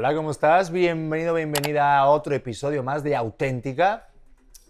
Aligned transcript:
Hola, 0.00 0.14
¿cómo 0.14 0.30
estás? 0.30 0.70
Bienvenido, 0.70 1.34
bienvenida 1.34 1.98
a 1.98 2.08
otro 2.08 2.34
episodio 2.34 2.82
más 2.82 3.02
de 3.02 3.14
Auténtica. 3.14 4.08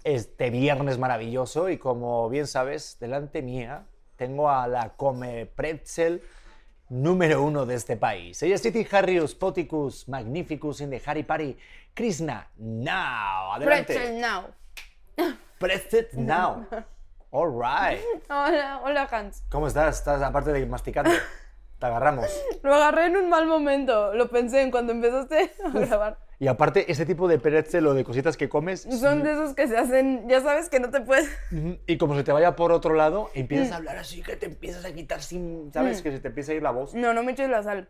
Este 0.02 0.50
viernes 0.50 0.98
maravilloso 0.98 1.68
y 1.68 1.78
como 1.78 2.28
bien 2.28 2.48
sabes, 2.48 2.98
delante 2.98 3.40
mía 3.40 3.86
tengo 4.16 4.50
a 4.50 4.66
la 4.66 4.96
Come 4.96 5.46
Pretzel 5.46 6.20
número 6.88 7.44
uno 7.44 7.64
de 7.64 7.76
este 7.76 7.96
país. 7.96 8.42
Ella 8.42 8.56
es 8.56 8.62
Titi 8.62 8.84
Harrius 8.90 9.36
Poticus 9.36 10.08
Magnificus 10.08 10.80
in 10.80 10.90
the 10.90 11.00
Harry 11.06 11.22
Party 11.22 11.56
Krishna 11.94 12.48
Now. 12.56 13.52
Adelante. 13.54 13.94
Pretzel 13.94 14.20
now. 14.20 14.46
Pretzel 15.60 16.08
Now. 16.14 16.66
All 17.30 17.52
right. 17.52 18.02
Hola, 18.28 18.80
hola 18.82 19.08
Hans. 19.08 19.44
¿Cómo 19.48 19.68
estás? 19.68 19.98
¿Estás 19.98 20.22
aparte 20.22 20.52
de 20.52 20.66
masticando? 20.66 21.12
Te 21.80 21.86
agarramos. 21.86 22.26
Lo 22.62 22.74
agarré 22.74 23.06
en 23.06 23.16
un 23.16 23.30
mal 23.30 23.46
momento. 23.46 24.12
Lo 24.14 24.28
pensé 24.28 24.60
en 24.60 24.70
cuando 24.70 24.92
empezaste 24.92 25.50
a 25.64 25.70
grabar. 25.70 26.18
Y 26.38 26.46
aparte, 26.46 26.90
este 26.92 27.06
tipo 27.06 27.26
de 27.26 27.38
pretzel 27.38 27.86
o 27.86 27.94
de 27.94 28.04
cositas 28.04 28.36
que 28.36 28.48
comes, 28.48 28.82
Son 28.82 29.22
de 29.22 29.32
esos 29.32 29.54
que 29.54 29.66
se 29.66 29.76
hacen, 29.76 30.26
ya 30.28 30.40
sabes 30.40 30.68
que 30.68 30.78
no 30.78 30.90
te 30.90 31.00
puedes. 31.00 31.28
Y 31.86 31.98
como 31.98 32.14
se 32.14 32.22
te 32.22 32.32
vaya 32.32 32.54
por 32.54 32.72
otro 32.72 32.94
lado, 32.94 33.30
empiezas 33.34 33.72
a 33.72 33.76
hablar 33.76 33.96
así 33.96 34.22
que 34.22 34.36
te 34.36 34.46
empiezas 34.46 34.84
a 34.84 34.92
quitar 34.92 35.22
sin, 35.22 35.70
¿sabes? 35.72 36.00
Que 36.02 36.12
se 36.12 36.20
te 36.20 36.28
empieza 36.28 36.52
a 36.52 36.54
ir 36.54 36.62
la 36.62 36.70
voz. 36.70 36.94
No, 36.94 37.12
no 37.12 37.22
me 37.22 37.32
eches 37.32 37.48
la 37.50 37.62
sal. 37.62 37.88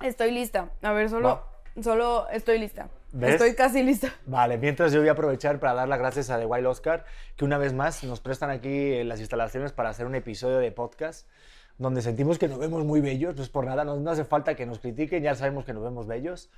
Estoy 0.00 0.30
lista. 0.30 0.70
A 0.82 0.92
ver, 0.92 1.08
solo, 1.08 1.42
solo 1.80 2.28
estoy 2.30 2.58
lista. 2.58 2.88
¿Ves? 3.12 3.32
Estoy 3.32 3.54
casi 3.54 3.82
lista. 3.82 4.12
Vale, 4.26 4.58
mientras 4.58 4.92
yo 4.92 5.00
voy 5.00 5.08
a 5.08 5.12
aprovechar 5.12 5.58
para 5.58 5.74
dar 5.74 5.88
las 5.88 5.98
gracias 5.98 6.30
a 6.30 6.38
The 6.38 6.46
Wild 6.46 6.66
Oscar, 6.66 7.04
que 7.36 7.44
una 7.44 7.58
vez 7.58 7.72
más 7.72 8.02
nos 8.04 8.20
prestan 8.20 8.50
aquí 8.50 9.02
las 9.04 9.20
instalaciones 9.20 9.72
para 9.72 9.88
hacer 9.90 10.06
un 10.06 10.14
episodio 10.14 10.58
de 10.58 10.70
podcast 10.72 11.28
donde 11.80 12.02
sentimos 12.02 12.38
que 12.38 12.46
nos 12.46 12.58
vemos 12.58 12.84
muy 12.84 13.00
bellos, 13.00 13.34
no 13.36 13.42
es 13.42 13.48
por 13.48 13.64
nada, 13.64 13.84
no, 13.84 13.96
no 13.96 14.10
hace 14.10 14.24
falta 14.24 14.54
que 14.54 14.66
nos 14.66 14.78
critiquen, 14.80 15.22
ya 15.22 15.34
sabemos 15.34 15.64
que 15.64 15.72
nos 15.72 15.82
vemos 15.82 16.06
bellos. 16.06 16.50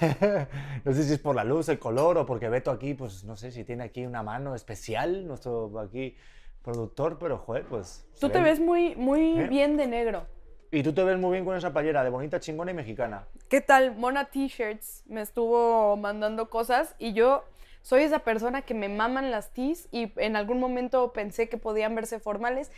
no 0.84 0.92
sé 0.92 1.02
si 1.02 1.14
es 1.14 1.18
por 1.18 1.34
la 1.34 1.44
luz, 1.44 1.68
el 1.70 1.78
color 1.78 2.18
o 2.18 2.26
porque 2.26 2.50
Beto 2.50 2.70
aquí, 2.70 2.92
pues 2.92 3.24
no 3.24 3.36
sé 3.36 3.52
si 3.52 3.64
tiene 3.64 3.84
aquí 3.84 4.04
una 4.04 4.22
mano 4.22 4.54
especial, 4.54 5.26
nuestro 5.26 5.80
aquí 5.80 6.14
productor, 6.62 7.18
pero 7.18 7.38
joder, 7.38 7.64
pues... 7.64 8.06
Tú 8.20 8.28
te 8.28 8.38
ve- 8.38 8.44
ves 8.50 8.60
muy, 8.60 8.94
muy 8.96 9.40
¿Eh? 9.40 9.48
bien 9.48 9.78
de 9.78 9.86
negro. 9.86 10.26
Y 10.70 10.82
tú 10.82 10.92
te 10.92 11.02
ves 11.04 11.18
muy 11.18 11.32
bien 11.32 11.46
con 11.46 11.56
esa 11.56 11.72
playera 11.72 12.04
de 12.04 12.10
bonita, 12.10 12.38
chingona 12.38 12.72
y 12.72 12.74
mexicana. 12.74 13.24
¿Qué 13.48 13.62
tal? 13.62 13.96
Mona 13.96 14.26
T-shirts 14.26 15.04
me 15.06 15.22
estuvo 15.22 15.96
mandando 15.96 16.50
cosas 16.50 16.94
y 16.98 17.14
yo 17.14 17.44
soy 17.80 18.02
esa 18.02 18.18
persona 18.18 18.60
que 18.62 18.74
me 18.74 18.90
maman 18.90 19.30
las 19.30 19.54
tees 19.54 19.88
y 19.90 20.12
en 20.16 20.36
algún 20.36 20.60
momento 20.60 21.12
pensé 21.14 21.48
que 21.48 21.56
podían 21.56 21.94
verse 21.94 22.18
formales 22.18 22.70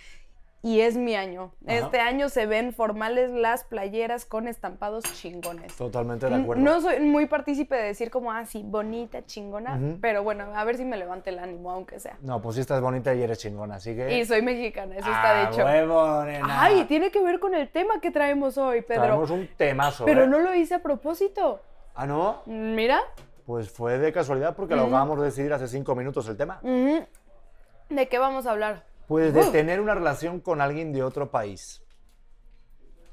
y 0.60 0.80
es 0.80 0.96
mi 0.96 1.14
año. 1.14 1.52
Ajá. 1.66 1.76
Este 1.76 2.00
año 2.00 2.28
se 2.28 2.46
ven 2.46 2.72
formales 2.72 3.30
las 3.30 3.62
playeras 3.64 4.24
con 4.24 4.48
estampados 4.48 5.04
chingones. 5.14 5.76
Totalmente 5.76 6.28
de 6.28 6.34
acuerdo. 6.34 6.62
No 6.62 6.80
soy 6.80 6.98
muy 7.00 7.26
partícipe 7.26 7.76
de 7.76 7.82
decir 7.84 8.10
como, 8.10 8.32
ah, 8.32 8.44
sí, 8.44 8.62
bonita, 8.66 9.24
chingona, 9.24 9.78
pero 10.00 10.22
bueno, 10.24 10.46
a 10.54 10.64
ver 10.64 10.76
si 10.76 10.84
me 10.84 10.96
levante 10.96 11.30
el 11.30 11.38
ánimo, 11.38 11.70
aunque 11.70 12.00
sea. 12.00 12.16
No, 12.22 12.42
pues 12.42 12.56
sí 12.56 12.60
estás 12.60 12.80
bonita 12.80 13.14
y 13.14 13.22
eres 13.22 13.38
chingona, 13.38 13.76
así 13.76 13.94
que... 13.94 14.18
Y 14.18 14.24
soy 14.24 14.42
mexicana, 14.42 14.96
eso 14.96 15.06
¡Ah, 15.08 15.42
está 15.44 15.50
dicho. 15.50 15.64
huevo, 15.64 16.24
nena! 16.24 16.62
Ay, 16.62 16.84
tiene 16.86 17.10
que 17.12 17.22
ver 17.22 17.38
con 17.38 17.54
el 17.54 17.68
tema 17.68 18.00
que 18.00 18.10
traemos 18.10 18.58
hoy, 18.58 18.82
Pedro. 18.82 19.02
Traemos 19.02 19.30
un 19.30 19.48
temazo, 19.56 20.04
Pero 20.06 20.24
¿eh? 20.24 20.26
no 20.28 20.40
lo 20.40 20.54
hice 20.54 20.74
a 20.74 20.82
propósito. 20.82 21.60
¿Ah, 21.94 22.06
no? 22.06 22.42
Mira, 22.46 23.00
Pues 23.46 23.70
fue 23.70 23.98
de 23.98 24.12
casualidad 24.12 24.54
porque 24.56 24.74
lo 24.76 24.82
acabamos 24.82 25.18
de 25.20 25.26
decidir 25.26 25.52
hace 25.52 25.68
cinco 25.68 25.94
minutos 25.94 26.28
el 26.28 26.36
tema. 26.36 26.60
¿De 26.62 28.08
qué 28.08 28.18
vamos 28.18 28.46
a 28.46 28.50
hablar? 28.50 28.84
Pues 29.08 29.32
de 29.34 29.44
tener 29.46 29.80
una 29.80 29.94
relación 29.94 30.40
con 30.40 30.60
alguien 30.60 30.92
de 30.92 31.02
otro 31.02 31.30
país. 31.30 31.82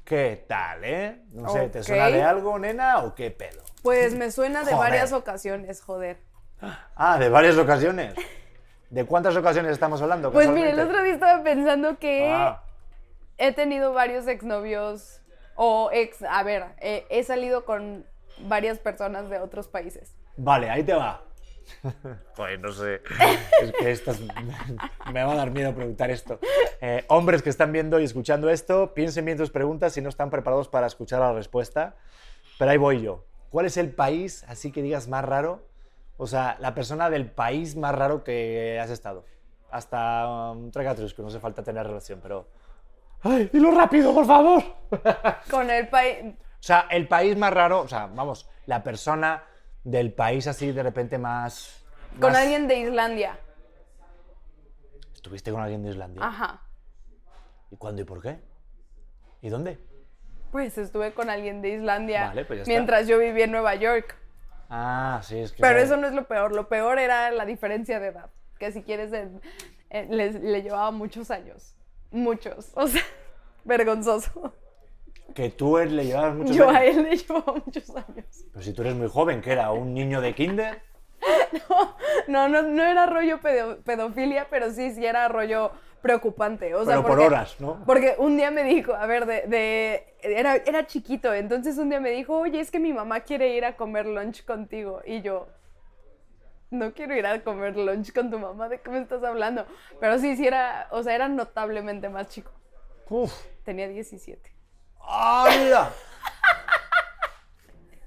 ¿Qué 0.04 0.44
tal, 0.46 0.84
eh? 0.84 1.22
No 1.32 1.48
sé, 1.48 1.68
¿te 1.68 1.82
suena 1.82 2.08
de 2.10 2.22
algo, 2.22 2.58
nena, 2.58 2.98
o 2.98 3.14
qué 3.14 3.30
pedo? 3.32 3.62
Pues 3.82 4.14
me 4.14 4.30
suena 4.30 4.60
de 4.62 4.72
Joder. 4.72 4.78
varias 4.90 5.12
ocasiones, 5.12 5.80
joder. 5.82 6.18
Ah, 6.94 7.18
de 7.18 7.28
varias 7.28 7.56
ocasiones. 7.58 8.14
¿De 8.90 9.04
cuántas 9.04 9.34
ocasiones 9.36 9.72
estamos 9.72 10.00
hablando? 10.00 10.30
Pues 10.30 10.48
mire, 10.48 10.70
el 10.70 10.80
otro 10.80 11.02
día 11.02 11.14
estaba 11.14 11.42
pensando 11.42 11.98
que 11.98 12.30
Ah, 12.32 12.62
he 13.38 13.52
tenido 13.52 13.92
varios 13.92 14.28
exnovios 14.28 15.20
o 15.56 15.90
ex, 15.92 16.22
a 16.22 16.42
ver, 16.44 16.66
eh, 16.78 17.04
he 17.10 17.24
salido 17.24 17.64
con 17.64 18.06
varias 18.46 18.78
personas 18.78 19.28
de 19.28 19.40
otros 19.40 19.66
países. 19.66 20.14
vale, 20.36 20.70
ahí 20.70 20.84
te 20.84 20.94
va. 20.94 21.22
Pues 22.36 22.60
no 22.60 22.72
sé. 22.72 23.00
Es 23.62 23.72
que 23.72 23.90
estas... 23.90 24.20
me 25.12 25.24
va 25.24 25.32
a 25.32 25.36
dar 25.36 25.50
miedo 25.50 25.74
preguntar 25.74 26.10
esto. 26.10 26.38
Eh, 26.80 27.04
hombres 27.08 27.42
que 27.42 27.50
están 27.50 27.72
viendo 27.72 27.98
y 28.00 28.04
escuchando 28.04 28.50
esto, 28.50 28.94
piensen 28.94 29.24
bien 29.24 29.38
tus 29.38 29.50
preguntas 29.50 29.92
si 29.92 30.00
no 30.00 30.08
están 30.08 30.30
preparados 30.30 30.68
para 30.68 30.86
escuchar 30.86 31.20
la 31.20 31.32
respuesta. 31.32 31.96
Pero 32.58 32.70
ahí 32.70 32.76
voy 32.76 33.02
yo. 33.02 33.24
¿Cuál 33.50 33.66
es 33.66 33.76
el 33.76 33.90
país, 33.90 34.44
así 34.48 34.72
que 34.72 34.82
digas, 34.82 35.08
más 35.08 35.24
raro? 35.24 35.66
O 36.16 36.26
sea, 36.26 36.56
la 36.60 36.74
persona 36.74 37.10
del 37.10 37.30
país 37.30 37.76
más 37.76 37.94
raro 37.94 38.24
que 38.24 38.78
has 38.80 38.90
estado. 38.90 39.24
Hasta 39.70 40.52
um, 40.52 40.70
Tregatrus, 40.70 41.14
que 41.14 41.22
no 41.22 41.28
hace 41.28 41.40
falta 41.40 41.62
tener 41.62 41.86
relación, 41.86 42.20
pero... 42.22 42.48
¡Ay, 43.22 43.50
dilo 43.52 43.70
rápido, 43.70 44.14
por 44.14 44.26
favor! 44.26 44.62
Con 45.50 45.70
el 45.70 45.88
país, 45.88 46.34
O 46.58 46.62
sea, 46.66 46.86
el 46.90 47.06
país 47.06 47.36
más 47.36 47.52
raro, 47.52 47.80
o 47.80 47.88
sea, 47.88 48.06
vamos, 48.06 48.48
la 48.66 48.82
persona 48.82 49.42
del 49.86 50.12
país 50.12 50.48
así 50.48 50.72
de 50.72 50.82
repente 50.82 51.16
más... 51.16 51.84
con 52.20 52.32
más- 52.32 52.42
alguien 52.42 52.66
de 52.66 52.80
Islandia. 52.80 53.38
¿Estuviste 55.14 55.52
con 55.52 55.60
alguien 55.60 55.82
de 55.84 55.90
Islandia? 55.90 56.24
Ajá. 56.24 56.60
¿Y 57.70 57.76
cuándo 57.76 58.02
y 58.02 58.04
por 58.04 58.20
qué? 58.20 58.40
¿Y 59.42 59.48
dónde? 59.48 59.78
Pues 60.50 60.76
estuve 60.78 61.12
con 61.14 61.30
alguien 61.30 61.62
de 61.62 61.70
Islandia 61.70 62.28
Vale, 62.28 62.44
pues 62.44 62.66
mientras 62.66 63.06
yo 63.06 63.18
vivía 63.18 63.44
en 63.44 63.52
Nueva 63.52 63.74
York. 63.76 64.16
Ah, 64.68 65.20
sí, 65.22 65.38
es 65.38 65.52
que... 65.52 65.60
Pero 65.62 65.78
eso 65.78 65.96
no 65.96 66.08
es 66.08 66.14
lo 66.14 66.26
peor. 66.26 66.52
Lo 66.52 66.68
peor 66.68 66.98
era 66.98 67.30
la 67.30 67.44
diferencia 67.44 68.00
de 68.00 68.08
edad. 68.08 68.30
Que 68.58 68.72
si 68.72 68.82
quieres, 68.82 69.12
les- 69.90 70.40
le 70.40 70.62
llevaba 70.62 70.90
muchos 70.90 71.30
años. 71.30 71.76
Muchos. 72.10 72.70
O 72.74 72.88
sea, 72.88 73.02
vergonzoso. 73.64 74.52
Que 75.34 75.50
tú 75.50 75.76
le 75.78 76.04
llevabas 76.06 76.34
muchos 76.34 76.56
Yo 76.56 76.68
años. 76.68 76.80
a 76.80 76.84
él 76.84 77.02
le 77.04 77.16
llevaba 77.16 77.52
muchos 77.64 77.90
años. 77.96 78.46
Pero 78.52 78.64
si 78.64 78.72
tú 78.72 78.82
eres 78.82 78.94
muy 78.94 79.08
joven, 79.08 79.40
que 79.42 79.52
era 79.52 79.70
un 79.70 79.92
niño 79.94 80.20
de 80.20 80.34
kinder. 80.34 80.82
No, 82.28 82.48
no, 82.48 82.62
no 82.62 82.82
era 82.82 83.06
rollo 83.06 83.40
pedo- 83.40 83.78
pedofilia, 83.84 84.48
pero 84.50 84.70
sí, 84.72 84.90
sí 84.92 85.04
era 85.06 85.28
rollo 85.28 85.70
preocupante. 86.02 86.74
O 86.74 86.84
sea, 86.84 86.96
Pero 86.96 87.06
por 87.06 87.20
horas, 87.20 87.60
¿no? 87.60 87.82
Porque 87.86 88.16
un 88.18 88.36
día 88.36 88.50
me 88.50 88.64
dijo, 88.64 88.94
a 88.94 89.06
ver, 89.06 89.26
de, 89.26 89.42
de- 89.46 90.14
era, 90.22 90.56
era 90.56 90.86
chiquito, 90.86 91.32
entonces 91.32 91.78
un 91.78 91.88
día 91.88 92.00
me 92.00 92.10
dijo, 92.10 92.36
oye, 92.38 92.58
es 92.60 92.70
que 92.70 92.80
mi 92.80 92.92
mamá 92.92 93.20
quiere 93.20 93.54
ir 93.56 93.64
a 93.64 93.76
comer 93.76 94.06
lunch 94.06 94.44
contigo. 94.44 95.00
Y 95.06 95.22
yo, 95.22 95.46
no 96.70 96.92
quiero 96.94 97.14
ir 97.16 97.26
a 97.26 97.42
comer 97.44 97.76
lunch 97.76 98.12
con 98.12 98.30
tu 98.30 98.38
mamá, 98.40 98.68
¿de 98.68 98.80
qué 98.80 98.90
me 98.90 98.98
estás 99.00 99.22
hablando? 99.22 99.66
Pero 100.00 100.18
sí, 100.18 100.36
sí 100.36 100.46
era, 100.46 100.88
o 100.90 101.02
sea, 101.02 101.14
era 101.14 101.28
notablemente 101.28 102.08
más 102.08 102.28
chico. 102.28 102.50
Uf. 103.08 103.32
Tenía 103.64 103.86
17. 103.88 104.52
¡Ah, 105.06 105.48
mira! 105.58 105.90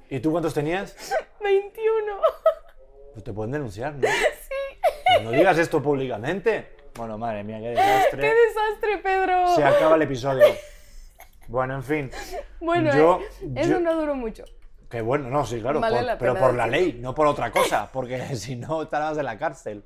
¿Y 0.09 0.19
tú 0.19 0.31
cuántos 0.31 0.53
tenías? 0.53 0.95
21. 1.41 2.13
Pues 3.13 3.23
te 3.23 3.33
pueden 3.33 3.51
denunciar, 3.51 3.93
¿no? 3.95 4.07
Sí. 4.07 4.79
Pues 5.05 5.23
no 5.23 5.31
digas 5.31 5.57
esto 5.59 5.81
públicamente. 5.81 6.75
Bueno, 6.95 7.17
madre 7.17 7.43
mía, 7.43 7.59
qué 7.59 7.69
desastre. 7.69 8.21
¡Qué 8.21 8.33
desastre, 8.35 8.97
Pedro! 8.97 9.55
Se 9.55 9.63
acaba 9.63 9.95
el 9.95 10.01
episodio. 10.03 10.43
Bueno, 11.47 11.75
en 11.75 11.83
fin. 11.83 12.11
bueno, 12.59 12.95
yo- 12.95 13.19
eh, 13.41 13.53
eso 13.55 13.69
yo- 13.71 13.79
no 13.79 13.95
duró 13.95 14.15
mucho. 14.15 14.43
Que 14.89 15.01
bueno, 15.01 15.29
no, 15.29 15.45
sí, 15.45 15.61
claro, 15.61 15.79
Vale 15.79 15.97
por- 16.03 16.17
pero 16.17 16.35
por 16.35 16.53
la 16.55 16.65
ley, 16.67 16.97
no 16.99 17.13
por 17.13 17.27
otra 17.27 17.51
cosa, 17.51 17.89
porque 17.91 18.17
si 18.35 18.55
no 18.55 18.81
estarás 18.81 19.17
en 19.17 19.25
la 19.25 19.37
cárcel. 19.37 19.83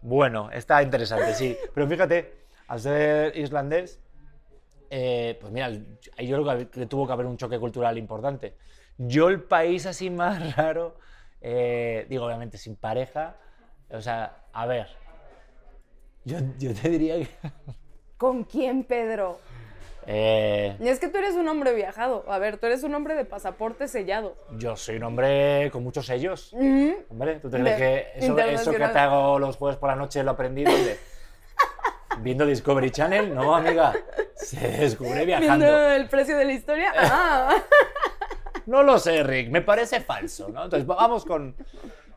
Bueno, 0.00 0.50
está 0.52 0.82
interesante, 0.82 1.34
sí. 1.34 1.56
Pero 1.74 1.86
fíjate, 1.88 2.46
al 2.68 2.80
ser 2.80 3.36
islandés, 3.36 4.00
eh, 4.94 5.38
pues 5.40 5.50
mira, 5.50 5.70
yo 5.70 6.42
creo 6.42 6.70
que 6.70 6.84
tuvo 6.86 7.06
que 7.06 7.14
haber 7.14 7.24
un 7.24 7.38
choque 7.38 7.58
cultural 7.58 7.96
importante. 7.96 8.56
Yo 8.98 9.30
el 9.30 9.42
país 9.42 9.86
así 9.86 10.10
más 10.10 10.54
raro, 10.56 10.96
eh, 11.40 12.04
digo 12.10 12.26
obviamente 12.26 12.58
sin 12.58 12.76
pareja, 12.76 13.36
o 13.88 14.02
sea, 14.02 14.44
a 14.52 14.66
ver, 14.66 14.88
yo, 16.24 16.36
yo 16.58 16.74
te 16.74 16.90
diría 16.90 17.16
que... 17.20 17.28
¿Con 18.18 18.44
quién, 18.44 18.84
Pedro? 18.84 19.38
eh, 20.06 20.76
Y 20.78 20.88
es 20.88 21.00
que 21.00 21.08
tú 21.08 21.16
eres 21.16 21.36
un 21.36 21.48
hombre 21.48 21.74
viajado. 21.74 22.24
A 22.28 22.38
ver, 22.38 22.58
tú 22.58 22.66
eres 22.66 22.82
un 22.84 22.94
hombre 22.94 23.14
de 23.14 23.24
pasaporte 23.24 23.88
sellado. 23.88 24.36
yo 24.58 24.76
soy 24.76 24.96
un 24.96 25.04
hombre 25.04 25.70
con 25.72 25.82
muchos 25.82 26.04
sellos. 26.04 26.52
Ujú. 26.52 26.96
Hombre, 27.08 27.40
¿tú 27.40 27.48
te 27.48 27.58
crees 27.58 27.76
que 27.78 28.06
eso, 28.16 28.38
eso 28.38 28.72
que 28.72 28.78
te 28.78 28.98
hago 28.98 29.38
los 29.38 29.56
jueves 29.56 29.78
por 29.78 29.88
la 29.88 29.96
noche 29.96 30.22
lo 30.22 30.32
aprendí 30.32 30.64
dónde? 30.64 30.98
¿Viendo 32.20 32.46
Discovery 32.46 32.90
Channel? 32.90 33.34
No, 33.34 33.54
amiga. 33.54 33.94
Se 34.34 34.68
descubre 34.68 35.24
viajando. 35.24 35.64
Viendo 35.64 35.90
el 35.90 36.08
precio 36.08 36.36
de 36.36 36.44
la 36.44 36.52
historia. 36.52 36.92
Ah. 36.96 37.56
No 38.66 38.82
lo 38.82 38.98
sé, 38.98 39.22
Rick. 39.22 39.50
Me 39.50 39.62
parece 39.62 40.00
falso, 40.00 40.48
¿no? 40.48 40.64
Entonces, 40.64 40.86
vamos 40.86 41.24
con... 41.24 41.56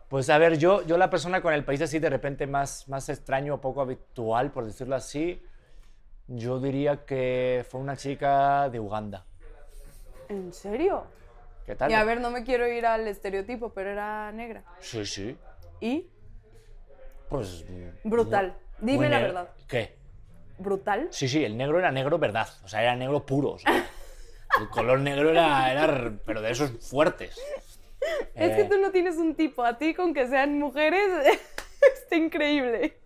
Pues 0.09 0.29
a 0.29 0.37
ver, 0.37 0.57
yo, 0.57 0.83
yo 0.83 0.97
la 0.97 1.09
persona 1.09 1.41
con 1.41 1.53
el 1.53 1.65
país 1.65 1.81
así 1.81 1.97
de 1.97 2.09
repente 2.09 2.45
más, 2.45 2.87
más 2.87 3.09
extraño, 3.09 3.59
poco 3.59 3.81
habitual, 3.81 4.51
por 4.51 4.63
decirlo 4.65 4.95
así, 4.95 5.41
yo 6.27 6.59
diría 6.59 7.05
que 7.05 7.65
fue 7.67 7.81
una 7.81 7.97
chica 7.97 8.69
de 8.69 8.79
Uganda. 8.79 9.25
¿En 10.29 10.53
serio? 10.53 11.05
¿Qué 11.65 11.75
tal? 11.75 11.89
Y 11.89 11.95
a 11.95 12.03
ver, 12.03 12.21
no 12.21 12.29
me 12.29 12.43
quiero 12.43 12.67
ir 12.67 12.85
al 12.85 13.07
estereotipo, 13.07 13.73
pero 13.73 13.89
era 13.89 14.31
negra. 14.31 14.63
Sí, 14.79 15.05
sí. 15.05 15.37
¿Y? 15.81 16.07
Pues. 17.27 17.65
mm, 17.67 18.09
Brutal. 18.79 18.81
muy 18.81 18.91
Dime 18.91 19.09
la 19.09 19.19
verdad. 19.19 19.49
¿Qué? 19.67 19.95
¿Brutal? 20.57 21.07
Sí, 21.11 21.27
sí, 21.27 21.43
el 21.43 21.57
negro 21.57 21.79
era 21.79 21.91
negro 21.91 22.17
verdad. 22.17 22.47
O 22.63 22.67
sea, 22.67 22.81
era 22.81 22.95
negro 22.95 23.25
puro. 23.25 23.51
o 23.51 23.59
sea, 23.59 23.71
el 24.59 24.69
color 24.69 24.99
negro 24.99 25.29
era, 25.31 25.71
era. 25.71 26.11
Pero 26.25 26.41
de 26.41 26.51
esos 26.51 26.71
fuertes. 26.87 27.37
Es 28.35 28.55
que 28.55 28.61
Eh, 28.61 28.67
tú 28.69 28.77
no 28.77 28.91
tienes 28.91 29.17
un 29.17 29.35
tipo. 29.35 29.63
A 29.63 29.77
ti, 29.77 29.93
con 29.93 30.13
que 30.13 30.27
sean 30.27 30.59
mujeres, 30.59 31.09
está 31.95 32.15
increíble. 32.15 32.97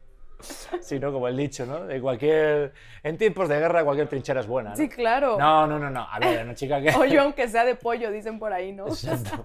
Sí, 0.82 1.00
¿no? 1.00 1.12
Como 1.12 1.28
el 1.28 1.36
dicho, 1.36 1.66
¿no? 1.66 1.86
De 1.86 2.00
cualquier. 2.00 2.74
En 3.04 3.18
tiempos 3.18 3.50
de 3.50 3.60
guerra, 3.60 3.84
cualquier 3.84 4.08
trinchera 4.08 4.40
es 4.40 4.48
buena. 4.48 4.70
¿no? 4.72 4.76
Sí, 4.76 4.88
claro. 4.88 5.38
No, 5.38 5.68
no, 5.68 5.78
no, 5.80 5.90
no. 5.90 6.08
A 6.10 6.18
ver, 6.20 6.44
una 6.46 6.56
chica 6.56 6.82
que. 6.82 6.90
O 6.96 7.04
yo, 7.06 7.22
aunque 7.24 7.48
sea 7.48 7.66
de 7.66 7.76
pollo, 7.76 8.10
dicen 8.12 8.40
por 8.40 8.54
ahí, 8.54 8.72
¿no? 8.72 8.88
Exacto. 8.88 9.44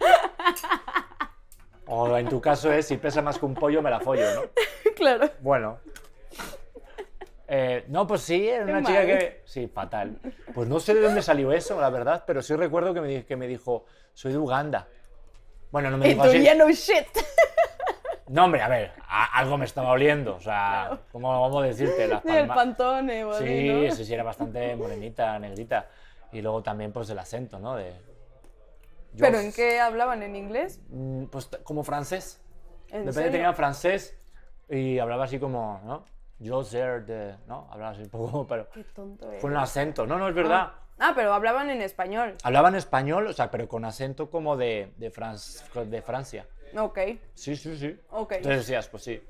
O 1.86 2.16
en 2.16 2.28
tu 2.28 2.40
caso 2.40 2.72
es, 2.72 2.86
si 2.86 2.96
pesa 2.96 3.20
más 3.22 3.38
que 3.38 3.44
un 3.44 3.54
pollo, 3.54 3.82
me 3.82 3.90
la 3.90 4.00
follo, 4.00 4.24
¿no? 4.34 4.42
claro. 4.96 5.30
Bueno. 5.40 5.78
Eh, 7.46 7.84
no, 7.88 8.06
pues 8.06 8.22
sí, 8.22 8.48
era 8.48 8.64
Qué 8.64 8.70
una 8.72 8.82
chica 8.82 8.98
mal. 9.00 9.06
que... 9.06 9.42
Sí, 9.44 9.68
fatal. 9.68 10.18
Pues 10.54 10.66
no 10.68 10.80
sé 10.80 10.94
de 10.94 11.00
dónde 11.02 11.20
salió 11.22 11.52
eso, 11.52 11.78
la 11.80 11.90
verdad, 11.90 12.24
pero 12.26 12.40
sí 12.42 12.54
recuerdo 12.56 12.94
que 12.94 13.00
me, 13.00 13.08
di- 13.08 13.22
que 13.24 13.36
me 13.36 13.46
dijo, 13.46 13.84
soy 14.14 14.32
de 14.32 14.38
Uganda. 14.38 14.88
Bueno, 15.70 15.90
no 15.90 15.98
me 15.98 16.06
Y 16.06 16.10
dijo 16.10 16.22
tú, 16.22 16.28
así. 16.30 16.42
ya 16.42 16.54
no 16.54 16.70
shit. 16.70 17.06
No, 18.28 18.44
hombre, 18.46 18.62
a 18.62 18.68
ver, 18.68 18.92
a- 19.06 19.38
algo 19.38 19.58
me 19.58 19.66
estaba 19.66 19.90
oliendo, 19.90 20.36
o 20.36 20.40
sea, 20.40 20.98
¿cómo, 21.12 21.38
cómo 21.42 21.60
decirte? 21.60 22.08
Las 22.08 22.22
Del 22.24 22.46
palma- 22.46 22.54
pantone 22.54 23.24
o 23.24 23.32
así, 23.32 23.44
Sí, 23.46 23.68
¿no? 23.68 23.94
sí, 23.94 24.04
sí, 24.06 24.14
era 24.14 24.22
bastante 24.22 24.74
morenita, 24.76 25.38
negrita. 25.38 25.88
Y 26.32 26.40
luego 26.40 26.62
también, 26.62 26.90
pues, 26.92 27.10
el 27.10 27.18
acento, 27.18 27.58
¿no? 27.58 27.76
De... 27.76 27.92
Yo- 29.12 29.26
¿Pero 29.26 29.38
en 29.38 29.52
qué 29.52 29.78
hablaban? 29.78 30.22
¿En 30.22 30.34
inglés? 30.34 30.80
Mm, 30.88 31.24
Pues 31.26 31.50
t- 31.50 31.58
como 31.62 31.84
francés. 31.84 32.40
¿En 32.88 33.00
De 33.04 33.10
repente 33.10 33.12
serio? 33.14 33.30
tenía 33.32 33.52
francés 33.52 34.16
y 34.70 34.98
hablaba 34.98 35.24
así 35.24 35.38
como, 35.38 35.80
¿no? 35.84 36.04
Yo 36.38 36.62
de... 36.64 37.36
¿no? 37.46 37.68
Hablaba 37.70 37.92
así 37.92 38.02
un 38.02 38.10
poco, 38.10 38.46
pero... 38.48 38.68
Qué 38.70 38.84
tonto 38.84 39.30
Fue 39.40 39.50
un 39.50 39.56
acento. 39.56 40.06
No, 40.06 40.18
no, 40.18 40.28
es 40.28 40.34
verdad. 40.34 40.72
Ah, 40.98 41.12
pero 41.14 41.32
hablaban 41.34 41.70
en 41.70 41.82
español. 41.82 42.36
Hablaban 42.44 42.74
español, 42.74 43.26
o 43.26 43.32
sea, 43.32 43.50
pero 43.50 43.68
con 43.68 43.84
acento 43.84 44.30
como 44.30 44.56
de, 44.56 44.92
de, 44.96 45.10
Franc- 45.10 45.62
de 45.86 46.02
Francia. 46.02 46.46
Ok. 46.76 46.98
Sí, 47.34 47.56
sí, 47.56 47.76
sí. 47.76 47.98
Ok. 48.10 48.32
Entonces 48.32 48.60
decías, 48.66 48.88
pues 48.88 49.02
sí. 49.04 49.22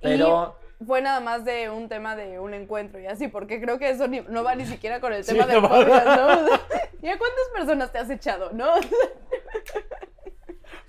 Pero... 0.00 0.56
Y 0.80 0.84
fue 0.86 1.00
nada 1.00 1.20
más 1.20 1.44
de 1.44 1.70
un 1.70 1.88
tema 1.88 2.16
de 2.16 2.38
un 2.40 2.52
encuentro 2.52 2.98
y 3.00 3.06
así, 3.06 3.28
porque 3.28 3.60
creo 3.60 3.78
que 3.78 3.90
eso 3.90 4.08
ni- 4.08 4.22
no 4.22 4.42
va 4.42 4.54
ni 4.56 4.66
siquiera 4.66 5.00
con 5.00 5.12
el 5.12 5.22
Sí, 5.24 5.32
tema 5.32 5.46
del 5.46 5.62
no 5.62 5.68
va. 5.68 5.76
podcast, 5.76 6.06
¿no? 6.06 6.26
O 6.26 6.46
sea, 6.48 6.60
¿Y 7.00 7.08
a 7.08 7.16
cuántas 7.18 7.48
personas 7.54 7.92
te 7.92 7.98
has 7.98 8.10
echado, 8.10 8.50
no? 8.52 8.72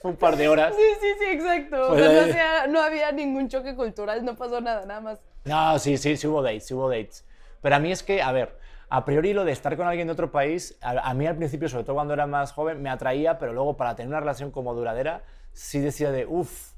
Un 0.03 0.15
par 0.17 0.35
de 0.35 0.47
horas. 0.47 0.75
Sí, 0.75 0.83
sí, 1.01 1.07
sí, 1.19 1.25
exacto. 1.31 1.85
O 1.85 1.87
Pues 1.89 2.01
sea, 2.03 2.11
no, 2.13 2.19
ahí- 2.21 2.29
hacía- 2.31 2.67
no 2.67 2.81
había 2.81 3.11
ningún 3.11 3.49
choque 3.49 3.75
cultural, 3.75 4.23
no 4.23 4.35
pasó 4.35 4.61
nada, 4.61 4.85
nada 4.85 5.01
más. 5.01 5.19
No, 5.45 5.79
sí, 5.79 5.97
sí, 5.97 6.17
sí 6.17 6.27
hubo 6.27 6.41
dates, 6.41 6.65
sí 6.67 6.73
hubo 6.73 6.89
dates. 6.89 7.25
Pero 7.61 7.75
a 7.75 7.79
mí 7.79 7.91
es 7.91 8.03
que, 8.03 8.21
a 8.21 8.31
ver, 8.31 8.57
a 8.89 9.05
priori 9.05 9.33
lo 9.33 9.45
de 9.45 9.51
estar 9.51 9.75
con 9.77 9.87
alguien 9.87 10.07
de 10.07 10.13
otro 10.13 10.31
país, 10.31 10.77
a, 10.81 11.09
a 11.09 11.13
mí 11.13 11.25
al 11.27 11.35
principio, 11.37 11.69
sobre 11.69 11.83
todo 11.83 11.95
cuando 11.95 12.13
era 12.13 12.27
más 12.27 12.51
joven, 12.51 12.81
me 12.81 12.89
atraía, 12.89 13.37
pero 13.37 13.53
luego 13.53 13.77
para 13.77 13.95
tener 13.95 14.09
una 14.09 14.19
relación 14.19 14.51
como 14.51 14.73
duradera, 14.73 15.23
sí 15.53 15.79
decía 15.79 16.11
de, 16.11 16.25
uff, 16.25 16.73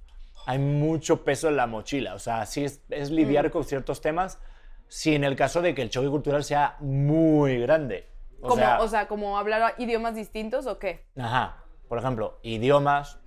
hay 0.46 0.60
mucho 0.60 1.24
peso 1.24 1.50
en 1.50 1.58
la 1.58 1.68
mochila. 1.68 2.14
O 2.14 2.20
sea, 2.20 2.46
sí 2.46 2.64
es, 2.64 2.82
es 2.90 3.12
lidiar 3.12 3.52
con 3.52 3.64
ciertos 3.64 4.02
temas, 4.02 4.40
si 4.88 5.16
en 5.16 5.24
el 5.24 5.36
caso 5.36 5.62
de 5.62 5.76
que 5.76 5.82
el 5.82 5.90
choque 5.90 6.10
cultural 6.10 6.44
sea 6.44 6.78
muy 6.80 7.60
grande. 7.60 8.08
O 8.42 8.50
Como, 8.50 8.56
sea, 8.56 8.82
o 8.82 8.88
sea, 8.88 9.08
como 9.08 9.38
hablar 9.38 9.76
idiomas 9.78 10.16
distintos 10.16 10.68
o 10.68 10.80
qué? 10.80 11.06
Ajá. 11.18 11.58
Por 11.90 11.98
ejemplo, 11.98 12.40
idiomas, 12.44 13.20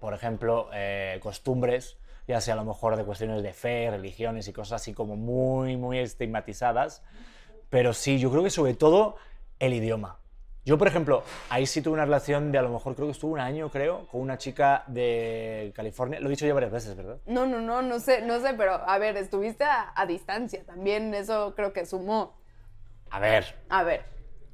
por 0.00 0.14
ejemplo, 0.14 0.68
eh, 0.72 1.18
costumbres, 1.22 1.98
ya 2.26 2.40
sea 2.40 2.54
a 2.54 2.56
lo 2.56 2.64
mejor 2.64 2.96
de 2.96 3.04
cuestiones 3.04 3.42
de 3.42 3.52
fe, 3.52 3.90
religiones 3.90 4.48
y 4.48 4.52
cosas 4.52 4.82
así 4.82 4.94
como 4.94 5.16
muy, 5.16 5.76
muy 5.76 5.98
estigmatizadas. 5.98 7.02
Pero 7.70 7.92
sí, 7.92 8.18
yo 8.18 8.30
creo 8.30 8.42
que 8.42 8.50
sobre 8.50 8.74
todo 8.74 9.16
el 9.58 9.74
idioma. 9.74 10.18
Yo, 10.66 10.78
por 10.78 10.88
ejemplo, 10.88 11.22
ahí 11.50 11.66
sí 11.66 11.82
tuve 11.82 11.92
una 11.92 12.06
relación 12.06 12.50
de 12.50 12.56
a 12.56 12.62
lo 12.62 12.70
mejor 12.70 12.94
creo 12.94 13.06
que 13.06 13.12
estuvo 13.12 13.32
un 13.32 13.40
año, 13.40 13.68
creo, 13.68 14.06
con 14.06 14.22
una 14.22 14.38
chica 14.38 14.84
de 14.86 15.72
California. 15.76 16.20
Lo 16.20 16.28
he 16.28 16.30
dicho 16.30 16.46
ya 16.46 16.54
varias 16.54 16.72
veces, 16.72 16.96
¿verdad? 16.96 17.18
No, 17.26 17.44
no, 17.44 17.60
no, 17.60 17.82
no 17.82 18.00
sé, 18.00 18.22
no 18.22 18.40
sé, 18.40 18.54
pero 18.54 18.72
a 18.72 18.98
ver, 18.98 19.18
estuviste 19.18 19.64
a, 19.64 19.92
a 19.94 20.06
distancia, 20.06 20.64
también 20.64 21.12
eso 21.12 21.54
creo 21.54 21.74
que 21.74 21.84
sumó. 21.84 22.38
A 23.10 23.20
ver, 23.20 23.54
A 23.68 23.82
ver, 23.82 24.06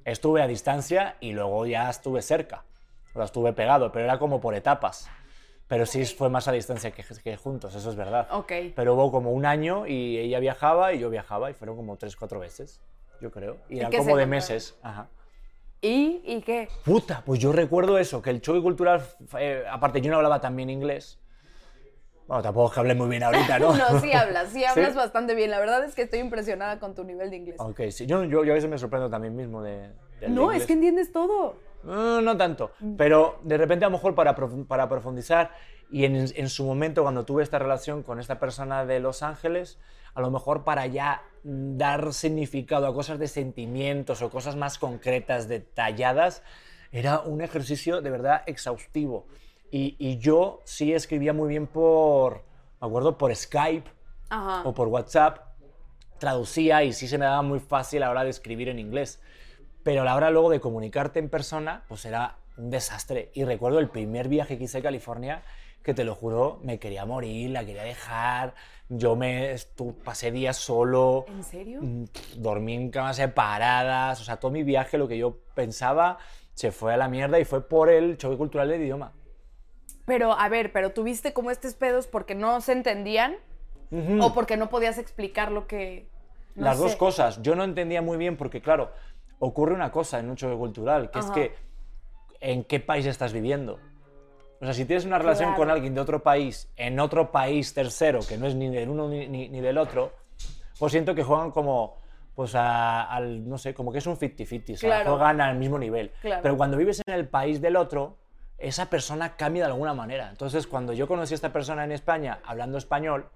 estuve 0.05 0.43
a 0.43 0.49
distancia 0.49 1.16
y 1.20 1.32
luego 1.32 1.64
ya 1.66 1.88
estuve 1.88 2.23
cerca. 2.23 2.64
O 3.11 3.12
sea, 3.12 3.25
estuve 3.25 3.52
pegado, 3.52 3.93
pero 3.93 4.05
era 4.05 4.19
como 4.19 4.40
por 4.40 4.56
etapas. 4.56 5.08
Pero 5.70 5.87
sí 5.87 6.05
fue 6.05 6.28
más 6.28 6.49
a 6.49 6.52
distancia 6.52 6.90
que, 6.90 7.05
que 7.22 7.37
juntos, 7.37 7.72
eso 7.76 7.88
es 7.90 7.94
verdad. 7.96 8.26
ok. 8.32 8.52
Pero 8.75 8.94
hubo 8.94 9.12
como 9.12 9.31
un 9.31 9.46
año 9.46 9.87
y 9.87 10.19
ella 10.19 10.40
viajaba 10.40 10.93
y 10.93 10.99
yo 10.99 11.08
viajaba 11.11 11.49
y 11.49 11.55
fueron 11.55 11.76
como 11.76 11.96
tres, 11.96 12.17
cuatro 12.17 12.40
veces, 12.40 12.81
yo 13.20 13.31
creo. 13.31 13.56
Y 13.69 13.76
¿Y 13.76 13.78
eran 13.78 13.93
como 13.93 14.17
de 14.17 14.26
meses. 14.26 14.76
Ajá. 14.82 15.08
¿Y? 15.81 16.22
¿Y 16.26 16.43
qué? 16.43 16.69
Puta, 16.84 17.22
pues 17.25 17.38
yo 17.38 17.52
recuerdo 17.52 17.99
eso, 17.99 18.20
que 18.20 18.31
el 18.31 18.40
choque 18.43 18.61
cultural, 18.61 19.00
eh, 19.38 19.62
aparte 19.70 20.00
yo 20.00 20.11
no 20.11 20.17
hablaba 20.17 20.40
tan 20.40 20.56
bien 20.56 20.70
inglés. 20.70 21.20
Bueno, 22.26 22.43
tampoco 22.43 22.66
es 22.69 22.75
que 22.75 22.81
hable 22.81 22.94
muy 22.96 23.08
bien 23.08 23.23
ahorita, 23.23 23.58
¿no? 23.61 23.73
No, 23.76 24.00
sí 24.00 24.12
hablas, 24.12 24.49
sí 24.50 24.64
hablas 24.66 24.90
¿Sí? 24.90 24.96
bastante 24.96 25.37
bien. 25.37 25.50
La 25.52 25.61
verdad 25.61 25.84
es 25.84 25.94
que 25.94 26.02
estoy 26.02 26.19
impresionada 26.19 26.81
con 26.81 26.96
tu 26.96 27.05
nivel 27.05 27.31
de 27.31 27.37
inglés. 27.37 27.56
Ok, 27.61 27.81
sí, 27.90 28.06
yo, 28.06 28.25
yo, 28.25 28.44
yo 28.44 28.50
a 28.52 28.55
veces 28.56 28.69
me 28.69 28.76
sorprendo 28.76 29.08
también 29.08 29.37
mismo 29.37 29.62
de... 29.62 29.93
del 30.20 30.34
No, 30.34 30.46
inglés. 30.46 30.62
es 30.62 30.66
que 30.66 30.73
entiendes 30.73 31.12
todo. 31.12 31.55
No, 31.82 32.21
no 32.21 32.37
tanto, 32.37 32.73
pero 32.97 33.38
de 33.43 33.56
repente 33.56 33.85
a 33.85 33.88
lo 33.88 33.97
mejor 33.97 34.15
para, 34.15 34.35
para 34.35 34.88
profundizar 34.88 35.53
y 35.91 36.05
en, 36.05 36.17
en 36.17 36.49
su 36.49 36.65
momento 36.65 37.03
cuando 37.03 37.25
tuve 37.25 37.43
esta 37.43 37.59
relación 37.59 38.03
con 38.03 38.21
esta 38.21 38.38
persona 38.38 38.85
de 38.85 39.00
Los 39.00 39.23
Ángeles, 39.23 39.79
a 40.15 40.21
lo 40.21 40.31
mejor 40.31 40.65
para 40.65 40.87
ya 40.87 41.23
mm, 41.44 41.77
dar 41.77 42.12
significado 42.12 42.87
a 42.87 42.94
cosas 42.94 43.19
de 43.19 43.29
sentimientos 43.29 44.23
o 44.23 44.31
cosas 44.31 44.56
más 44.56 44.79
concretas, 44.79 45.49
detalladas, 45.49 46.43
era 46.93 47.21
un 47.21 47.41
ejercicio 47.41 48.00
de 48.00 48.11
verdad 48.11 48.43
exhaustivo. 48.47 49.26
Y, 49.71 49.97
y 49.99 50.19
yo 50.19 50.61
sí 50.65 50.93
escribía 50.93 51.33
muy 51.33 51.49
bien 51.49 51.67
por, 51.67 52.43
me 52.81 52.88
acuerdo, 52.88 53.17
por 53.17 53.35
Skype 53.35 53.88
Ajá. 54.29 54.62
o 54.69 54.75
por 54.75 54.88
WhatsApp, 54.88 55.50
traducía 56.19 56.83
y 56.83 56.93
sí 56.93 57.06
se 57.09 57.19
me 57.19 57.25
daba 57.25 57.43
muy 57.43 57.61
fácil 57.61 58.03
a 58.03 58.06
la 58.06 58.11
hora 58.11 58.25
de 58.25 58.31
escribir 58.31 58.69
en 58.69 58.79
inglés. 58.79 59.21
Pero 59.82 60.03
a 60.03 60.05
la 60.05 60.15
hora 60.15 60.31
luego 60.31 60.50
de 60.50 60.61
comunicarte 60.61 61.19
en 61.19 61.29
persona, 61.29 61.85
pues 61.88 62.05
era 62.05 62.37
un 62.56 62.71
desastre. 62.71 63.31
Y 63.35 63.44
recuerdo 63.44 63.79
el 63.79 63.88
primer 63.88 64.29
viaje 64.29 64.59
que 64.59 64.65
hice 64.65 64.79
a 64.79 64.82
California, 64.82 65.43
que 65.83 65.95
te 65.95 66.04
lo 66.04 66.14
juro, 66.14 66.61
me 66.62 66.78
quería 66.78 67.07
morir, 67.07 67.50
la 67.50 67.64
quería 67.64 67.83
dejar. 67.83 68.54
Yo 68.88 69.16
me 69.16 69.54
pasé 70.04 70.33
días 70.33 70.57
solo, 70.57 71.25
¿En 71.28 71.45
serio? 71.45 71.81
mm, 71.81 72.04
dormí 72.37 72.75
en 72.75 72.90
camas 72.90 73.16
separadas. 73.16 74.21
O 74.21 74.25
sea, 74.25 74.37
todo 74.37 74.50
mi 74.50 74.62
viaje, 74.62 74.99
lo 74.99 75.09
que 75.09 75.16
yo 75.16 75.38
pensaba, 75.54 76.19
se 76.54 76.73
fue 76.73 76.93
a 76.93 76.97
la 76.97 77.09
mierda 77.09 77.38
y 77.38 77.45
fue 77.45 77.66
por 77.66 77.88
el 77.88 78.19
choque 78.19 78.37
cultural 78.37 78.69
del 78.69 78.83
idioma. 78.83 79.12
Pero, 80.04 80.33
a 80.33 80.49
ver, 80.49 80.73
pero 80.73 80.90
tuviste 80.90 81.33
como 81.33 81.50
estos 81.50 81.75
pedos 81.75 82.07
porque 82.07 82.35
no 82.35 82.61
se 82.61 82.73
entendían 82.73 83.37
o 84.21 84.35
porque 84.35 84.57
no 84.57 84.69
podías 84.69 84.99
explicar 84.99 85.50
lo 85.50 85.66
que. 85.66 86.09
no 86.54 86.64
Las 86.64 86.78
dos 86.78 86.97
cosas. 86.97 87.43
Yo 87.43 87.54
no 87.54 87.64
entendía 87.64 88.02
muy 88.02 88.19
bien 88.19 88.37
porque, 88.37 88.61
claro, 88.61 88.90
ocurre 89.40 89.75
una 89.75 89.90
cosa 89.90 90.18
en 90.20 90.30
un 90.30 90.37
choque 90.37 90.56
cultural, 90.56 91.11
que 91.11 91.18
es 91.18 91.26
que 91.30 91.54
en 92.40 92.64
qué 92.64 92.78
país 92.80 93.04
estás 93.06 93.32
viviendo. 93.32 93.78
O 94.61 94.64
sea, 94.64 94.73
si 94.75 94.85
tienes 94.85 95.04
una 95.06 95.18
relación 95.18 95.49
Claro. 95.50 95.59
con 95.62 95.70
alguien 95.70 95.94
de 95.94 96.00
otro 96.00 96.23
país, 96.23 96.70
en 96.76 97.00
otro 97.00 97.32
país 97.32 97.73
tercero, 97.75 98.20
que 98.26 98.37
no 98.37 98.47
es 98.47 98.54
ni 98.54 98.68
del 98.68 98.88
uno 98.90 99.09
ni, 99.09 99.26
ni- 99.26 99.49
ni 99.49 99.61
del 99.61 99.78
otro, 99.78 100.12
pues 100.78 100.92
siento 100.92 101.14
que 101.14 101.23
juegan 101.23 101.50
como, 101.50 101.97
pues 102.35 102.54
a- 102.54 103.04
al, 103.04 103.49
no 103.49 103.56
sé, 103.59 103.73
como 103.75 103.90
que 103.90 103.99
es 103.99 104.06
un 104.06 104.16
50-50, 104.16 104.75
o 104.75 104.76
sea, 104.76 104.88
Claro. 104.90 105.11
juegan 105.16 105.40
al 105.40 105.56
mismo 105.56 105.78
nivel. 105.78 106.11
Claro. 106.20 106.42
Pero 106.42 106.56
cuando 106.56 106.76
vives 106.76 107.02
en 107.06 107.14
el 107.14 107.26
país 107.28 107.61
del 107.62 107.76
otro, 107.76 108.18
esa 108.59 108.90
persona 108.90 109.37
cambia 109.37 109.64
de 109.64 109.73
alguna 109.73 109.94
manera. 109.94 110.28
Entonces, 110.28 110.66
cuando 110.66 110.92
yo 110.92 111.09
conocí 111.09 111.32
a 111.32 111.37
esta 111.37 111.50
persona 111.52 111.85
en 111.85 111.92
España 111.92 112.40
hablando 112.44 112.76
español, 112.76 113.26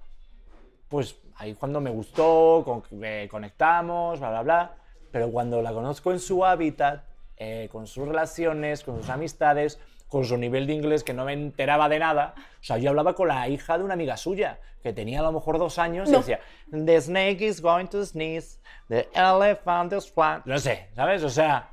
pues 0.88 1.16
ahí 1.36 1.54
cuando 1.54 1.80
me 1.80 1.88
gustó, 1.90 2.62
con, 2.64 2.82
eh, 3.02 3.26
conectamos, 3.30 4.20
bla, 4.20 4.28
bla, 4.30 4.42
bla. 4.42 4.76
Pero 5.14 5.30
cuando 5.30 5.62
la 5.62 5.72
conozco 5.72 6.10
en 6.10 6.18
su 6.18 6.44
hábitat, 6.44 7.04
eh, 7.36 7.68
con 7.70 7.86
sus 7.86 8.08
relaciones, 8.08 8.82
con 8.82 8.96
sus 8.96 9.08
amistades, 9.10 9.78
con 10.08 10.24
su 10.24 10.36
nivel 10.36 10.66
de 10.66 10.72
inglés 10.72 11.04
que 11.04 11.12
no 11.14 11.24
me 11.24 11.32
enteraba 11.34 11.88
de 11.88 12.00
nada, 12.00 12.34
o 12.36 12.64
sea, 12.64 12.78
yo 12.78 12.90
hablaba 12.90 13.14
con 13.14 13.28
la 13.28 13.48
hija 13.48 13.78
de 13.78 13.84
una 13.84 13.94
amiga 13.94 14.16
suya, 14.16 14.58
que 14.82 14.92
tenía 14.92 15.20
a 15.20 15.22
lo 15.22 15.30
mejor 15.30 15.58
dos 15.60 15.78
años, 15.78 16.08
y 16.08 16.12
No. 16.12 16.18
decía, 16.18 16.40
The 16.72 17.00
snake 17.00 17.42
is 17.42 17.62
going 17.62 17.86
to 17.86 18.04
sneeze, 18.04 18.58
the 18.88 19.08
elephant 19.14 19.92
is 19.92 20.10
flying. 20.10 20.42
No 20.46 20.58
sé, 20.58 20.88
¿sabes? 20.96 21.22
O 21.22 21.30
sea, 21.30 21.68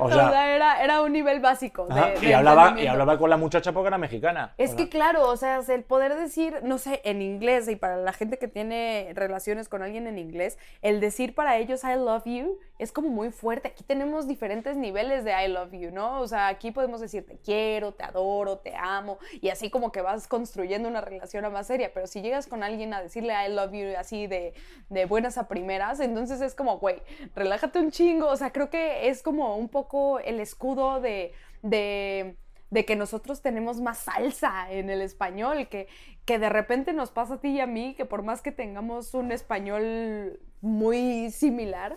O 0.00 0.04
O 0.06 0.10
sea, 0.10 0.54
era, 0.56 0.82
era 0.82 1.02
un 1.02 1.12
nivel 1.12 1.40
básico. 1.40 1.86
de- 1.86 1.92
ajá, 1.94 2.08
de 2.20 2.26
y, 2.28 2.32
hablaba, 2.32 2.80
y 2.80 2.86
hablaba 2.86 3.16
con 3.18 3.30
la 3.30 3.36
muchacha 3.36 3.72
porque 3.72 3.88
era 3.88 3.98
mexicana. 3.98 4.54
Es 4.58 4.74
que 4.74 4.84
la- 4.84 4.88
claro, 4.90 5.28
o 5.28 5.36
sea, 5.36 5.60
el 5.68 5.84
poder 5.84 6.16
decir, 6.16 6.60
no 6.62 6.78
sé, 6.78 7.00
en 7.04 7.22
inglés 7.22 7.68
y 7.68 7.76
para 7.76 7.96
la 7.96 8.12
gente 8.12 8.38
que 8.38 8.48
tiene 8.48 9.12
relaciones 9.14 9.68
con 9.68 9.82
alguien 9.82 10.06
en 10.06 10.18
inglés, 10.18 10.58
el 10.82 11.00
decir 11.00 11.34
para 11.34 11.56
ellos 11.58 11.84
I 11.84 11.94
love 11.96 12.24
you 12.24 12.58
es 12.78 12.92
como 12.92 13.08
muy 13.10 13.30
fuerte. 13.30 13.68
Aquí 13.68 13.84
tenemos 13.84 14.26
diferentes 14.26 14.76
niveles 14.76 15.22
de 15.24 15.32
I 15.32 15.48
love 15.48 15.72
you, 15.72 15.90
¿no? 15.92 16.20
O 16.20 16.26
sea, 16.26 16.48
aquí 16.48 16.70
podemos 16.72 17.00
decir 17.00 17.24
te 17.26 17.36
quiero, 17.38 17.92
te 17.92 18.02
adoro, 18.04 18.58
te 18.58 18.74
amo 18.76 19.18
y 19.40 19.50
así 19.50 19.70
como 19.70 19.92
que 19.92 20.00
vas 20.00 20.26
construyendo 20.26 20.88
una 20.88 21.00
relación 21.02 21.44
a 21.44 21.50
más 21.50 21.66
seria, 21.68 21.92
pero 21.94 22.06
si 22.06 22.22
llegas 22.22 22.46
con 22.46 22.62
alguien 22.62 22.92
a 22.94 23.02
decirle 23.02 23.34
I 23.46 23.52
love 23.52 23.72
you 23.72 23.96
así 23.98 24.26
de, 24.26 24.54
de 24.88 25.04
buenas 25.04 25.38
a 25.38 25.46
primeras, 25.46 26.00
entonces 26.00 26.40
es 26.40 26.54
como, 26.54 26.78
güey, 26.78 27.02
relájate 27.36 27.78
un 27.78 27.90
chingo, 27.90 28.26
o 28.28 28.36
sea, 28.36 28.50
creo 28.50 28.70
que 28.70 29.08
es 29.08 29.19
como 29.22 29.56
un 29.56 29.68
poco 29.68 30.18
el 30.20 30.40
escudo 30.40 31.00
de... 31.00 31.32
de 31.62 32.36
de 32.72 32.84
que 32.84 32.94
nosotros 32.94 33.42
tenemos 33.42 33.80
más 33.80 33.98
salsa 33.98 34.70
en 34.70 34.90
el 34.90 35.00
español, 35.02 35.66
que, 35.68 35.88
que 36.24 36.38
de 36.38 36.48
repente 36.48 36.92
nos 36.92 37.10
pasa 37.10 37.34
a 37.34 37.40
ti 37.40 37.48
y 37.48 37.60
a 37.60 37.66
mí, 37.66 37.94
que 37.96 38.04
por 38.04 38.22
más 38.22 38.42
que 38.42 38.52
tengamos 38.52 39.12
un 39.12 39.32
español 39.32 40.38
muy 40.60 41.32
similar, 41.32 41.96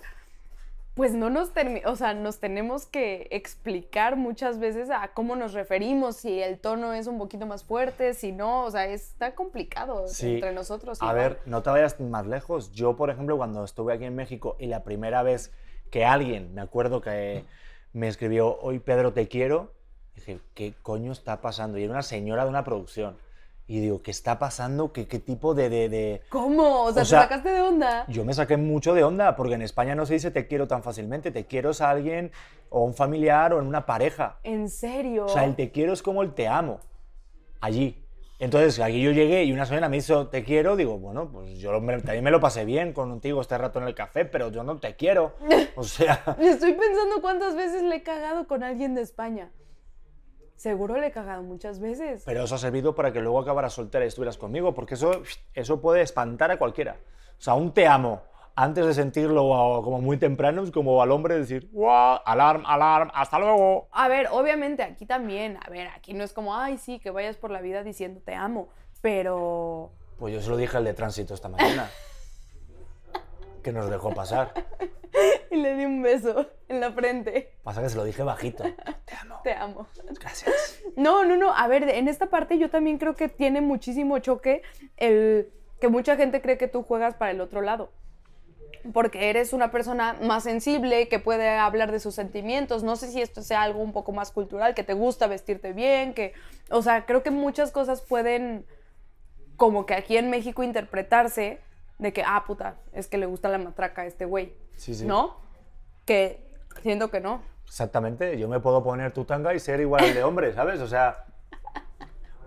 pues 0.96 1.13
no 1.13 1.30
nos, 1.30 1.51
o 1.86 1.96
sea, 1.96 2.15
nos 2.15 2.39
tenemos 2.39 2.88
que 2.88 3.27
explicar 3.30 4.15
muchas 4.15 4.58
veces 4.58 4.89
a 4.89 5.10
cómo 5.13 5.36
nos 5.36 5.53
referimos, 5.53 6.18
si 6.18 6.42
el 6.42 6.58
tono 6.60 6.94
es 6.94 7.06
un 7.06 7.20
poquito 7.20 7.46
más 7.46 7.63
fuerte, 7.63 8.15
si 8.15 8.32
no, 8.32 8.63
o 8.63 8.72
sea, 8.72 8.86
está 8.88 9.36
complicado 9.36 10.08
Sí. 10.08 10.36
entre 10.36 10.53
nosotros. 10.53 11.03
A 11.03 11.06
igual. 11.06 11.15
ver, 11.18 11.39
no 11.46 11.62
te 11.62 11.70
vayas 11.70 12.00
más 12.00 12.25
lejos. 12.25 12.72
Yo, 12.72 12.96
por 12.96 13.12
ejemplo, 13.12 13.38
cuando 13.38 13.63
estuve 13.63 13.94
aquí 13.94 14.06
en 14.06 14.15
México 14.15 14.56
y 14.60 14.65
la 14.65 14.84
primera 14.84 15.22
vez 15.22 15.51
que 15.93 16.05
alguien, 16.05 16.55
me 16.55 16.62
acuerdo 16.62 17.01
que 17.01 17.45
me 17.93 18.07
escribió, 18.07 18.57
hoy 18.62 18.79
Pedro 18.79 19.13
te 19.13 19.27
quiero, 19.27 19.73
dije, 20.15 20.39
¿qué 20.55 20.73
coño 20.81 21.12
está 21.12 21.39
pasando? 21.39 21.77
Y 21.77 21.83
era 21.83 21.93
una 21.93 22.01
señora 22.01 22.45
de 22.45 22.50
una 22.50 22.63
producción. 22.63 23.15
Y 23.67 23.79
digo, 23.79 24.01
¿qué 24.01 24.09
está 24.09 24.39
pasando? 24.39 24.91
¿Qué, 24.91 25.07
qué 25.07 25.19
tipo 25.19 25.53
de, 25.53 25.69
de, 25.69 25.89
de- 25.89 26.21
¿Cómo? 26.29 26.85
O 26.85 26.91
sea, 26.91 27.03
O 27.03 27.05
¿te 27.05 27.09
sea, 27.09 27.21
sacaste 27.21 27.50
de 27.50 27.62
onda? 27.62 28.05
Yo 28.09 28.25
me 28.25 28.33
saqué 28.33 28.57
mucho 28.57 28.95
de 28.95 29.03
onda, 29.03 29.35
porque 29.35 29.53
en 29.53 29.62
España 29.62 29.93
no 29.93 30.07
se 30.07 30.15
dice 30.15 30.31
te 30.31 30.47
quiero 30.47 30.67
tan 30.67 30.81
fácilmente. 30.81 31.29
Te 31.29 31.45
quiero 31.45 31.69
es 31.69 31.79
a 31.79 31.91
alguien, 31.91 32.31
o 32.71 32.83
un 32.83 32.95
familiar, 32.95 33.53
o 33.53 33.59
en 33.59 33.67
una 33.67 33.85
pareja. 33.85 34.39
¿En 34.43 34.69
serio? 34.69 35.25
O 35.25 35.29
sea, 35.29 35.45
el 35.45 35.55
te 35.55 35.69
quiero 35.71 35.93
es 35.93 36.01
como 36.01 36.23
el 36.23 36.33
te 36.33 36.47
amo. 36.47 36.79
Allí. 37.62 38.02
Entonces, 38.43 38.77
aquí 38.81 39.01
yo 39.01 39.12
llegué 39.12 39.45
y 39.45 39.53
una 39.53 39.65
señora 39.65 39.88
me 39.88 39.95
hizo 39.97 40.27
te 40.27 40.43
quiero, 40.43 40.75
digo, 40.75 40.97
bueno, 41.00 41.29
pues 41.31 41.57
yo 41.59 41.79
me- 41.79 42.01
también 42.01 42.25
me 42.25 42.29
lo 42.31 42.41
pasé 42.41 42.65
bien 42.65 42.91
contigo 42.91 43.39
este 43.39 43.57
rato 43.57 43.79
en 43.79 43.88
el 43.88 43.95
café, 43.95 44.25
pero 44.25 44.50
yo 44.51 44.63
no 44.63 44.79
te 44.79 44.95
quiero. 44.95 45.35
O 45.75 45.83
sea, 45.83 46.21
Estoy 46.39 46.73
pensando 46.73 47.21
cuántas 47.21 47.55
veces 47.55 47.81
le 47.83 47.95
he 47.95 48.03
cagado 48.03 48.45
con 48.45 48.62
alguien 48.63 48.93
de 48.95 49.01
España. 49.01 49.50
Seguro 50.55 50.97
le 50.97 51.07
he 51.07 51.12
cagado 51.12 51.41
muchas 51.41 51.79
veces. 51.79 52.23
pero 52.25 52.43
eso 52.43 52.55
ha 52.55 52.57
servido 52.57 52.93
para 52.95 53.12
que 53.13 53.21
luego 53.21 53.39
acabaras 53.39 53.73
soltera 53.73 54.05
y 54.05 54.09
estuvieras 54.09 54.38
conmigo, 54.38 54.73
porque 54.73 54.93
eso, 54.95 55.23
eso 55.53 55.81
puede 55.81 56.01
espantar 56.01 56.51
a 56.51 56.57
cualquiera. 56.57 56.97
O 57.38 57.41
sea, 57.41 57.53
un 57.55 57.73
te 57.73 57.88
amo, 57.88 58.21
antes 58.55 58.86
de 58.86 58.93
sentirlo 58.93 59.43
como 59.83 60.00
muy 60.00 60.17
temprano, 60.17 60.63
es 60.63 60.72
como 60.72 61.01
al 61.01 61.12
hombre 61.12 61.38
decir, 61.38 61.69
¡guau! 61.72 62.19
Alarm, 62.25 62.63
alarm, 62.65 63.12
hasta 63.13 63.39
luego. 63.39 63.88
A 63.91 64.07
ver, 64.07 64.27
obviamente 64.31 64.83
aquí 64.83 65.05
también, 65.05 65.57
a 65.65 65.69
ver, 65.69 65.88
aquí 65.88 66.13
no 66.13 66.24
es 66.24 66.33
como, 66.33 66.55
ay, 66.55 66.77
sí, 66.77 67.00
que 67.00 67.12
vayas 67.12 67.38
por 67.38 67.51
la 67.51 67.62
vida 67.62 67.83
diciendo 67.83 68.22
te 68.24 68.36
amo, 68.36 68.69
pero... 69.01 69.91
Pues 70.17 70.33
yo 70.33 70.41
se 70.41 70.50
lo 70.50 70.57
dije 70.57 70.77
al 70.77 70.86
de 70.86 70.93
tránsito 70.93 71.33
esta 71.33 71.50
mañana, 71.50 71.89
que 73.63 73.72
nos 73.72 73.89
dejó 73.89 74.13
pasar. 74.13 74.53
Y 75.51 75.57
le 75.57 75.75
di 75.75 75.86
un 75.86 76.01
beso 76.01 76.48
en 76.67 76.79
la 76.79 76.91
frente. 76.91 77.53
Pasa 77.62 77.83
que 77.83 77.89
se 77.89 77.95
lo 77.95 78.03
dije 78.03 78.24
bajito. 78.24 78.63
Te 78.63 79.15
amo. 79.15 79.39
Te 79.43 79.53
amo. 79.53 79.88
Gracias. 80.19 80.81
No, 80.95 81.24
no, 81.24 81.38
no. 81.38 81.55
A 81.55 81.67
ver, 81.67 81.88
en 81.88 82.07
esta 82.07 82.31
parte 82.31 82.57
yo 82.57 82.72
también 82.72 82.98
creo 82.98 83.15
que 83.15 83.29
tiene 83.29 83.62
muchísimo 83.62 84.17
choque 84.17 84.63
el 84.98 85.53
que 85.79 85.89
mucha 85.89 86.15
gente 86.15 86.41
cree 86.41 86.57
que 86.57 86.67
tú 86.67 86.81
juegas 86.81 87.13
para 87.13 87.29
el 87.29 87.41
otro 87.41 87.62
lado. 87.62 87.91
Porque 88.94 89.30
eres 89.30 89.53
una 89.53 89.72
persona 89.72 90.18
más 90.22 90.44
sensible, 90.44 91.08
que 91.08 91.20
puede 91.20 91.50
hablar 91.50 91.92
de 91.92 92.00
sus 92.00 92.15
sentimientos. 92.15 92.84
No 92.84 92.96
sé 92.96 93.08
si 93.08 93.22
esto 93.22 93.42
sea 93.42 93.62
algo 93.62 93.80
un 93.80 93.94
poco 93.94 94.12
más 94.12 94.32
cultural, 94.32 94.74
que 94.74 94.84
te 94.84 94.94
gusta 94.94 95.27
vestirte 95.27 95.74
bien, 95.74 96.13
que... 96.13 96.34
O 96.70 96.82
sea, 96.82 97.06
creo 97.06 97.24
que 97.24 97.32
muchas 97.32 97.72
cosas 97.72 98.01
pueden, 98.01 98.65
como 99.58 99.86
que 99.86 99.94
aquí 99.94 100.18
en 100.18 100.30
México, 100.30 100.63
interpretarse 100.63 101.60
de 102.00 102.13
que, 102.13 102.24
ah, 102.25 102.44
puta, 102.46 102.75
es 102.94 103.08
que 103.08 103.18
le 103.18 103.25
gusta 103.25 103.50
la 103.50 103.58
matraca 103.58 104.01
a 104.01 104.06
este 104.06 104.25
güey. 104.25 104.53
Sí, 104.75 104.94
sí. 104.96 105.06
¿No? 105.06 105.38
Que 106.06 106.46
siento 106.82 107.10
que 107.10 107.22
no. 107.22 107.42
Exactamente, 107.65 108.38
yo 108.38 108.48
me 108.48 108.60
puedo 108.60 108.84
poner 108.84 109.13
tu 109.13 109.25
tanga 109.25 109.53
y 109.53 109.60
ser 109.60 109.80
igual 109.80 110.03
al 110.03 110.13
de 110.13 110.24
hombre, 110.24 110.53
¿sabes? 110.53 110.80
O 110.82 110.88
sea, 110.88 111.25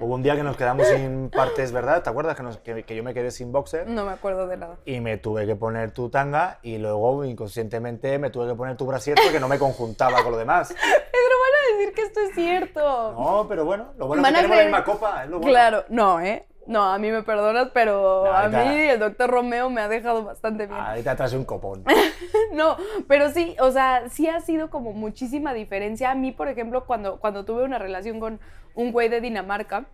hubo 0.00 0.14
un 0.14 0.22
día 0.22 0.36
que 0.36 0.42
nos 0.42 0.56
quedamos 0.56 0.86
sin 0.86 1.30
partes, 1.30 1.72
¿verdad? 1.72 2.02
¿Te 2.02 2.10
acuerdas 2.10 2.36
que, 2.36 2.42
nos- 2.42 2.58
que- 2.58 2.82
que 2.84 2.96
yo 2.96 3.02
me 3.02 3.14
quedé 3.14 3.30
sin 3.30 3.52
boxer? 3.52 3.86
No 3.88 4.04
me 4.04 4.12
acuerdo 4.12 4.46
de 4.46 4.56
nada. 4.56 4.76
Y 4.84 5.00
me 5.00 5.16
tuve 5.18 5.46
que 5.46 5.56
poner 5.56 5.90
tu 5.92 6.08
tanga 6.10 6.58
y 6.62 6.78
luego 6.78 7.24
inconscientemente 7.24 8.18
me 8.18 8.30
tuve 8.30 8.48
que 8.48 8.54
poner 8.54 8.76
tu 8.76 8.86
brasier 8.86 9.16
porque 9.22 9.40
no 9.40 9.48
me 9.48 9.58
conjuntaba 9.58 10.22
con 10.22 10.32
lo 10.32 10.38
demás. 10.38 10.68
Pedro, 10.72 11.34
van 11.40 11.74
a 11.74 11.78
decir 11.78 11.94
que 11.94 12.02
esto 12.02 12.20
es 12.20 12.34
cierto. 12.34 13.12
No, 13.12 13.46
pero 13.48 13.64
bueno, 13.64 13.92
lo 13.98 14.06
bueno 14.06 14.22
es 14.22 14.28
que 14.28 14.34
tenemos 14.34 14.56
la 14.56 14.62
misma 14.64 14.84
copa, 14.84 15.24
es 15.24 15.30
lo 15.30 15.38
bueno. 15.38 15.50
Claro, 15.52 15.84
no, 15.88 16.20
¿eh? 16.20 16.46
No, 16.66 16.82
a 16.92 16.98
mí 16.98 17.10
me 17.10 17.22
perdonas, 17.22 17.68
pero 17.72 18.24
No, 18.26 18.32
a 18.32 18.48
mí 18.48 18.56
el 18.78 18.98
doctor 18.98 19.30
Romeo 19.30 19.70
me 19.70 19.80
ha 19.80 19.88
dejado 19.88 20.24
bastante 20.24 20.66
bien. 20.66 20.78
Ahorita 20.80 21.14
traes 21.16 21.32
un 21.32 21.44
copón. 21.44 21.84
No, 22.52 22.76
pero 23.08 23.30
sí, 23.30 23.54
o 23.60 23.70
sea, 23.70 24.08
sí 24.08 24.28
ha 24.28 24.40
sido 24.40 24.70
como 24.70 24.92
muchísima 24.92 25.52
diferencia. 25.52 26.10
A 26.10 26.14
mí, 26.14 26.32
por 26.32 26.48
ejemplo, 26.48 26.86
cuando, 26.86 27.18
cuando 27.20 27.44
tuve 27.44 27.64
una 27.64 27.78
relación 27.78 28.18
con 28.18 28.40
un 28.74 28.92
güey 28.92 29.08
de 29.08 29.20
Dinamarca, 29.20 29.84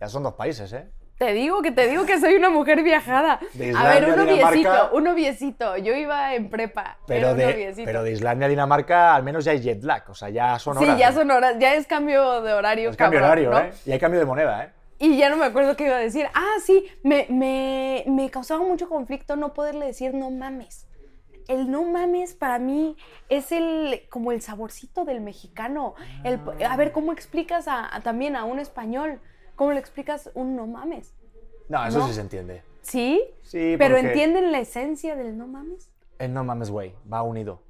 Ya 0.00 0.08
son 0.08 0.22
dos 0.22 0.34
países, 0.34 0.72
¿eh? 0.72 0.88
te 1.18 1.32
digo 1.32 1.62
que 1.62 1.70
te 1.70 1.86
digo 1.88 2.04
que 2.06 2.18
soy 2.18 2.34
una 2.34 2.50
mujer 2.50 2.82
viajada. 2.82 3.38
De 3.52 3.72
a 3.76 3.84
ver, 3.84 4.02
Islandia, 4.08 4.14
un 4.14 4.26
noviecito, 4.26 4.90
un 4.92 5.04
noviecito. 5.04 5.76
Yo 5.76 5.94
iba 5.94 6.34
en 6.34 6.50
prepa. 6.50 6.98
Pero 7.06 7.34
de, 7.34 7.72
pero 7.84 8.02
de 8.02 8.12
Islandia 8.12 8.46
a 8.46 8.48
Dinamarca 8.48 9.14
al 9.14 9.22
menos 9.22 9.44
ya 9.44 9.52
hay 9.52 9.60
jet 9.60 9.82
lag, 9.84 10.02
o 10.10 10.14
sea, 10.14 10.30
ya 10.30 10.58
son 10.58 10.76
Sí, 10.78 10.84
horas. 10.84 10.98
ya 10.98 11.08
¿eh? 11.10 11.12
son 11.12 11.30
horas, 11.30 11.56
ya 11.58 11.74
es 11.74 11.86
cambio 11.86 12.42
de 12.42 12.52
horario. 12.52 12.90
Es 12.90 12.96
cambio 12.96 13.20
de 13.20 13.24
horario, 13.26 13.50
¿no? 13.50 13.58
¿eh? 13.60 13.72
Y 13.86 13.92
hay 13.92 13.98
cambio 13.98 14.18
de 14.20 14.26
moneda, 14.26 14.64
¿eh? 14.64 14.70
Y 14.98 15.16
ya 15.16 15.28
no 15.28 15.36
me 15.36 15.44
acuerdo 15.44 15.76
qué 15.76 15.84
iba 15.86 15.96
a 15.96 16.00
decir. 16.00 16.26
Ah, 16.34 16.54
sí, 16.64 16.86
me, 17.02 17.26
me, 17.30 18.04
me 18.06 18.30
causaba 18.30 18.64
mucho 18.64 18.88
conflicto 18.88 19.36
no 19.36 19.52
poderle 19.52 19.86
decir 19.86 20.14
no 20.14 20.30
mames. 20.30 20.86
El 21.48 21.70
no 21.70 21.82
mames 21.84 22.34
para 22.34 22.58
mí 22.58 22.96
es 23.28 23.52
el 23.52 24.02
como 24.08 24.32
el 24.32 24.40
saborcito 24.40 25.04
del 25.04 25.20
mexicano. 25.20 25.94
El, 26.22 26.40
a 26.66 26.76
ver, 26.76 26.92
¿cómo 26.92 27.12
explicas 27.12 27.68
a, 27.68 27.94
a- 27.94 28.00
también 28.02 28.34
a 28.36 28.44
un 28.44 28.58
español? 28.60 29.20
¿Cómo 29.56 29.72
le 29.72 29.78
explicas 29.80 30.30
un 30.34 30.56
no 30.56 30.66
mames? 30.66 31.12
No, 31.68 31.84
eso 31.84 31.98
¿No? 31.98 32.08
sí 32.08 32.14
se 32.14 32.20
entiende. 32.22 32.62
¿Sí? 32.82 33.22
Sí, 33.42 33.74
Pero 33.78 33.94
porque- 33.96 34.08
¿entienden 34.08 34.52
la 34.52 34.60
esencia 34.60 35.16
del 35.16 35.36
no 35.36 35.46
mames? 35.46 35.90
El 36.18 36.32
no 36.32 36.44
mames, 36.44 36.70
güey, 36.70 36.94
va 37.12 37.22
unido. 37.22 37.60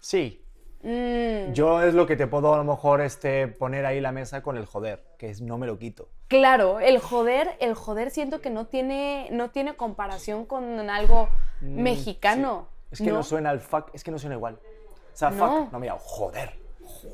Sí, 0.00 0.41
Mm, 0.82 1.52
yo 1.52 1.80
es 1.82 1.94
lo 1.94 2.06
que 2.06 2.16
te 2.16 2.26
puedo 2.26 2.52
a 2.54 2.56
lo 2.56 2.64
mejor 2.64 3.00
este, 3.00 3.46
poner 3.48 3.86
ahí 3.86 4.00
la 4.00 4.10
mesa 4.12 4.42
con 4.42 4.56
el 4.56 4.66
joder, 4.66 5.04
que 5.16 5.30
es 5.30 5.40
no 5.40 5.56
me 5.58 5.66
lo 5.66 5.78
quito. 5.78 6.08
claro, 6.28 6.80
el 6.80 6.98
joder, 6.98 7.50
el 7.60 7.74
joder 7.74 8.10
siento 8.10 8.40
que 8.40 8.50
no 8.50 8.66
tiene, 8.66 9.28
no 9.30 9.50
tiene 9.50 9.74
comparación 9.76 10.44
con 10.44 10.90
algo 10.90 11.28
mexicano. 11.60 12.66
Mm, 12.90 12.92
Es 12.92 12.98
que 13.00 13.10
no, 13.10 13.22
suena 13.22 13.50
al 13.50 13.60
fuck, 13.60 13.90
es 13.94 14.02
que 14.04 14.10
no 14.10 14.18
suena 14.18 14.36
igual. 14.36 14.54
O 14.54 15.16
sea, 15.16 15.30
No. 15.30 15.64
fuck, 15.64 15.72
no 15.72 15.78
mira, 15.78 15.96
joder. 16.00 16.50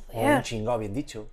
O 0.08 0.12
Joder. 0.12 0.37
un 0.37 0.42
chingado 0.42 0.78
bien 0.78 0.92
dicho. 0.94 1.28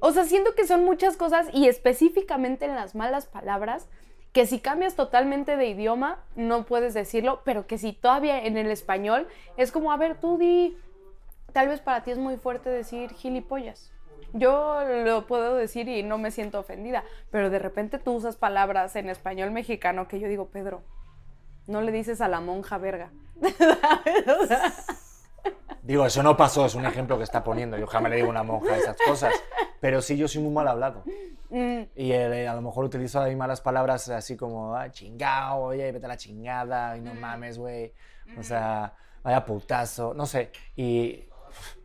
O 0.00 0.12
sea, 0.12 0.24
siento 0.24 0.54
que 0.54 0.66
son 0.66 0.84
muchas 0.84 1.16
cosas 1.16 1.48
y 1.52 1.66
específicamente 1.68 2.66
en 2.66 2.74
las 2.74 2.94
malas 2.94 3.26
palabras, 3.26 3.88
que 4.32 4.46
si 4.46 4.58
cambias 4.58 4.96
totalmente 4.96 5.56
de 5.56 5.66
idioma 5.68 6.18
no 6.34 6.64
puedes 6.66 6.92
decirlo, 6.94 7.40
pero 7.44 7.66
que 7.66 7.78
si 7.78 7.92
todavía 7.92 8.44
en 8.44 8.56
el 8.56 8.70
español 8.70 9.28
es 9.56 9.70
como, 9.72 9.92
a 9.92 9.96
ver, 9.96 10.18
tú 10.20 10.38
di, 10.38 10.76
tal 11.54 11.68
vez 11.68 11.80
para 11.80 12.02
ti 12.02 12.10
es 12.10 12.18
muy 12.18 12.36
fuerte 12.36 12.68
decir 12.68 13.14
gilipollas. 13.14 13.92
Yo 14.34 14.80
lo 15.04 15.26
puedo 15.26 15.54
decir 15.54 15.88
y 15.88 16.02
no 16.02 16.18
me 16.18 16.30
siento 16.32 16.58
ofendida, 16.58 17.04
pero 17.30 17.48
de 17.48 17.60
repente 17.60 17.98
tú 17.98 18.12
usas 18.12 18.36
palabras 18.36 18.96
en 18.96 19.08
español 19.08 19.52
mexicano 19.52 20.08
que 20.08 20.18
yo 20.18 20.28
digo, 20.28 20.48
Pedro, 20.48 20.82
no 21.66 21.80
le 21.80 21.92
dices 21.92 22.20
a 22.20 22.28
la 22.28 22.40
monja 22.40 22.76
verga. 22.76 23.10
O 24.42 24.46
sea, 24.46 24.72
Digo, 25.82 26.06
eso 26.06 26.22
no 26.22 26.34
pasó, 26.36 26.64
es 26.64 26.74
un 26.74 26.86
ejemplo 26.86 27.18
que 27.18 27.24
está 27.24 27.44
poniendo. 27.44 27.76
Yo 27.76 27.86
jamás 27.86 28.10
le 28.10 28.16
digo 28.16 28.28
a 28.28 28.30
una 28.30 28.42
monja 28.42 28.74
esas 28.76 28.96
cosas. 29.06 29.34
Pero 29.80 30.00
sí, 30.00 30.16
yo 30.16 30.26
soy 30.26 30.42
muy 30.42 30.50
mal 30.50 30.66
hablado. 30.66 31.04
mm, 31.50 31.82
Y 31.94 32.12
eh, 32.12 32.48
a 32.48 32.54
lo 32.54 32.62
mejor 32.62 32.86
utilizo 32.86 33.20
ahí 33.20 33.36
malas 33.36 33.60
palabras 33.60 34.08
así 34.08 34.34
como, 34.36 34.74
ah, 34.74 34.90
chingao, 34.90 35.60
oye, 35.62 35.92
vete 35.92 36.06
a 36.06 36.08
la 36.08 36.16
chingada, 36.16 36.96
y 36.96 37.02
no 37.02 37.12
mames, 37.14 37.58
güey. 37.58 37.92
O 38.38 38.42
sea, 38.42 38.94
vaya 39.22 39.44
putazo, 39.44 40.14
no 40.14 40.24
sé. 40.26 40.50
Y. 40.74 41.28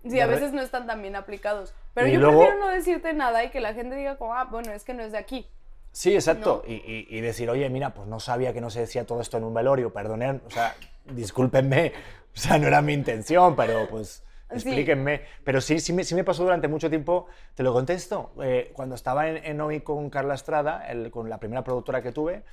Sí, 0.08 0.20
a 0.20 0.28
veces 0.28 0.54
no 0.54 0.62
están 0.62 0.88
tan 0.88 1.02
bien 1.02 1.16
aplicados. 1.16 1.74
Pero 1.94 2.08
Y 2.08 2.14
yo 2.14 2.20
luego- 2.20 2.40
prefiero 2.42 2.66
no 2.66 2.72
decirte 2.72 3.14
nada 3.14 3.44
y 3.44 3.50
que 3.50 3.60
la 3.60 3.74
gente 3.74 3.96
diga 3.96 4.18
como, 4.18 4.34
ah, 4.36 4.46
bueno, 4.46 4.72
es 4.72 4.84
que 4.84 4.94
no 4.94 5.04
es 5.04 5.12
de 5.12 5.18
aquí. 5.18 5.48
Sí, 5.92 6.14
exacto. 6.14 6.64
Y, 6.68 6.74
y- 6.76 7.08
y 7.10 7.22
decir, 7.22 7.50
oye, 7.50 7.68
mira, 7.70 7.94
pues 7.94 8.08
no 8.08 8.20
sabía 8.20 8.54
que 8.54 8.62
no 8.62 8.70
se 8.70 8.82
decía 8.82 9.06
todo 9.06 9.22
esto 9.22 9.38
en 9.38 9.44
un 9.44 9.54
velorio, 9.54 9.92
perdonen, 9.92 10.42
o 10.46 10.50
sea, 10.52 10.76
discúlpenme, 11.06 11.94
o 12.36 12.40
sea, 12.40 12.58
no 12.58 12.68
era 12.68 12.82
mi 12.82 12.94
intención, 12.94 13.56
pero 13.56 13.88
pues 13.90 14.24
Sí. 14.52 14.56
explíquenme. 14.56 15.22
Pero 15.44 15.62
sí, 15.62 15.80
sí 15.80 15.94
me, 15.94 16.04
sí 16.04 16.16
me 16.16 16.24
pasó 16.24 16.44
durante 16.44 16.68
mucho 16.68 16.90
tiempo, 16.90 17.28
te 17.56 17.62
lo 17.64 17.72
contesto, 17.74 18.32
eh, 18.42 18.72
cuando 18.74 18.96
estaba 18.96 19.28
en, 19.30 19.38
en 19.46 19.62
Hoy 19.62 19.82
con 19.82 20.10
Carla 20.10 20.34
Estrada, 20.36 20.88
el- 20.90 21.12
con 21.12 21.30
la 21.30 21.40
primera 21.40 21.64
productora 21.64 22.02
que 22.02 22.12
tuve, 22.12 22.44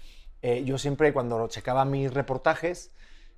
eh, 0.42 0.62
yo 0.64 0.76
siempre 0.78 1.12
cuando 1.14 1.48
checaba 1.48 1.84
mis 1.86 2.12
reportajes, 2.12 2.90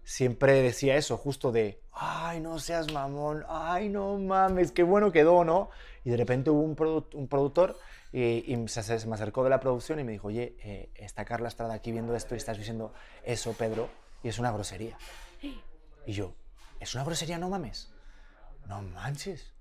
siempre 0.09 0.63
decía 0.63 0.97
eso, 0.97 1.19
justo 1.19 1.53
de, 1.53 1.83
ay, 1.93 2.41
no 2.41 2.59
seas 2.59 2.91
mamón, 2.93 3.45
ay, 3.47 3.91
no 3.91 4.17
mames, 4.17 4.73
qué 4.73 4.83
bueno 4.83 5.13
quedó, 5.13 5.45
¿no? 5.45 5.69
Y 6.03 6.09
de 6.09 6.17
repente 6.17 6.49
hubo 6.49 6.63
un, 6.63 6.75
produ- 6.75 7.15
un 7.15 7.29
productor 7.29 7.79
y, 8.11 8.23
y 8.55 8.69
se, 8.69 8.83
se 8.83 9.07
me 9.07 9.15
acercó 9.17 9.45
de 9.45 9.51
la 9.51 9.61
producción 9.61 10.01
y 10.01 10.05
me 10.05 10.13
dijo, 10.13 10.29
oye, 10.29 10.57
eh, 10.65 10.89
está 10.95 11.27
Carla 11.27 11.49
Estrada 11.49 11.75
aquí 11.75 11.93
viendo 11.93 12.17
esto 12.17 12.35
y 12.35 12.39
estás 12.39 12.57
diciendo 12.57 12.95
eso, 13.23 13.53
Pedro, 13.53 13.91
y 14.23 14.29
es 14.29 14.39
una 14.39 14.51
grosería. 14.51 14.97
Y 16.07 16.13
yo, 16.15 16.33
¿es 16.81 16.95
una 16.95 17.05
grosería? 17.05 17.37
No 17.37 17.51
mames. 17.51 17.93
No 18.67 18.81
manches. 18.81 19.53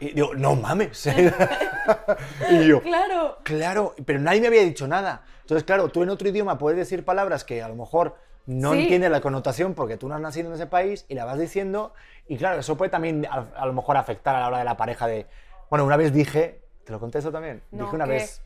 Y 0.00 0.14
digo, 0.14 0.34
no 0.34 0.56
mames. 0.56 1.06
y 2.50 2.66
yo, 2.66 2.82
Claro. 2.82 3.38
Claro, 3.44 3.94
pero 4.04 4.18
nadie 4.18 4.40
me 4.40 4.48
había 4.48 4.62
dicho 4.62 4.88
nada. 4.88 5.24
Entonces, 5.42 5.62
claro, 5.62 5.90
tú 5.90 6.02
en 6.02 6.08
otro 6.10 6.28
idioma 6.28 6.58
puedes 6.58 6.76
decir 6.76 7.04
palabras 7.04 7.44
que 7.44 7.62
a 7.62 7.68
lo 7.68 7.76
mejor 7.76 8.16
no 8.46 8.72
Sí. 8.72 8.82
entiendes 8.82 9.10
la 9.10 9.20
connotación 9.20 9.74
porque 9.74 9.96
tú 9.96 10.08
no 10.08 10.14
has 10.14 10.20
nacido 10.20 10.48
en 10.48 10.54
ese 10.54 10.66
país 10.66 11.04
y 11.08 11.14
la 11.14 11.24
vas 11.24 11.38
diciendo. 11.38 11.92
Y 12.28 12.36
claro, 12.36 12.60
eso 12.60 12.76
puede 12.76 12.90
también 12.90 13.26
a, 13.30 13.46
a 13.56 13.66
lo 13.66 13.72
mejor 13.72 13.96
afectar 13.96 14.34
a 14.36 14.40
la 14.40 14.48
hora 14.48 14.58
de 14.58 14.64
la 14.64 14.76
pareja 14.76 15.06
de... 15.06 15.26
Bueno, 15.70 15.84
una 15.84 15.96
vez 15.96 16.12
dije, 16.12 16.62
¿te 16.84 16.92
lo 16.92 17.00
contesto 17.00 17.30
también? 17.32 17.62
No, 17.72 17.84
dije 17.84 17.96
una 17.96 18.04
¿qué? 18.06 18.10
vez, 18.12 18.42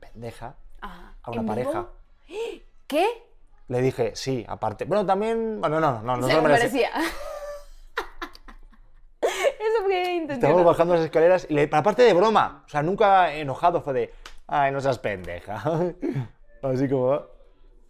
pendeja, 0.00 0.54
Ajá. 0.80 1.14
a 1.22 1.30
una 1.30 1.40
¿En 1.40 1.46
vivo? 1.46 1.54
pareja. 1.54 1.86
¿Qué? 2.86 3.06
Le 3.68 3.82
dije, 3.82 4.12
sí, 4.14 4.44
aparte. 4.48 4.84
Bueno, 4.84 5.04
también... 5.06 5.60
Bueno, 5.60 5.80
no, 5.80 5.92
no, 5.92 6.02
no, 6.02 6.16
no 6.18 6.26
Se 6.26 6.34
lo 6.34 6.42
lo 6.42 6.48
merecía. 6.48 6.90
Eso 9.20 9.82
fue. 9.84 10.24
Estamos 10.28 10.64
bajando 10.64 10.94
las 10.94 11.04
escaleras 11.04 11.46
y 11.48 11.54
le, 11.54 11.68
aparte 11.72 12.02
de 12.02 12.12
broma, 12.12 12.62
o 12.66 12.68
sea, 12.68 12.82
nunca 12.82 13.32
enojado, 13.34 13.80
fue 13.80 13.92
de, 13.92 14.14
ay, 14.46 14.70
no 14.72 14.80
seas 14.80 14.98
pendeja. 14.98 15.62
Así 16.62 16.88
como, 16.88 17.22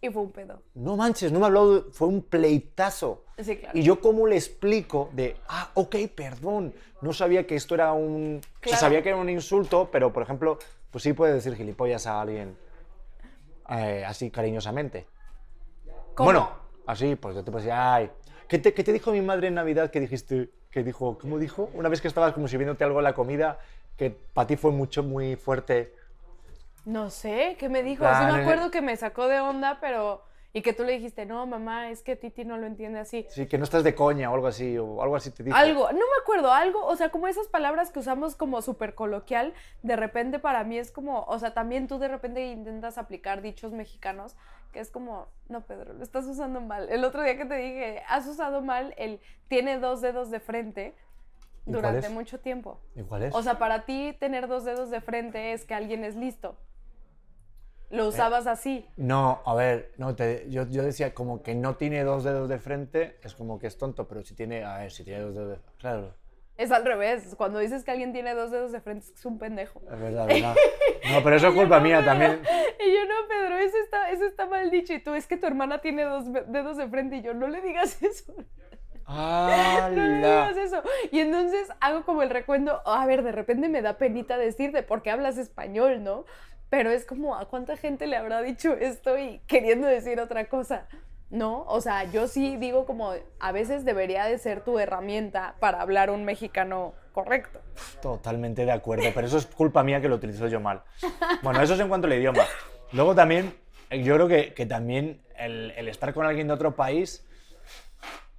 Y 0.01 0.09
fue 0.09 0.21
un 0.21 0.31
pedo. 0.31 0.61
no 0.75 0.95
manches, 0.95 1.31
no 1.31 1.39
me 1.39 1.45
ha 1.45 1.47
hablado, 1.47 1.87
fue 1.91 2.07
un 2.07 2.21
pleitazo. 2.21 3.23
Sí, 3.39 3.57
claro. 3.57 3.77
Y 3.77 3.81
yo 3.83 3.99
cómo 3.99 4.27
le 4.27 4.35
explico 4.35 5.09
de, 5.13 5.35
ah, 5.47 5.71
ok, 5.73 5.95
perdón, 6.15 6.73
no 7.01 7.13
sabía 7.13 7.45
que 7.47 7.55
esto 7.55 7.75
era 7.75 7.93
un... 7.93 8.39
O 8.39 8.41
sea, 8.41 8.59
Claro. 8.61 8.77
sabía 8.77 9.01
que 9.03 9.09
era 9.09 9.17
un 9.17 9.29
insulto, 9.29 9.89
pero, 9.91 10.13
por 10.13 10.23
ejemplo, 10.23 10.59
pues 10.91 11.03
sí 11.03 11.13
puedes 11.13 11.35
decir 11.35 11.55
gilipollas 11.55 12.05
a 12.07 12.21
alguien 12.21 12.55
eh, 13.69 14.03
así 14.05 14.29
cariñosamente. 14.31 15.07
¿Cómo? 16.15 16.25
Bueno, 16.25 16.49
así, 16.85 17.15
pues 17.15 17.35
yo 17.35 17.43
te 17.43 17.51
puedo 17.51 17.63
decir, 17.63 17.73
ay, 17.75 18.09
¿qué 18.47 18.57
te, 18.59 18.73
qué 18.73 18.83
te 18.83 18.93
dijo 18.93 19.11
mi 19.11 19.21
madre 19.21 19.47
en 19.47 19.55
Navidad 19.55 19.91
que 19.91 19.99
dijiste, 19.99 20.49
que 20.71 20.83
dijo, 20.83 21.17
¿cómo 21.19 21.37
dijo? 21.37 21.69
Una 21.73 21.89
vez 21.89 22.01
que 22.01 22.07
estabas 22.07 22.33
como 22.33 22.47
sirviéndote 22.47 22.83
algo 22.83 22.99
en 22.99 23.03
la 23.03 23.13
comida, 23.13 23.59
que 23.97 24.09
para 24.11 24.47
ti 24.47 24.55
fue 24.57 24.71
mucho, 24.71 25.03
muy 25.03 25.35
fuerte. 25.35 25.93
No 26.87 27.09
sé, 27.09 27.57
¿qué 27.59 27.67
me 27.67 27.83
dijo? 27.83 28.05
Ah, 28.05 28.17
sí 28.17 28.33
me 28.33 28.41
acuerdo 28.41 28.71
que 28.71 28.81
me 28.81 28.95
sacó 28.95 29.27
de 29.27 29.41
onda, 29.41 29.77
pero... 29.81 30.23
Y 30.53 30.61
que 30.61 30.71
tú 30.71 30.85
le 30.85 30.93
dijiste, 30.93 31.25
no, 31.25 31.45
mamá, 31.45 31.89
es 31.89 32.01
que 32.01 32.15
Titi 32.15 32.45
no 32.45 32.57
lo 32.57 32.65
entiende 32.65 32.97
así. 32.97 33.27
Sí, 33.29 33.45
que 33.45 33.57
no 33.57 33.65
estás 33.65 33.83
de 33.83 33.93
coña 33.93 34.31
o 34.31 34.35
algo 34.35 34.47
así, 34.47 34.77
o 34.77 35.03
algo 35.03 35.17
así 35.17 35.29
te 35.31 35.43
dijo. 35.43 35.57
Algo, 35.57 35.91
no 35.91 35.97
me 35.97 36.21
acuerdo, 36.21 36.53
algo, 36.53 36.85
o 36.85 36.95
sea, 36.95 37.09
como 37.09 37.27
esas 37.27 37.49
palabras 37.49 37.91
que 37.91 37.99
usamos 37.99 38.37
como 38.37 38.61
súper 38.61 38.95
coloquial, 38.95 39.53
de 39.83 39.97
repente 39.97 40.39
para 40.39 40.63
mí 40.63 40.77
es 40.77 40.89
como, 40.89 41.23
o 41.23 41.37
sea, 41.39 41.53
también 41.53 41.89
tú 41.89 41.99
de 41.99 42.07
repente 42.07 42.47
intentas 42.47 42.97
aplicar 42.97 43.41
dichos 43.41 43.73
mexicanos, 43.73 44.37
que 44.71 44.79
es 44.79 44.89
como, 44.89 45.27
no, 45.49 45.65
Pedro, 45.65 45.93
lo 45.93 46.03
estás 46.03 46.25
usando 46.25 46.61
mal. 46.61 46.87
El 46.89 47.03
otro 47.03 47.21
día 47.21 47.37
que 47.37 47.45
te 47.45 47.55
dije, 47.55 48.01
has 48.07 48.25
usado 48.27 48.61
mal 48.61 48.93
el 48.97 49.19
tiene 49.49 49.77
dos 49.77 49.99
dedos 49.99 50.31
de 50.31 50.39
frente 50.39 50.95
¿Y 51.65 51.71
cuál 51.71 51.81
durante 51.83 52.07
mucho 52.07 52.39
tiempo. 52.39 52.79
¿Y 52.95 53.03
cuál 53.03 53.23
es? 53.23 53.35
O 53.35 53.43
sea, 53.43 53.59
para 53.59 53.83
ti 53.83 54.15
tener 54.21 54.47
dos 54.47 54.63
dedos 54.63 54.89
de 54.89 55.01
frente 55.01 55.51
es 55.51 55.65
que 55.65 55.73
alguien 55.73 56.05
es 56.05 56.15
listo. 56.15 56.55
Eh, 57.89 57.95
Lo 57.97 58.07
usabas 58.07 58.47
así. 58.47 58.85
No, 58.97 59.41
a 59.45 59.55
ver, 59.55 59.91
no, 59.97 60.15
te, 60.15 60.45
yo, 60.49 60.67
yo 60.67 60.83
decía 60.83 61.13
como 61.13 61.41
que 61.41 61.55
no 61.55 61.75
tiene 61.75 62.03
dos 62.03 62.23
dedos 62.23 62.49
de 62.49 62.59
frente, 62.59 63.17
es 63.23 63.33
como 63.33 63.59
que 63.59 63.67
es 63.67 63.77
tonto, 63.77 64.07
pero 64.07 64.23
si 64.23 64.35
tiene, 64.35 64.63
a 64.63 64.79
ver, 64.79 64.91
si 64.91 65.03
tiene 65.03 65.21
dos 65.21 65.35
dedos 65.35 65.49
de 65.51 65.57
Claro, 65.79 66.13
Es 66.57 66.71
al 66.71 66.83
revés. 66.85 67.35
Cuando 67.37 67.59
dices 67.59 67.83
que 67.83 67.91
alguien 67.91 68.11
tiene 68.13 68.33
dos 68.33 68.51
dedos 68.51 68.71
de 68.71 68.81
frente 68.81 69.05
es 69.05 69.11
que 69.11 69.17
es 69.19 69.25
un 69.25 69.37
pendejo. 69.39 69.81
es 69.91 69.99
verdad, 69.99 70.27
verdad. 70.27 70.55
No, 71.11 71.23
pero 71.23 71.35
eso 71.35 71.47
es 71.49 71.53
culpa 71.61 71.79
mía 71.79 72.03
también. 72.03 72.41
Y 72.79 72.93
yo, 72.93 72.99
no, 73.05 73.27
Pedro, 73.27 73.57
eso 73.57 73.75
está, 73.83 74.11
eso 74.11 74.25
está 74.25 74.45
mal 74.45 74.69
dicho. 74.69 74.93
Y 74.93 74.99
tú, 74.99 75.13
es 75.15 75.25
que 75.27 75.35
tu 75.35 75.45
hermana 75.47 75.79
tiene 75.81 76.03
dos 76.03 76.25
dedos 76.47 76.77
de 76.77 76.87
frente. 76.87 77.17
Y 77.17 77.21
yo, 77.21 77.33
no 77.33 77.47
le 77.47 77.59
digas 77.61 78.01
eso. 78.03 78.33
No 78.35 78.43
le 78.43 78.45
¡Hala! 79.05 79.89
digas 80.49 80.57
eso. 80.57 80.81
Y 81.11 81.19
entonces 81.19 81.67
hago 81.81 82.03
como 82.05 82.21
el 82.21 82.29
recuento. 82.29 82.81
A 82.85 83.05
ver, 83.05 83.23
de 83.23 83.31
repente 83.31 83.67
me 83.67 83.81
da 83.81 83.97
penita 83.97 84.37
decirte 84.37 84.83
porque 84.83 85.09
hablas 85.11 85.37
español, 85.37 86.03
¿no? 86.03 86.25
Pero 86.69 86.89
es 86.89 87.05
como, 87.05 87.35
¿a 87.35 87.45
cuánta 87.47 87.77
gente 87.77 88.07
le 88.07 88.17
habrá 88.17 88.41
dicho 88.41 88.73
esto 88.73 89.17
y 89.17 89.39
queriendo 89.47 89.87
decir 89.87 90.19
otra 90.19 90.45
cosa? 90.45 90.87
¿No? 91.29 91.63
O 91.63 91.81
sea, 91.81 92.05
yo 92.05 92.27
sí 92.27 92.55
digo 92.57 92.85
como, 92.85 93.13
a 93.39 93.51
veces 93.51 93.83
debería 93.83 94.25
de 94.25 94.37
ser 94.37 94.61
tu 94.61 94.79
herramienta 94.79 95.55
para 95.59 95.81
hablar 95.81 96.09
un 96.09 96.23
mexicano 96.23 96.93
correcto. 97.11 97.59
Totalmente 98.01 98.63
de 98.63 98.71
acuerdo, 98.71 99.09
pero 99.13 99.27
eso 99.27 99.37
es 99.37 99.45
culpa 99.45 99.83
mía 99.83 99.99
que 99.99 100.07
lo 100.07 100.15
utilizo 100.15 100.47
yo 100.47 100.59
mal. 100.59 100.83
Bueno, 101.41 101.61
eso 101.61 101.73
es 101.73 101.79
en 101.79 101.89
cuanto 101.89 102.07
al 102.07 102.13
idioma. 102.13 102.43
Luego 102.93 103.13
también, 103.13 103.53
yo 103.91 104.15
creo 104.15 104.27
que, 104.29 104.53
que 104.53 104.65
también 104.65 105.21
el 105.37 105.87
estar 105.89 106.13
con 106.13 106.25
alguien 106.25 106.47
de 106.47 106.53
otro 106.53 106.75
país, 106.75 107.26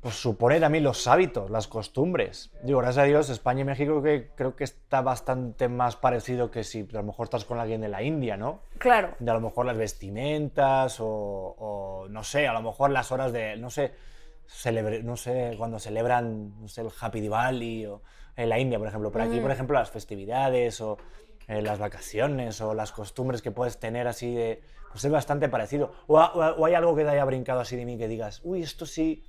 pues 0.08 0.20
supone 0.22 0.58
también 0.58 0.84
los 0.84 1.06
hábitos, 1.06 1.50
las 1.50 1.68
costumbres. 1.68 2.50
Digo, 2.62 2.78
gracias 2.78 3.04
a 3.04 3.06
Dios, 3.06 3.28
España 3.28 3.60
y 3.60 3.64
México 3.64 4.02
que 4.02 4.30
creo 4.34 4.56
que 4.56 4.64
está 4.64 5.02
bastante 5.02 5.68
más 5.68 5.96
parecido 5.96 6.50
que 6.50 6.64
si 6.64 6.88
a 6.90 6.96
lo 6.96 7.02
mejor 7.02 7.24
estás 7.24 7.44
con 7.44 7.58
alguien 7.58 7.82
de 7.82 7.88
la 7.88 8.02
India, 8.02 8.38
¿no? 8.38 8.62
Claro. 8.78 9.14
De 9.18 9.30
a 9.30 9.34
lo 9.34 9.40
mejor 9.42 9.66
las 9.66 9.76
vestimentas 9.76 10.98
o, 11.00 11.06
o, 11.06 12.06
no 12.08 12.24
sé, 12.24 12.48
a 12.48 12.54
lo 12.54 12.62
mejor 12.62 12.88
las 12.90 13.12
horas 13.12 13.34
de, 13.34 13.58
no 13.58 13.68
sé, 13.68 13.92
celebre- 14.46 15.02
no 15.02 15.16
sé, 15.18 15.54
cuando 15.58 15.78
celebran, 15.78 16.58
no 16.58 16.68
sé, 16.68 16.80
el 16.80 16.88
Happy 16.98 17.20
Diwali 17.20 17.84
o 17.84 18.00
en 18.34 18.48
la 18.48 18.58
India, 18.58 18.78
por 18.78 18.88
ejemplo. 18.88 19.12
Pero 19.12 19.24
aquí, 19.26 19.40
por 19.40 19.50
ejemplo, 19.50 19.78
las 19.78 19.90
festividades 19.90 20.80
o 20.80 20.96
eh, 21.48 21.60
las 21.60 21.78
vacaciones 21.78 22.62
o 22.62 22.72
las 22.72 22.92
costumbres 22.92 23.42
que 23.42 23.50
puedes 23.50 23.78
tener 23.78 24.08
así 24.08 24.34
de, 24.34 24.62
pues 24.90 25.04
es 25.04 25.10
bastante 25.12 25.50
parecido. 25.50 25.92
O, 26.06 26.18
o 26.18 26.40
o 26.56 26.64
hay 26.64 26.72
algo 26.72 26.96
que 26.96 27.04
te 27.04 27.10
haya 27.10 27.26
brincado 27.26 27.60
así 27.60 27.76
de 27.76 27.84
mí 27.84 27.98
que 27.98 28.08
digas, 28.08 28.40
uy, 28.42 28.62
esto 28.62 28.86
sí, 28.86 29.22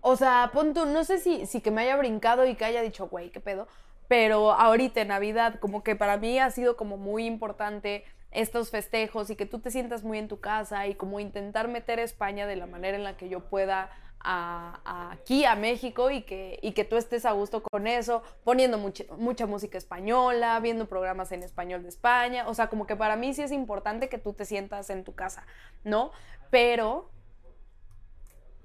O 0.00 0.16
sea, 0.16 0.50
pon 0.52 0.74
tú, 0.74 0.86
no 0.86 1.04
sé 1.04 1.18
si, 1.18 1.46
si 1.46 1.60
que 1.60 1.70
me 1.70 1.82
haya 1.82 1.96
brincado 1.96 2.46
y 2.46 2.54
que 2.54 2.64
haya 2.64 2.82
dicho, 2.82 3.08
güey, 3.08 3.30
qué 3.30 3.40
pedo. 3.40 3.68
Pero 4.08 4.52
ahorita 4.52 5.04
Navidad, 5.04 5.60
como 5.60 5.82
que 5.82 5.94
para 5.94 6.16
mí 6.16 6.38
ha 6.38 6.50
sido 6.50 6.76
como 6.76 6.96
muy 6.96 7.26
importante 7.26 8.04
estos 8.30 8.70
festejos 8.70 9.30
y 9.30 9.36
que 9.36 9.46
tú 9.46 9.58
te 9.60 9.70
sientas 9.70 10.04
muy 10.04 10.18
en 10.18 10.28
tu 10.28 10.40
casa 10.40 10.86
y 10.86 10.94
como 10.94 11.20
intentar 11.20 11.68
meter 11.68 11.98
a 11.98 12.02
España 12.02 12.46
de 12.46 12.56
la 12.56 12.66
manera 12.66 12.96
en 12.96 13.04
la 13.04 13.16
que 13.16 13.28
yo 13.28 13.40
pueda 13.40 13.90
aquí 14.22 15.44
a 15.46 15.56
México 15.56 16.10
y 16.10 16.22
que, 16.22 16.58
y 16.62 16.72
que 16.72 16.84
tú 16.84 16.96
estés 16.96 17.24
a 17.24 17.32
gusto 17.32 17.62
con 17.62 17.86
eso, 17.86 18.22
poniendo 18.44 18.76
mucha, 18.76 19.04
mucha 19.16 19.46
música 19.46 19.78
española, 19.78 20.60
viendo 20.60 20.86
programas 20.86 21.32
en 21.32 21.42
español 21.42 21.82
de 21.82 21.88
España. 21.88 22.46
O 22.46 22.54
sea, 22.54 22.68
como 22.68 22.86
que 22.86 22.96
para 22.96 23.16
mí 23.16 23.32
sí 23.32 23.42
es 23.42 23.52
importante 23.52 24.08
que 24.08 24.18
tú 24.18 24.32
te 24.34 24.44
sientas 24.44 24.90
en 24.90 25.04
tu 25.04 25.14
casa, 25.14 25.46
¿no? 25.84 26.12
Pero 26.50 27.10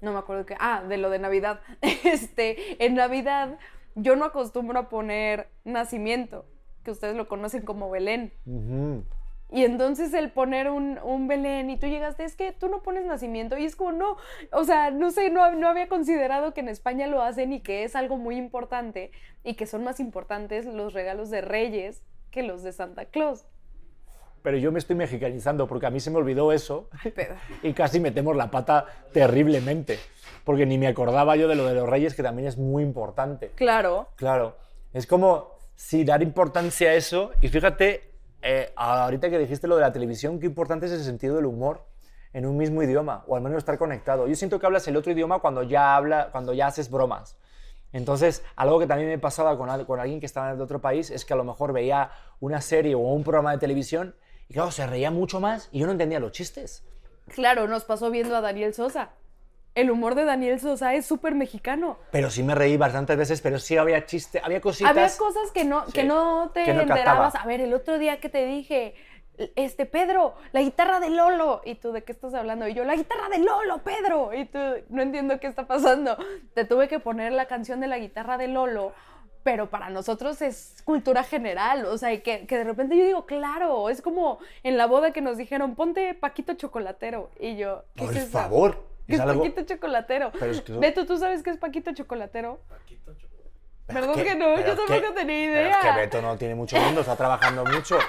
no 0.00 0.12
me 0.12 0.18
acuerdo 0.18 0.46
que, 0.46 0.56
ah, 0.58 0.82
de 0.86 0.98
lo 0.98 1.10
de 1.10 1.18
Navidad. 1.18 1.60
Este, 2.04 2.84
en 2.84 2.94
Navidad 2.94 3.58
yo 3.94 4.14
no 4.14 4.24
acostumbro 4.24 4.78
a 4.78 4.88
poner 4.88 5.48
nacimiento, 5.64 6.44
que 6.84 6.90
ustedes 6.90 7.16
lo 7.16 7.28
conocen 7.28 7.62
como 7.62 7.90
Belén. 7.90 8.32
Y 9.50 9.64
entonces 9.64 10.12
el 10.12 10.30
poner 10.30 10.70
un, 10.70 10.98
un 11.02 11.28
Belén 11.28 11.70
y 11.70 11.78
tú 11.78 11.86
llegaste, 11.86 12.24
es 12.24 12.36
que 12.36 12.52
tú 12.52 12.68
no 12.68 12.82
pones 12.82 13.06
nacimiento 13.06 13.56
y 13.56 13.64
es 13.64 13.76
como, 13.76 13.92
no, 13.92 14.16
o 14.52 14.64
sea, 14.64 14.90
no 14.90 15.10
sé, 15.10 15.30
no, 15.30 15.52
no 15.52 15.68
había 15.68 15.88
considerado 15.88 16.52
que 16.52 16.60
en 16.60 16.68
España 16.68 17.06
lo 17.06 17.22
hacen 17.22 17.52
y 17.52 17.60
que 17.60 17.84
es 17.84 17.94
algo 17.94 18.16
muy 18.16 18.36
importante 18.36 19.12
y 19.44 19.54
que 19.54 19.66
son 19.66 19.84
más 19.84 20.00
importantes 20.00 20.66
los 20.66 20.92
regalos 20.92 21.30
de 21.30 21.40
Reyes 21.40 22.02
que 22.30 22.42
los 22.42 22.62
de 22.62 22.72
Santa 22.72 23.06
Claus. 23.06 23.46
Pero 24.46 24.58
yo 24.58 24.70
me 24.70 24.78
estoy 24.78 24.94
mexicanizando 24.94 25.66
porque 25.66 25.86
a 25.86 25.90
mí 25.90 25.98
se 25.98 26.08
me 26.08 26.18
olvidó 26.18 26.52
eso 26.52 26.88
y 27.64 27.72
casi 27.72 27.98
metemos 27.98 28.36
la 28.36 28.48
pata 28.48 28.86
terriblemente, 29.12 29.98
porque 30.44 30.64
ni 30.66 30.78
me 30.78 30.86
acordaba 30.86 31.34
yo 31.34 31.48
de 31.48 31.56
lo 31.56 31.66
de 31.66 31.74
los 31.74 31.88
reyes, 31.88 32.14
que 32.14 32.22
también 32.22 32.46
es 32.46 32.56
muy 32.56 32.84
importante. 32.84 33.50
claro, 33.56 34.10
Claro, 34.14 34.56
es 34.92 35.08
como 35.08 35.58
si 35.74 36.04
dar 36.04 36.22
importancia 36.22 36.90
a 36.90 36.94
eso, 36.94 37.32
y 37.40 37.48
fíjate, 37.48 38.12
eh, 38.40 38.70
ahorita 38.76 39.30
que 39.30 39.38
dijiste 39.40 39.66
lo 39.66 39.74
de 39.74 39.80
la 39.80 39.92
televisión, 39.92 40.38
qué 40.38 40.46
importante 40.46 40.86
es 40.86 40.92
el 40.92 41.02
sentido 41.02 41.34
del 41.34 41.46
humor 41.46 41.84
en 42.32 42.46
un 42.46 42.56
mismo 42.56 42.84
idioma, 42.84 43.24
o 43.26 43.34
al 43.34 43.42
menos 43.42 43.58
estar 43.58 43.76
conectado. 43.78 44.28
Yo 44.28 44.36
siento 44.36 44.60
que 44.60 44.66
hablas 44.66 44.86
el 44.86 44.96
otro 44.96 45.10
idioma 45.10 45.40
cuando 45.40 45.64
ya, 45.64 45.96
habla, 45.96 46.28
cuando 46.30 46.52
ya 46.52 46.68
haces 46.68 46.88
bromas. 46.88 47.36
Entonces, 47.92 48.44
algo 48.54 48.78
que 48.78 48.86
también 48.86 49.08
me 49.08 49.18
pasaba 49.18 49.58
con, 49.58 49.84
con 49.86 49.98
alguien 49.98 50.20
que 50.20 50.26
estaba 50.26 50.54
de 50.54 50.62
otro 50.62 50.80
país 50.80 51.10
es 51.10 51.24
que 51.24 51.32
a 51.32 51.36
lo 51.36 51.42
mejor 51.42 51.72
veía 51.72 52.12
una 52.38 52.60
serie 52.60 52.94
o 52.94 53.00
un 53.00 53.24
programa 53.24 53.50
de 53.50 53.58
televisión 53.58 54.14
y 54.48 54.54
claro, 54.54 54.70
se 54.70 54.86
reía 54.86 55.10
mucho 55.10 55.40
más 55.40 55.68
y 55.72 55.80
yo 55.80 55.86
no 55.86 55.92
entendía 55.92 56.20
los 56.20 56.32
chistes. 56.32 56.84
claro, 57.28 57.66
nos 57.68 57.84
pasó 57.84 58.10
viendo 58.10 58.36
a 58.36 58.40
Daniel 58.40 58.74
Sosa. 58.74 59.10
el 59.74 59.90
humor 59.90 60.14
de 60.14 60.24
Daniel 60.24 60.58
Sosa 60.60 60.94
es 60.94 61.04
súper 61.04 61.34
mexicano. 61.34 61.98
Pero 62.10 62.30
sí 62.30 62.42
me 62.42 62.54
reí 62.54 62.76
bastantes 62.76 63.16
veces, 63.16 63.40
pero 63.42 63.58
sí 63.58 63.76
había 63.76 64.06
chiste, 64.06 64.40
había 64.42 64.60
cositas. 64.60 64.90
Había 64.90 65.08
cosas 65.18 65.50
que 65.52 65.64
no, 65.64 65.84
que 65.86 66.02
Sí, 66.02 66.06
no 66.06 66.50
te 66.54 66.64
que 66.64 66.72
no 66.74 66.82
enterabas. 66.82 67.32
captaba. 67.34 67.44
A 67.44 67.46
ver, 67.46 67.60
el 67.60 67.74
otro 67.74 67.98
día 67.98 68.18
que 68.20 68.28
te 68.30 68.46
dije, 68.46 68.94
este, 69.54 69.84
Pedro, 69.84 70.34
la 70.52 70.62
guitarra 70.62 70.98
de 70.98 71.10
Lolo. 71.10 71.60
Y 71.66 71.74
tú, 71.74 71.92
¿de 71.92 72.04
qué 72.04 72.12
estás 72.12 72.32
hablando? 72.32 72.66
Y 72.68 72.72
yo, 72.72 72.84
la 72.84 72.94
guitarra 72.96 73.28
de 73.28 73.38
Lolo, 73.38 73.82
Pedro. 73.84 74.32
Y 74.32 74.46
tú, 74.46 74.58
no 74.88 75.02
entiendo 75.02 75.38
qué 75.40 75.46
está 75.46 75.66
pasando. 75.66 76.16
Te 76.54 76.64
tuve 76.64 76.88
que 76.88 76.98
poner 76.98 77.32
la 77.32 77.44
canción 77.46 77.80
de 77.80 77.86
la 77.88 77.98
guitarra 77.98 78.38
de 78.38 78.48
Lolo. 78.48 78.92
Pero 79.46 79.70
para 79.70 79.90
nosotros 79.90 80.42
es 80.42 80.82
cultura 80.84 81.22
general, 81.22 81.86
o 81.86 81.96
sea, 81.98 82.12
y 82.12 82.18
que, 82.18 82.48
que 82.48 82.58
de 82.58 82.64
repente 82.64 82.96
yo 82.96 83.04
digo, 83.04 83.26
claro, 83.26 83.88
es 83.90 84.02
como 84.02 84.40
en 84.64 84.76
la 84.76 84.86
boda 84.86 85.12
que 85.12 85.20
nos 85.20 85.36
dijeron, 85.36 85.76
ponte 85.76 86.14
Paquito 86.14 86.54
Chocolatero. 86.54 87.30
Y 87.38 87.54
yo, 87.56 87.84
¿qué 87.94 88.06
Por 88.06 88.10
es 88.16 88.22
eso? 88.24 88.32
favor. 88.32 88.82
¿Qué 89.06 89.14
es 89.14 89.20
algo- 89.20 89.44
Paquito 89.44 89.62
Chocolatero? 89.62 90.32
Pero 90.32 90.50
es 90.50 90.62
que 90.62 90.72
eso- 90.72 90.80
Beto, 90.80 91.06
¿tú 91.06 91.16
sabes 91.16 91.44
qué 91.44 91.50
es 91.50 91.58
Paquito 91.58 91.94
Chocolatero? 91.94 92.58
Pero 93.86 94.00
Perdón 94.00 94.18
es 94.18 94.24
que 94.24 94.34
no, 94.34 94.56
yo 94.56 94.74
tampoco 94.74 95.14
tenía 95.14 95.52
pero 95.52 95.68
es 95.68 95.76
que 95.76 95.86
idea. 95.86 95.96
Beto 95.96 96.20
no 96.22 96.36
tiene 96.36 96.56
mucho 96.56 96.76
mundo, 96.80 97.02
está 97.02 97.14
trabajando 97.14 97.64
mucho, 97.64 98.00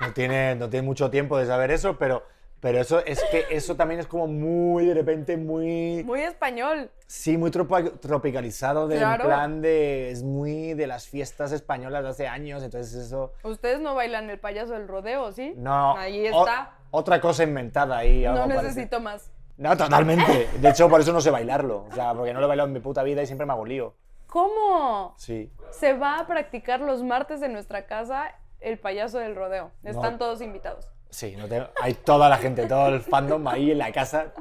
no 0.00 0.12
tiene, 0.12 0.54
no 0.54 0.70
tiene 0.70 0.86
mucho 0.86 1.10
tiempo 1.10 1.36
de 1.38 1.46
saber 1.46 1.72
eso, 1.72 1.98
pero, 1.98 2.24
pero 2.64 2.80
eso 2.80 3.04
es 3.04 3.22
que 3.30 3.44
eso 3.50 3.76
también 3.76 4.00
es 4.00 4.06
como 4.06 4.26
muy, 4.26 4.86
de 4.86 4.94
repente, 4.94 5.36
muy... 5.36 6.02
Muy 6.02 6.22
español. 6.22 6.90
Sí, 7.06 7.36
muy 7.36 7.50
tropicalizado, 7.50 8.88
del 8.88 9.00
Claro. 9.00 9.24
plan 9.26 9.60
de... 9.60 10.10
Es 10.10 10.22
muy 10.22 10.72
de 10.72 10.86
las 10.86 11.06
fiestas 11.06 11.52
españolas 11.52 12.02
de 12.04 12.08
hace 12.08 12.26
años, 12.26 12.62
entonces 12.62 12.94
eso... 12.94 13.34
Ustedes 13.42 13.80
no 13.80 13.94
bailan 13.94 14.30
el 14.30 14.38
payaso 14.38 14.72
del 14.72 14.88
rodeo, 14.88 15.30
¿sí? 15.32 15.52
No. 15.58 15.94
Ahí 15.98 16.26
o- 16.28 16.40
está. 16.40 16.72
otra 16.90 17.20
cosa 17.20 17.42
inventada 17.42 17.98
ahí. 17.98 18.22
no 18.24 18.34
parece. 18.46 18.62
necesito 18.62 18.98
más. 18.98 19.30
No, 19.58 19.76
totalmente. 19.76 20.48
De 20.58 20.68
hecho, 20.70 20.88
por 20.88 21.02
eso 21.02 21.12
no 21.12 21.20
sé 21.20 21.30
bailarlo. 21.30 21.84
O 21.90 21.94
sea, 21.94 22.14
porque 22.14 22.32
no 22.32 22.40
lo 22.40 22.46
he 22.46 22.48
bailado 22.48 22.66
en 22.68 22.72
mi 22.72 22.80
puta 22.80 23.02
vida 23.02 23.20
y 23.22 23.26
siempre 23.26 23.46
me 23.46 23.52
hago 23.52 23.66
lío. 23.66 23.94
¿Cómo? 24.26 25.12
Sí. 25.18 25.52
Se 25.70 25.92
va 25.92 26.18
a 26.18 26.26
practicar 26.26 26.80
los 26.80 27.02
martes 27.02 27.42
en 27.42 27.52
nuestra 27.52 27.84
casa 27.86 28.34
el 28.60 28.78
payaso 28.78 29.18
del 29.18 29.36
rodeo. 29.36 29.70
Están 29.84 30.12
No. 30.12 30.18
todos 30.18 30.40
invitados. 30.40 30.88
Sí, 31.14 31.36
no 31.36 31.46
tengo- 31.46 31.68
hay 31.80 31.94
toda 31.94 32.28
la 32.28 32.38
gente, 32.38 32.66
todo 32.66 32.88
el 32.88 33.00
fandom 33.00 33.46
ahí 33.46 33.70
en 33.70 33.78
la 33.78 33.92
casa. 33.92 34.32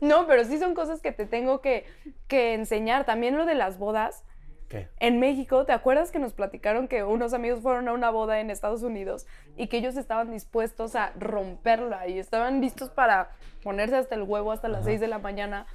No, 0.00 0.26
pero 0.26 0.42
sí 0.44 0.58
son 0.58 0.74
cosas 0.74 1.00
que 1.00 1.12
te 1.12 1.24
tengo 1.24 1.60
que, 1.60 1.86
que 2.26 2.52
enseñar. 2.54 3.04
También 3.04 3.36
lo 3.38 3.46
de 3.46 3.54
las 3.54 3.78
bodas. 3.78 4.24
¿Qué? 4.68 4.88
En 4.98 5.20
México, 5.20 5.64
¿te 5.66 5.72
acuerdas 5.72 6.10
que 6.10 6.18
nos 6.18 6.32
platicaron 6.34 6.88
que 6.88 7.04
unos 7.04 7.32
amigos 7.32 7.60
fueron 7.60 7.86
a 7.86 7.92
una 7.92 8.10
boda 8.10 8.40
en 8.40 8.50
Estados 8.50 8.82
Unidos 8.82 9.24
y 9.56 9.68
que 9.68 9.76
ellos 9.78 9.96
estaban 9.96 10.32
dispuestos 10.32 10.96
a 10.96 11.12
romperla 11.16 12.08
y 12.08 12.18
estaban 12.18 12.60
listos 12.60 12.90
para 12.90 13.30
ponerse 13.62 13.94
hasta 13.96 14.16
el 14.16 14.24
huevo 14.24 14.50
hasta 14.50 14.66
las 14.68 14.84
6 14.84 15.00
de 15.00 15.06
la 15.06 15.20
mañana? 15.20 15.66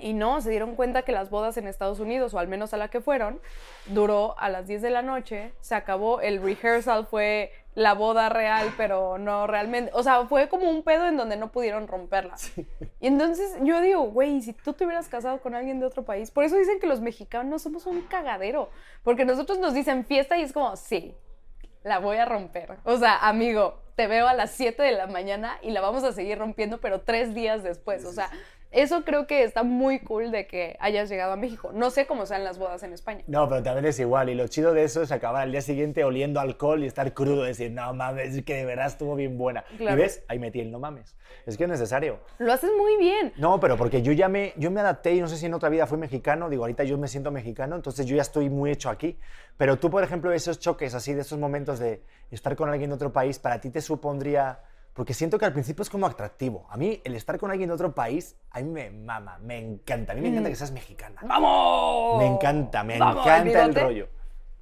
Y 0.00 0.14
no, 0.14 0.40
se 0.40 0.50
dieron 0.50 0.74
cuenta 0.74 1.02
que 1.02 1.12
las 1.12 1.30
bodas 1.30 1.56
en 1.58 1.68
Estados 1.68 2.00
Unidos, 2.00 2.32
o 2.34 2.38
al 2.38 2.48
menos 2.48 2.72
a 2.72 2.76
la 2.76 2.88
que 2.88 3.00
fueron, 3.00 3.40
duró 3.86 4.34
a 4.38 4.48
las 4.48 4.66
10 4.66 4.82
de 4.82 4.90
la 4.90 5.02
noche, 5.02 5.52
se 5.60 5.74
acabó, 5.74 6.20
el 6.20 6.42
rehearsal 6.42 7.06
fue 7.06 7.52
la 7.74 7.94
boda 7.94 8.28
real, 8.28 8.72
pero 8.76 9.18
no 9.18 9.46
realmente, 9.46 9.90
o 9.94 10.02
sea, 10.02 10.26
fue 10.26 10.48
como 10.48 10.68
un 10.68 10.82
pedo 10.82 11.06
en 11.06 11.16
donde 11.16 11.36
no 11.36 11.52
pudieron 11.52 11.88
romperla. 11.88 12.36
Y 13.00 13.06
entonces 13.06 13.56
yo 13.62 13.80
digo, 13.80 14.02
güey, 14.02 14.40
si 14.42 14.52
tú 14.52 14.72
te 14.72 14.84
hubieras 14.84 15.08
casado 15.08 15.40
con 15.40 15.54
alguien 15.54 15.80
de 15.80 15.86
otro 15.86 16.04
país, 16.04 16.30
por 16.30 16.44
eso 16.44 16.56
dicen 16.56 16.80
que 16.80 16.86
los 16.86 17.00
mexicanos 17.00 17.62
somos 17.62 17.86
un 17.86 18.02
cagadero, 18.02 18.70
porque 19.02 19.24
nosotros 19.24 19.58
nos 19.58 19.74
dicen 19.74 20.04
fiesta 20.04 20.36
y 20.38 20.42
es 20.42 20.52
como, 20.52 20.76
sí, 20.76 21.14
la 21.82 21.98
voy 21.98 22.18
a 22.18 22.24
romper. 22.24 22.78
O 22.84 22.96
sea, 22.96 23.16
amigo, 23.16 23.80
te 23.96 24.06
veo 24.06 24.28
a 24.28 24.34
las 24.34 24.52
7 24.52 24.82
de 24.82 24.92
la 24.92 25.06
mañana 25.06 25.58
y 25.62 25.70
la 25.70 25.80
vamos 25.80 26.04
a 26.04 26.12
seguir 26.12 26.38
rompiendo, 26.38 26.80
pero 26.80 27.00
tres 27.00 27.34
días 27.34 27.62
después. 27.62 28.04
O 28.04 28.12
sea, 28.12 28.30
eso 28.72 29.04
creo 29.04 29.26
que 29.26 29.44
está 29.44 29.62
muy 29.62 30.00
cool 30.00 30.30
de 30.30 30.46
que 30.46 30.76
hayas 30.80 31.08
llegado 31.10 31.32
a 31.32 31.36
México. 31.36 31.70
No 31.74 31.90
sé 31.90 32.06
cómo 32.06 32.26
sean 32.26 32.42
las 32.42 32.58
bodas 32.58 32.82
en 32.82 32.92
España. 32.92 33.22
No, 33.26 33.48
pero 33.48 33.62
también 33.62 33.84
es 33.84 34.00
igual. 34.00 34.30
Y 34.30 34.34
lo 34.34 34.48
chido 34.48 34.72
de 34.72 34.84
eso 34.84 35.02
es 35.02 35.12
acabar 35.12 35.42
al 35.42 35.52
día 35.52 35.60
siguiente 35.60 36.04
oliendo 36.04 36.40
alcohol 36.40 36.82
y 36.82 36.86
estar 36.86 37.12
crudo. 37.12 37.42
Decir, 37.42 37.70
no 37.70 37.92
mames, 37.92 38.34
es 38.34 38.44
que 38.44 38.54
de 38.54 38.64
verdad 38.64 38.86
estuvo 38.86 39.14
bien 39.14 39.36
buena. 39.36 39.64
Claro. 39.76 39.96
Y 39.96 40.02
ves, 40.02 40.24
ahí 40.28 40.38
metí 40.38 40.60
el 40.60 40.70
no 40.70 40.78
mames. 40.78 41.14
Es 41.44 41.56
que 41.56 41.64
es 41.64 41.70
necesario. 41.70 42.20
Lo 42.38 42.52
haces 42.52 42.70
muy 42.76 42.96
bien. 42.96 43.32
No, 43.36 43.60
pero 43.60 43.76
porque 43.76 44.00
yo 44.00 44.12
ya 44.12 44.28
me, 44.28 44.54
yo 44.56 44.70
me 44.70 44.80
adapté 44.80 45.14
y 45.14 45.20
no 45.20 45.28
sé 45.28 45.36
si 45.36 45.46
en 45.46 45.54
otra 45.54 45.68
vida 45.68 45.86
fui 45.86 45.98
mexicano, 45.98 46.48
digo, 46.48 46.62
ahorita 46.62 46.84
yo 46.84 46.96
me 46.98 47.08
siento 47.08 47.30
mexicano, 47.30 47.76
entonces 47.76 48.06
yo 48.06 48.16
ya 48.16 48.22
estoy 48.22 48.48
muy 48.48 48.70
hecho 48.70 48.90
aquí. 48.90 49.18
Pero 49.56 49.78
tú, 49.78 49.90
por 49.90 50.02
ejemplo, 50.02 50.32
esos 50.32 50.58
choques 50.58 50.94
así, 50.94 51.12
de 51.14 51.20
esos 51.20 51.38
momentos 51.38 51.78
de 51.78 52.02
estar 52.30 52.56
con 52.56 52.70
alguien 52.70 52.90
de 52.90 52.94
otro 52.94 53.12
país, 53.12 53.38
para 53.38 53.60
ti 53.60 53.70
te 53.70 53.80
supondría... 53.80 54.60
Porque 54.94 55.14
siento 55.14 55.38
que 55.38 55.46
al 55.46 55.52
principio 55.52 55.82
es 55.82 55.90
como 55.90 56.06
atractivo. 56.06 56.66
A 56.68 56.76
mí, 56.76 57.00
el 57.04 57.14
estar 57.14 57.38
con 57.38 57.50
alguien 57.50 57.68
de 57.68 57.74
otro 57.74 57.94
país, 57.94 58.36
a 58.50 58.60
mí 58.60 58.68
me 58.68 58.90
mama, 58.90 59.38
me 59.38 59.58
encanta. 59.58 60.12
A 60.12 60.14
mí 60.14 60.20
me 60.20 60.28
encanta 60.28 60.50
que 60.50 60.56
seas 60.56 60.70
mexicana. 60.72 61.20
¡Vamos! 61.22 62.18
Me 62.18 62.26
encanta, 62.26 62.84
me 62.84 62.98
¡Vamos, 62.98 63.24
encanta 63.24 63.62
el 63.62 63.68
bigote! 63.68 63.80
rollo. 63.80 64.08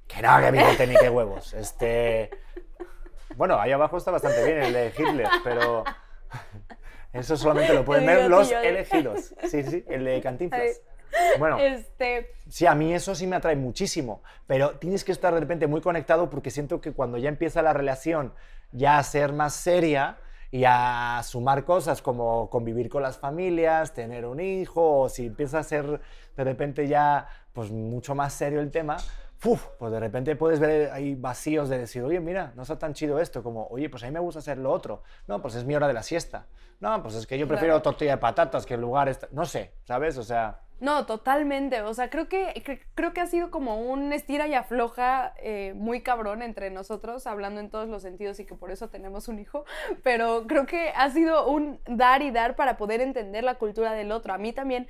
Que 0.07 0.21
no, 0.21 0.39
que 0.39 0.51
bigote 0.51 0.87
ni 0.87 0.95
que 0.95 1.09
huevos. 1.09 1.53
Este... 1.53 2.29
Bueno, 3.35 3.59
ahí 3.59 3.71
abajo 3.71 3.97
está 3.97 4.11
bastante 4.11 4.43
bien 4.43 4.61
el 4.63 4.73
de 4.73 4.93
Hitler, 4.97 5.27
pero... 5.43 5.83
Eso 7.13 7.35
solamente 7.35 7.73
lo 7.73 7.83
pueden 7.83 8.07
El 8.07 8.15
ver 8.15 8.29
los 8.29 8.49
elegidos. 8.51 9.35
Sí, 9.49 9.63
sí, 9.63 9.83
el 9.89 10.05
de 10.05 10.21
Cantinflas. 10.21 10.81
Bueno, 11.39 11.57
Este, 11.59 12.33
sí, 12.49 12.65
a 12.65 12.75
mí 12.75 12.93
eso 12.93 13.15
sí 13.15 13.27
me 13.27 13.35
atrae 13.35 13.55
muchísimo, 13.55 14.21
pero 14.47 14.71
tienes 14.79 15.03
que 15.03 15.11
estar 15.11 15.33
de 15.33 15.39
repente 15.39 15.67
muy 15.67 15.81
conectado 15.81 16.29
porque 16.29 16.51
siento 16.51 16.81
que 16.81 16.91
cuando 16.93 17.17
ya 17.17 17.29
empieza 17.29 17.61
la 17.61 17.73
relación 17.73 18.33
ya 18.71 18.97
a 18.97 19.03
ser 19.03 19.33
más 19.33 19.53
seria 19.53 20.17
y 20.51 20.63
a 20.65 21.21
sumar 21.23 21.63
cosas 21.63 22.01
como 22.01 22.49
convivir 22.49 22.89
con 22.89 23.01
las 23.03 23.17
familias, 23.17 23.93
tener 23.93 24.25
un 24.25 24.39
hijo, 24.39 25.01
o 25.01 25.09
si 25.09 25.27
empieza 25.27 25.59
a 25.59 25.63
ser 25.63 26.01
de 26.35 26.43
repente 26.43 26.87
ya 26.87 27.27
pues 27.53 27.71
mucho 27.71 28.15
más 28.15 28.33
serio 28.33 28.59
el 28.61 28.71
tema, 28.71 28.97
¡fuf! 29.37 29.65
pues 29.79 29.91
de 29.91 29.99
repente 29.99 30.35
puedes 30.35 30.59
ver 30.59 30.91
ahí 30.91 31.15
vacíos 31.15 31.69
de 31.69 31.77
decir, 31.79 32.03
oye, 32.03 32.19
mira, 32.19 32.51
no 32.55 32.61
está 32.63 32.77
tan 32.77 32.93
chido 32.93 33.19
esto, 33.19 33.43
como, 33.43 33.67
oye, 33.67 33.89
pues 33.89 34.03
a 34.03 34.05
mí 34.07 34.11
me 34.13 34.19
gusta 34.19 34.39
hacer 34.39 34.57
lo 34.57 34.71
otro, 34.71 35.03
no, 35.27 35.41
pues 35.41 35.55
es 35.55 35.65
mi 35.65 35.75
hora 35.75 35.87
de 35.87 35.93
la 35.93 36.03
siesta, 36.03 36.45
no, 36.79 37.01
pues 37.03 37.15
es 37.15 37.27
que 37.27 37.37
yo 37.37 37.47
prefiero 37.47 37.73
Claro. 37.73 37.81
tortilla 37.83 38.11
de 38.11 38.17
patatas 38.17 38.65
que 38.65 38.73
el 38.75 38.81
lugar, 38.81 39.07
esta-". 39.09 39.27
no 39.31 39.45
sé, 39.45 39.71
¿sabes? 39.83 40.17
O 40.17 40.23
sea... 40.23 40.59
No, 40.81 41.05
totalmente. 41.05 41.81
O 41.83 41.93
sea, 41.93 42.09
creo 42.09 42.27
que, 42.27 42.53
cre- 42.65 42.81
creo 42.95 43.13
que 43.13 43.21
ha 43.21 43.27
sido 43.27 43.51
como 43.51 43.79
un 43.79 44.11
estira 44.13 44.47
y 44.47 44.55
afloja 44.55 45.33
eh, 45.37 45.73
muy 45.75 46.01
cabrón 46.01 46.41
entre 46.41 46.71
nosotros, 46.71 47.27
hablando 47.27 47.61
en 47.61 47.69
todos 47.69 47.87
los 47.87 48.01
sentidos 48.01 48.39
y 48.39 48.45
que 48.45 48.55
por 48.55 48.71
eso 48.71 48.89
tenemos 48.89 49.27
un 49.27 49.37
hijo. 49.37 49.63
Pero 50.01 50.47
creo 50.47 50.65
que 50.65 50.89
ha 50.95 51.09
sido 51.11 51.47
un 51.49 51.79
dar 51.87 52.23
y 52.23 52.31
dar 52.31 52.55
para 52.55 52.77
poder 52.77 52.99
entender 52.99 53.43
la 53.43 53.55
cultura 53.55 53.93
del 53.93 54.11
otro. 54.11 54.33
A 54.33 54.39
mí 54.39 54.53
también, 54.53 54.87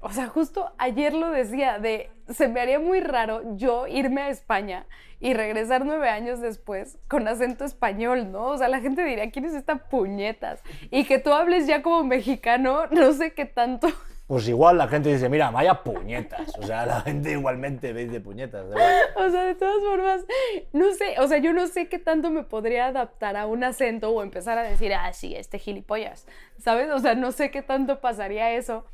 o 0.00 0.10
sea, 0.12 0.28
justo 0.28 0.72
ayer 0.78 1.14
lo 1.14 1.30
decía, 1.32 1.80
de 1.80 2.10
se 2.28 2.46
me 2.48 2.60
haría 2.60 2.78
muy 2.78 3.00
raro 3.00 3.56
yo 3.56 3.88
irme 3.88 4.22
a 4.22 4.28
España 4.30 4.86
y 5.18 5.34
regresar 5.34 5.84
nueve 5.84 6.08
años 6.10 6.40
después 6.40 6.98
con 7.08 7.26
acento 7.26 7.64
español, 7.64 8.30
¿no? 8.30 8.46
O 8.46 8.56
sea, 8.58 8.68
la 8.68 8.80
gente 8.80 9.02
diría, 9.04 9.30
¿quién 9.32 9.46
es 9.46 9.54
esta 9.54 9.88
puñetas? 9.88 10.62
Y 10.92 11.04
que 11.06 11.18
tú 11.18 11.32
hables 11.32 11.66
ya 11.66 11.82
como 11.82 12.04
mexicano, 12.04 12.86
no 12.92 13.12
sé 13.14 13.34
qué 13.34 13.46
tanto. 13.46 13.88
Pues 14.32 14.48
igual 14.48 14.78
la 14.78 14.88
gente 14.88 15.12
dice, 15.12 15.28
mira, 15.28 15.50
vaya 15.50 15.84
puñetas. 15.84 16.56
O 16.58 16.62
sea, 16.62 16.86
la 16.86 17.02
gente 17.02 17.32
igualmente 17.32 17.92
veis 17.92 18.10
de 18.10 18.18
puñetas. 18.18 18.64
O 18.64 19.30
sea, 19.30 19.44
de 19.44 19.54
todas 19.54 19.84
formas, 19.84 20.24
no 20.72 20.90
sé, 20.94 21.16
o 21.20 21.28
sea, 21.28 21.36
yo 21.36 21.52
no 21.52 21.66
sé 21.66 21.90
qué 21.90 21.98
tanto 21.98 22.30
me 22.30 22.42
podría 22.42 22.86
adaptar 22.86 23.36
a 23.36 23.46
un 23.46 23.62
acento 23.62 24.08
o 24.08 24.22
empezar 24.22 24.56
a 24.56 24.62
decir, 24.62 24.94
ah, 24.94 25.12
sí, 25.12 25.36
este 25.36 25.58
gilipollas, 25.58 26.26
¿sabes? 26.56 26.88
O 26.92 26.98
sea, 26.98 27.14
no 27.14 27.30
sé 27.30 27.50
qué 27.50 27.60
tanto 27.60 28.00
pasaría 28.00 28.54
eso 28.54 28.86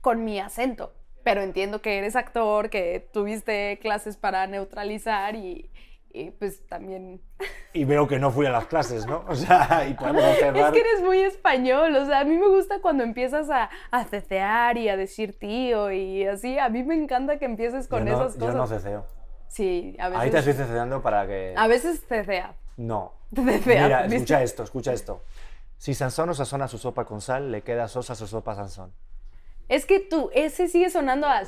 con 0.00 0.24
mi 0.24 0.40
acento, 0.40 0.94
pero 1.22 1.42
entiendo 1.42 1.82
que 1.82 1.98
eres 1.98 2.16
actor, 2.16 2.70
que 2.70 3.06
tuviste 3.12 3.78
clases 3.82 4.16
para 4.16 4.46
neutralizar 4.46 5.34
y, 5.36 5.70
y, 6.12 6.30
pues 6.30 6.66
también... 6.66 7.20
Y 7.72 7.84
veo 7.84 8.06
que 8.06 8.18
no 8.18 8.30
fui 8.30 8.46
a 8.46 8.50
las 8.50 8.66
clases, 8.66 9.06
¿no? 9.06 9.24
O 9.28 9.34
sea, 9.34 9.86
y 9.90 9.94
podemos 9.94 10.24
observar. 10.24 10.66
Es 10.66 10.72
que 10.72 10.80
eres 10.88 11.02
muy 11.02 11.20
español, 11.20 11.96
o 11.96 12.04
sea, 12.04 12.20
a 12.20 12.24
mí 12.24 12.36
me 12.36 12.48
gusta 12.48 12.80
cuando 12.80 13.02
empiezas 13.02 13.48
a, 13.50 13.70
a 13.90 14.04
cecear 14.04 14.76
y 14.76 14.88
a 14.88 14.96
decir 14.96 15.38
tío 15.38 15.90
y 15.90 16.26
así, 16.26 16.58
a 16.58 16.68
mí 16.68 16.82
me 16.82 16.94
encanta 16.94 17.38
que 17.38 17.46
empieces 17.46 17.88
con 17.88 18.06
yo 18.06 18.12
no, 18.12 18.22
esas 18.22 18.34
Yo 18.34 18.40
cosas. 18.40 18.54
no 18.56 18.66
ceceo. 18.66 19.06
Sí, 19.48 19.96
a 19.98 20.08
veces... 20.08 20.18
Ahorita 20.18 20.38
estoy 20.38 20.54
ceceando 20.54 21.02
para 21.02 21.26
que. 21.26 21.54
A 21.56 21.66
veces 21.66 22.04
cecea. 22.06 22.54
No. 22.76 23.12
Cecea, 23.34 23.84
Mira, 23.84 24.02
¿viste? 24.02 24.16
escucha 24.16 24.42
esto, 24.42 24.62
escucha 24.62 24.92
esto. 24.92 25.22
Si 25.78 25.94
Sansón 25.94 26.28
no 26.28 26.34
sazona 26.34 26.68
su 26.68 26.78
sopa 26.78 27.04
con 27.04 27.20
sal, 27.20 27.50
le 27.50 27.62
queda 27.62 27.88
sosa 27.88 28.14
su 28.14 28.26
sopa 28.26 28.52
a 28.52 28.54
Sansón. 28.56 28.92
Es 29.68 29.86
que 29.86 30.00
tú, 30.00 30.30
ese 30.34 30.68
sigue 30.68 30.90
sonando 30.90 31.26
a... 31.26 31.42
¿Pero 31.42 31.46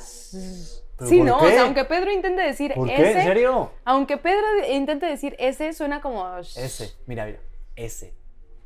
Sí, 1.03 1.21
no, 1.21 1.39
qué? 1.39 1.45
o 1.45 1.49
sea, 1.49 1.63
aunque 1.63 1.83
Pedro 1.83 2.11
intente 2.11 2.41
decir 2.41 2.73
¿Por 2.73 2.89
ese... 2.89 3.03
qué? 3.03 3.11
¿En 3.11 3.23
serio? 3.23 3.71
Aunque 3.83 4.17
Pedro 4.17 4.45
intente 4.71 5.05
decir 5.05 5.35
ese, 5.39 5.73
suena 5.73 6.01
como... 6.01 6.37
Ese, 6.37 6.93
mira, 7.05 7.25
mira. 7.25 7.39
Ese. 7.75 8.15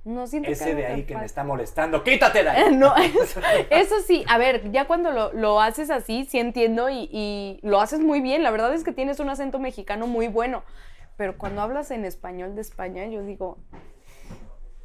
No 0.05 0.27
siento 0.27 0.49
Ese 0.49 0.75
de 0.75 0.85
ahí 0.85 1.03
que 1.03 1.17
me 1.17 1.25
está 1.25 1.43
molestando. 1.43 2.03
¡Quítate 2.03 2.43
de 2.43 2.49
ahí! 2.51 2.75
No, 2.75 2.95
eso, 3.21 3.41
eso 3.69 3.95
sí, 4.05 4.23
a 4.27 4.37
ver, 4.37 4.71
ya 4.71 4.85
cuando 4.85 5.11
lo, 5.11 5.33
lo 5.33 5.59
haces 5.59 5.89
así, 5.89 6.25
sí 6.25 6.39
entiendo 6.39 6.89
y, 6.89 7.09
y 7.11 7.59
lo 7.63 7.81
haces 7.81 7.99
muy 7.99 8.21
bien. 8.21 8.43
La 8.43 8.51
verdad 8.51 8.73
es 8.73 8.83
que 8.83 8.91
tienes 8.91 9.19
un 9.19 9.29
acento 9.29 9.59
mexicano 9.59 10.07
muy 10.07 10.27
bueno. 10.27 10.63
Pero 11.17 11.37
cuando 11.37 11.61
hablas 11.61 11.91
en 11.91 12.05
español 12.05 12.55
de 12.55 12.61
España, 12.61 13.05
yo 13.07 13.23
digo, 13.23 13.57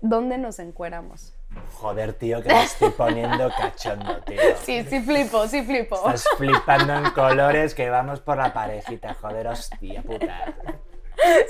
¿dónde 0.00 0.37
nos 0.37 0.59
encueramos? 0.59 1.33
Joder, 1.75 2.12
tío, 2.14 2.43
que 2.43 2.49
me 2.49 2.62
estoy 2.64 2.90
poniendo 2.90 3.51
cachondo, 3.57 4.21
tío. 4.23 4.38
Sí, 4.64 4.83
sí 4.85 5.01
flipo, 5.03 5.47
sí 5.49 5.62
flipo. 5.62 5.97
Estás 5.97 6.25
flipando 6.38 6.95
en 6.95 7.11
colores 7.11 7.75
que 7.75 7.90
vamos 7.90 8.21
por 8.21 8.37
la 8.38 8.53
parejita, 8.53 9.14
joder, 9.14 9.47
hostia 9.49 10.03
puta. 10.03 10.55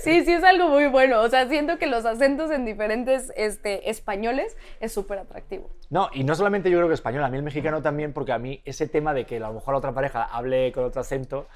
Sí, 0.03 0.25
sí 0.25 0.33
es 0.33 0.45
algo 0.45 0.69
muy 0.69 0.87
bueno. 0.87 1.21
O 1.23 1.29
sea, 1.29 1.49
siento 1.49 1.79
que 1.79 1.87
los 1.87 2.05
acentos 2.05 2.51
en 2.51 2.65
diferentes 2.65 3.33
este, 3.37 3.89
españoles 3.91 4.57
es 4.81 4.93
súper 4.93 5.19
atractivo. 5.19 5.71
No, 5.91 6.11
y 6.13 6.23
no 6.25 6.35
solamente 6.35 6.71
yo 6.71 6.79
creo 6.79 6.89
que 6.89 6.95
español, 6.95 7.25
a 7.25 7.29
mí 7.29 7.37
el 7.39 7.43
mexicano 7.43 7.81
también, 7.83 8.13
porque 8.13 8.33
a 8.33 8.39
mí 8.39 8.61
ese 8.65 8.87
tema 8.89 9.15
de 9.15 9.25
que 9.27 9.37
a 9.37 9.41
lo 9.41 9.53
mejor 9.55 9.75
la 9.75 9.79
otra 9.79 9.93
pareja 9.93 10.25
hable 10.25 10.71
con 10.73 10.85
otro 10.85 11.01
acento, 11.01 11.47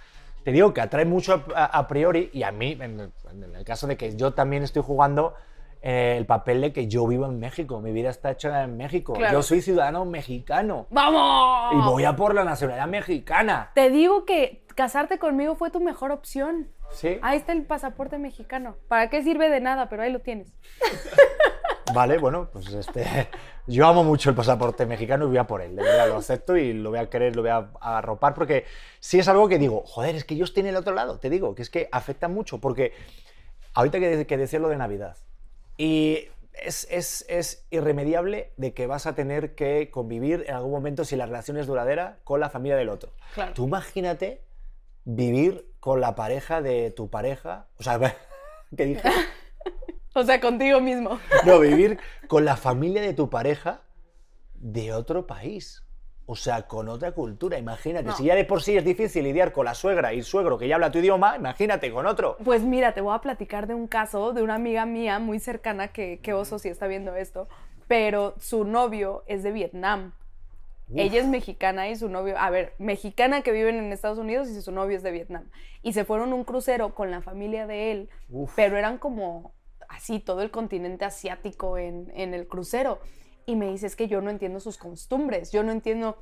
te 0.44 0.52
digo 0.52 0.72
que 0.72 0.80
atrae 0.80 1.04
mucho 1.04 1.44
a, 1.54 1.64
a- 1.64 1.78
a 1.78 1.86
priori, 1.88 2.30
y 2.32 2.42
a 2.44 2.50
mí, 2.52 2.76
en 2.80 3.00
el, 3.00 3.12
en 3.30 3.54
el 3.56 3.64
caso 3.64 3.86
de 3.86 3.96
que 3.96 4.16
yo 4.16 4.32
también 4.32 4.62
estoy 4.62 4.82
jugando 4.82 5.34
el 5.80 6.26
papel 6.26 6.60
de 6.60 6.72
que 6.72 6.88
yo 6.88 7.06
vivo 7.06 7.26
en 7.26 7.38
México, 7.38 7.80
mi 7.80 7.92
vida 7.92 8.10
está 8.10 8.32
hecha 8.32 8.64
en 8.64 8.76
México, 8.76 9.12
Claro. 9.14 9.32
yo 9.34 9.42
soy 9.42 9.62
ciudadano 9.62 10.04
mexicano. 10.04 10.86
¡Vamos! 10.90 11.74
Y 11.74 11.88
voy 11.88 12.04
a 12.04 12.16
por 12.16 12.34
la 12.34 12.44
nacionalidad 12.44 12.88
mexicana. 12.88 13.70
Te 13.74 13.90
digo 13.90 14.24
que 14.24 14.64
casarte 14.74 15.18
conmigo 15.18 15.54
fue 15.56 15.70
tu 15.70 15.80
mejor 15.80 16.10
opción. 16.12 16.68
¿Sí? 16.90 17.18
Ahí 17.22 17.36
está 17.36 17.52
el 17.52 17.64
pasaporte 17.64 18.18
mexicano. 18.18 18.76
¿Para 18.88 19.10
qué 19.10 19.22
sirve 19.22 19.48
de 19.50 19.60
nada? 19.60 19.88
Pero 19.88 20.02
ahí 20.02 20.10
lo 20.12 20.20
tienes. 20.20 20.52
Vale, 21.94 22.18
bueno, 22.18 22.48
pues 22.52 22.68
este. 22.72 23.28
Yo 23.66 23.86
amo 23.86 24.04
mucho 24.04 24.30
el 24.30 24.36
pasaporte 24.36 24.84
mexicano 24.86 25.24
y 25.24 25.28
voy 25.28 25.38
a 25.38 25.46
por 25.46 25.62
él. 25.62 25.74
De 25.76 25.82
verdad, 25.82 26.08
lo 26.08 26.16
acepto 26.16 26.56
y 26.56 26.72
lo 26.72 26.90
voy 26.90 26.98
a 26.98 27.08
querer, 27.08 27.34
lo 27.36 27.42
voy 27.42 27.50
a 27.50 27.68
arropar 27.80 28.34
porque 28.34 28.64
sí 29.00 29.18
es 29.18 29.28
algo 29.28 29.48
que 29.48 29.58
digo, 29.58 29.82
joder, 29.86 30.14
es 30.14 30.24
que 30.24 30.36
yo 30.36 30.44
estoy 30.44 30.62
en 30.62 30.68
el 30.68 30.76
otro 30.76 30.94
lado, 30.94 31.18
te 31.18 31.28
digo, 31.30 31.54
que 31.54 31.62
es 31.62 31.70
que 31.70 31.88
afecta 31.92 32.28
mucho 32.28 32.58
porque 32.60 32.92
ahorita 33.74 33.98
que, 34.00 34.26
que 34.26 34.36
decía 34.36 34.58
lo 34.58 34.68
de 34.68 34.76
Navidad 34.76 35.16
y 35.78 36.28
es, 36.52 36.86
es, 36.90 37.24
es 37.28 37.66
irremediable 37.70 38.52
de 38.56 38.74
que 38.74 38.86
vas 38.86 39.06
a 39.06 39.14
tener 39.14 39.54
que 39.54 39.90
convivir 39.90 40.44
en 40.48 40.54
algún 40.54 40.72
momento, 40.72 41.04
si 41.04 41.16
la 41.16 41.24
relación 41.24 41.56
es 41.56 41.66
duradera, 41.66 42.18
con 42.24 42.40
la 42.40 42.50
familia 42.50 42.76
del 42.76 42.88
otro. 42.88 43.12
Claro. 43.34 43.54
Tú 43.54 43.66
imagínate 43.66 44.42
vivir 45.04 45.72
con 45.80 46.00
la 46.00 46.14
pareja 46.14 46.60
de 46.60 46.90
tu 46.90 47.08
pareja, 47.08 47.66
o 47.78 47.82
sea, 47.82 47.98
¿qué 48.76 48.84
dije? 48.84 49.08
O 50.14 50.24
sea, 50.24 50.40
contigo 50.40 50.80
mismo. 50.80 51.20
No, 51.46 51.60
vivir 51.60 52.00
con 52.26 52.44
la 52.44 52.56
familia 52.56 53.02
de 53.02 53.14
tu 53.14 53.30
pareja 53.30 53.82
de 54.54 54.92
otro 54.92 55.28
país. 55.28 55.84
O 56.30 56.36
sea, 56.36 56.66
con 56.66 56.90
otra 56.90 57.12
cultura. 57.12 57.56
Imagínate, 57.58 58.04
No. 58.08 58.14
si 58.16 58.24
ya 58.24 58.34
de 58.34 58.44
por 58.44 58.62
sí 58.62 58.76
es 58.76 58.84
difícil 58.84 59.24
lidiar 59.24 59.50
con 59.50 59.64
la 59.64 59.74
suegra 59.74 60.12
y 60.12 60.18
el 60.18 60.24
suegro 60.24 60.58
que 60.58 60.68
ya 60.68 60.74
habla 60.74 60.90
tu 60.92 60.98
idioma, 60.98 61.36
imagínate 61.36 61.90
con 61.90 62.04
otro. 62.04 62.36
Pues 62.44 62.62
mira, 62.62 62.92
te 62.92 63.00
voy 63.00 63.14
a 63.14 63.20
platicar 63.20 63.66
de 63.66 63.72
un 63.72 63.86
caso 63.88 64.34
de 64.34 64.42
una 64.42 64.54
amiga 64.56 64.84
mía 64.84 65.18
muy 65.20 65.40
cercana 65.40 65.88
que, 65.88 66.20
que 66.20 66.34
oso 66.34 66.58
si 66.58 66.68
está 66.68 66.86
viendo 66.86 67.14
esto, 67.16 67.48
pero 67.86 68.34
su 68.38 68.64
novio 68.64 69.24
es 69.26 69.42
de 69.42 69.52
Vietnam. 69.52 70.12
Ella 70.94 71.20
es 71.20 71.26
mexicana 71.26 71.88
y 71.88 71.96
su 71.96 72.08
novio, 72.10 72.38
a 72.38 72.48
ver, 72.50 72.72
mexicana 72.78 73.42
que 73.42 73.52
viven 73.52 73.76
en 73.76 73.92
Estados 73.92 74.18
Unidos 74.18 74.48
y 74.48 74.60
su 74.62 74.72
novio 74.72 74.96
es 74.98 75.02
de 75.02 75.10
Vietnam. 75.12 75.44
Y 75.82 75.92
se 75.94 76.04
fueron 76.04 76.32
a 76.32 76.34
un 76.34 76.44
crucero 76.44 76.94
con 76.94 77.10
la 77.10 77.20
familia 77.22 77.66
de 77.66 77.92
él, 77.92 78.10
Uf. 78.30 78.52
pero 78.54 78.76
eran 78.78 78.98
como 78.98 79.52
así, 79.88 80.18
todo 80.20 80.42
el 80.42 80.50
continente 80.50 81.04
asiático 81.06 81.76
en, 81.78 82.10
en 82.14 82.32
el 82.34 82.46
crucero. 82.48 83.00
Y 83.48 83.56
me 83.56 83.70
dice, 83.70 83.86
es 83.86 83.96
que 83.96 84.08
yo 84.08 84.20
no 84.20 84.28
entiendo 84.28 84.60
sus 84.60 84.76
costumbres, 84.76 85.52
yo 85.52 85.62
no 85.62 85.72
entiendo 85.72 86.18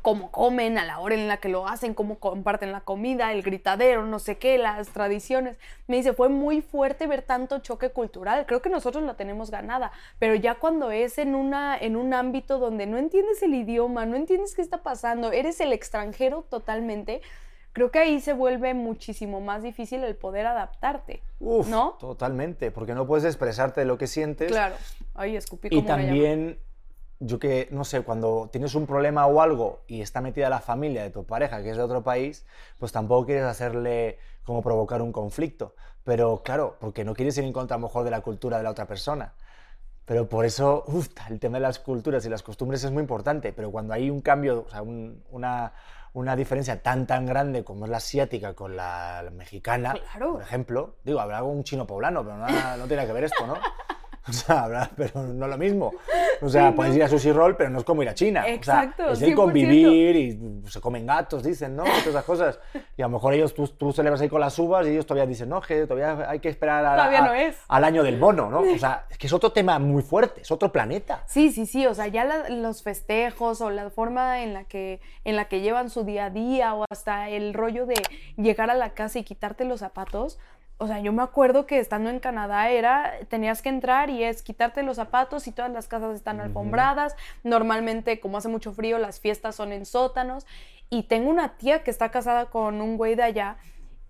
cómo 0.00 0.30
comen, 0.30 0.78
a 0.78 0.84
la 0.84 1.00
hora 1.00 1.16
en 1.16 1.26
la 1.26 1.38
que 1.38 1.48
lo 1.48 1.66
hacen, 1.66 1.92
cómo 1.92 2.20
comparten 2.20 2.70
la 2.70 2.82
comida, 2.82 3.32
el 3.32 3.42
gritadero, 3.42 4.06
no 4.06 4.20
sé 4.20 4.38
qué, 4.38 4.58
las 4.58 4.90
tradiciones. 4.90 5.58
Me 5.88 5.96
dice, 5.96 6.12
fue 6.12 6.28
muy 6.28 6.62
fuerte 6.62 7.08
ver 7.08 7.22
tanto 7.22 7.58
choque 7.58 7.90
cultural. 7.90 8.46
Creo 8.46 8.62
que 8.62 8.70
nosotros 8.70 9.02
la 9.02 9.14
tenemos 9.14 9.50
ganada, 9.50 9.90
pero 10.20 10.36
ya 10.36 10.54
cuando 10.54 10.92
es 10.92 11.18
en, 11.18 11.34
una, 11.34 11.76
en 11.76 11.96
un 11.96 12.14
ámbito 12.14 12.60
donde 12.60 12.86
no 12.86 12.96
entiendes 12.96 13.42
el 13.42 13.54
idioma, 13.54 14.06
no 14.06 14.14
entiendes 14.14 14.54
qué 14.54 14.62
está 14.62 14.84
pasando, 14.84 15.32
eres 15.32 15.60
el 15.60 15.72
extranjero 15.72 16.42
totalmente, 16.48 17.22
creo 17.72 17.90
que 17.90 17.98
ahí 17.98 18.20
se 18.20 18.32
vuelve 18.32 18.74
muchísimo 18.74 19.40
más 19.40 19.62
difícil 19.62 20.02
el 20.04 20.16
poder 20.16 20.46
adaptarte. 20.46 21.22
Uf, 21.40 21.68
¿No? 21.68 21.92
totalmente, 21.98 22.70
porque 22.70 22.94
no 22.94 23.06
puedes 23.06 23.24
expresarte 23.24 23.80
de 23.80 23.86
lo 23.86 23.98
que 23.98 24.06
sientes. 24.06 24.50
Claro. 24.50 24.74
Ay, 25.14 25.36
escupí 25.36 25.68
Y 25.68 25.76
como 25.76 25.88
llama. 25.88 26.02
también, 26.02 26.58
yo 27.20 27.38
que, 27.38 27.68
no 27.70 27.84
sé, 27.84 28.02
cuando 28.02 28.48
tienes 28.52 28.74
un 28.74 28.86
problema 28.86 29.26
o 29.26 29.40
algo 29.40 29.82
y 29.86 30.00
está 30.00 30.20
metida 30.20 30.48
la 30.50 30.60
familia 30.60 31.02
de 31.02 31.10
tu 31.10 31.24
pareja, 31.24 31.62
que 31.62 31.70
es 31.70 31.76
de 31.76 31.82
otro 31.82 32.02
país, 32.02 32.44
pues 32.78 32.92
tampoco 32.92 33.26
quieres 33.26 33.44
hacerle 33.44 34.18
como 34.44 34.62
provocar 34.62 35.00
un 35.02 35.12
conflicto. 35.12 35.74
Pero 36.04 36.42
claro, 36.42 36.76
porque 36.80 37.04
no 37.04 37.14
quieres 37.14 37.38
ir 37.38 37.44
en 37.44 37.52
contra 37.52 37.76
a 37.76 37.78
lo 37.78 37.86
mejor 37.86 38.04
de 38.04 38.10
la 38.10 38.22
cultura 38.22 38.58
de 38.58 38.64
la 38.64 38.70
otra 38.70 38.86
persona. 38.86 39.34
Pero 40.04 40.28
por 40.28 40.44
eso, 40.44 40.82
uf, 40.88 41.08
el 41.30 41.38
tema 41.38 41.58
de 41.58 41.62
las 41.62 41.78
culturas 41.78 42.26
y 42.26 42.28
las 42.28 42.42
costumbres 42.42 42.82
es 42.82 42.90
muy 42.90 43.02
importante. 43.02 43.52
Pero 43.52 43.70
cuando 43.70 43.94
hay 43.94 44.10
un 44.10 44.20
cambio, 44.20 44.64
o 44.66 44.68
sea, 44.68 44.82
un- 44.82 45.22
una, 45.30 45.72
una 46.14 46.36
diferencia 46.36 46.82
tan, 46.82 47.06
tan 47.06 47.24
grande 47.26 47.64
como 47.64 47.84
es 47.86 47.90
la 47.90 47.96
asiática 47.98 48.54
con 48.54 48.76
la 48.76 49.24
mexicana, 49.32 49.92
Claro. 49.94 50.34
por 50.34 50.42
ejemplo, 50.42 50.96
digo, 51.04 51.20
habrá 51.20 51.42
un 51.42 51.64
chino 51.64 51.86
poblano, 51.86 52.22
pero 52.22 52.36
no, 52.36 52.76
no 52.76 52.86
tiene 52.86 53.06
que 53.06 53.12
ver 53.12 53.24
esto, 53.24 53.46
¿no? 53.46 53.54
O 54.28 54.32
sea, 54.32 54.62
habrá, 54.64 54.88
pero 54.96 55.20
no 55.24 55.48
lo 55.48 55.58
mismo. 55.58 55.92
O 56.40 56.48
sea, 56.48 56.68
Sí, 56.68 56.74
puedes 56.76 56.92
no. 56.92 56.96
ir 56.98 57.02
a 57.04 57.08
Sushi 57.08 57.32
Roll, 57.32 57.56
pero 57.56 57.70
no 57.70 57.78
es 57.80 57.84
como 57.84 58.02
ir 58.04 58.08
a 58.08 58.14
China. 58.14 58.46
Exacto, 58.46 59.02
o 59.10 59.16
sea, 59.16 59.26
es 59.28 59.32
100%. 59.32 59.36
convivir 59.36 60.14
y 60.16 60.62
se 60.70 60.80
comen 60.80 61.06
gatos, 61.06 61.42
dicen, 61.42 61.74
¿no? 61.74 61.84
Y 61.84 61.88
todas 61.88 62.06
esas 62.06 62.24
cosas. 62.24 62.58
Y 62.96 63.02
a 63.02 63.06
lo 63.06 63.10
mejor 63.10 63.34
ellos, 63.34 63.52
tú, 63.52 63.66
tú 63.66 63.92
celebras 63.92 64.20
ahí 64.20 64.28
con 64.28 64.40
las 64.40 64.56
uvas 64.60 64.86
y 64.86 64.90
ellos 64.90 65.06
todavía 65.06 65.26
dicen, 65.26 65.48
no, 65.48 65.60
que 65.60 65.86
todavía 65.88 66.30
hay 66.30 66.38
que 66.38 66.48
esperar 66.48 66.84
a- 66.84 67.04
a- 67.04 67.20
no 67.26 67.34
es. 67.34 67.56
al 67.66 67.82
año 67.84 68.04
del 68.04 68.16
mono, 68.18 68.48
¿no? 68.48 68.60
O 68.60 68.64
sea, 68.78 69.06
es 69.10 69.18
que 69.18 69.26
es 69.26 69.32
otro 69.32 69.50
tema 69.50 69.78
muy 69.80 70.02
fuerte, 70.02 70.42
es 70.42 70.50
otro 70.52 70.70
planeta. 70.70 71.24
Sí, 71.26 71.50
sí, 71.50 71.66
sí, 71.66 71.86
o 71.86 71.94
sea, 71.94 72.06
ya 72.06 72.24
la- 72.24 72.48
los 72.48 72.82
festejos 72.84 73.60
o 73.60 73.70
la 73.70 73.90
forma 73.90 74.42
en 74.42 74.54
la, 74.54 74.64
que, 74.64 75.00
en 75.24 75.34
la 75.34 75.46
que 75.46 75.60
llevan 75.62 75.90
su 75.90 76.04
día 76.04 76.26
a 76.26 76.30
día 76.30 76.74
o 76.74 76.84
hasta 76.90 77.28
el 77.28 77.54
rollo 77.54 77.86
de 77.86 78.00
llegar 78.36 78.70
a 78.70 78.74
la 78.74 78.90
casa 78.94 79.18
y 79.18 79.24
quitarte 79.24 79.64
los 79.64 79.80
zapatos. 79.80 80.38
O 80.78 80.86
sea, 80.88 80.98
yo 80.98 81.12
me 81.12 81.22
acuerdo 81.22 81.64
que 81.66 81.78
estando 81.78 82.10
en 82.10 82.18
Canadá 82.18 82.70
era, 82.70 83.12
tenías 83.28 83.62
que 83.62 83.68
entrar 83.68 84.10
y 84.10 84.24
es 84.24 84.42
quitarte 84.42 84.82
los 84.82 84.96
zapatos 84.96 85.46
y 85.46 85.52
todas 85.52 85.70
las 85.70 85.86
casas 85.86 86.14
están 86.16 86.40
alfombradas. 86.40 87.14
Normalmente, 87.44 88.18
como 88.18 88.36
hace 88.38 88.48
mucho 88.48 88.72
frío, 88.72 88.98
las 88.98 89.20
fiestas 89.20 89.54
son 89.54 89.72
en 89.72 89.86
sótanos. 89.86 90.44
Y 90.90 91.04
tengo 91.04 91.30
una 91.30 91.56
tía 91.56 91.84
que 91.84 91.90
está 91.90 92.10
casada 92.10 92.46
con 92.46 92.80
un 92.80 92.96
güey 92.96 93.14
de 93.14 93.22
allá 93.22 93.56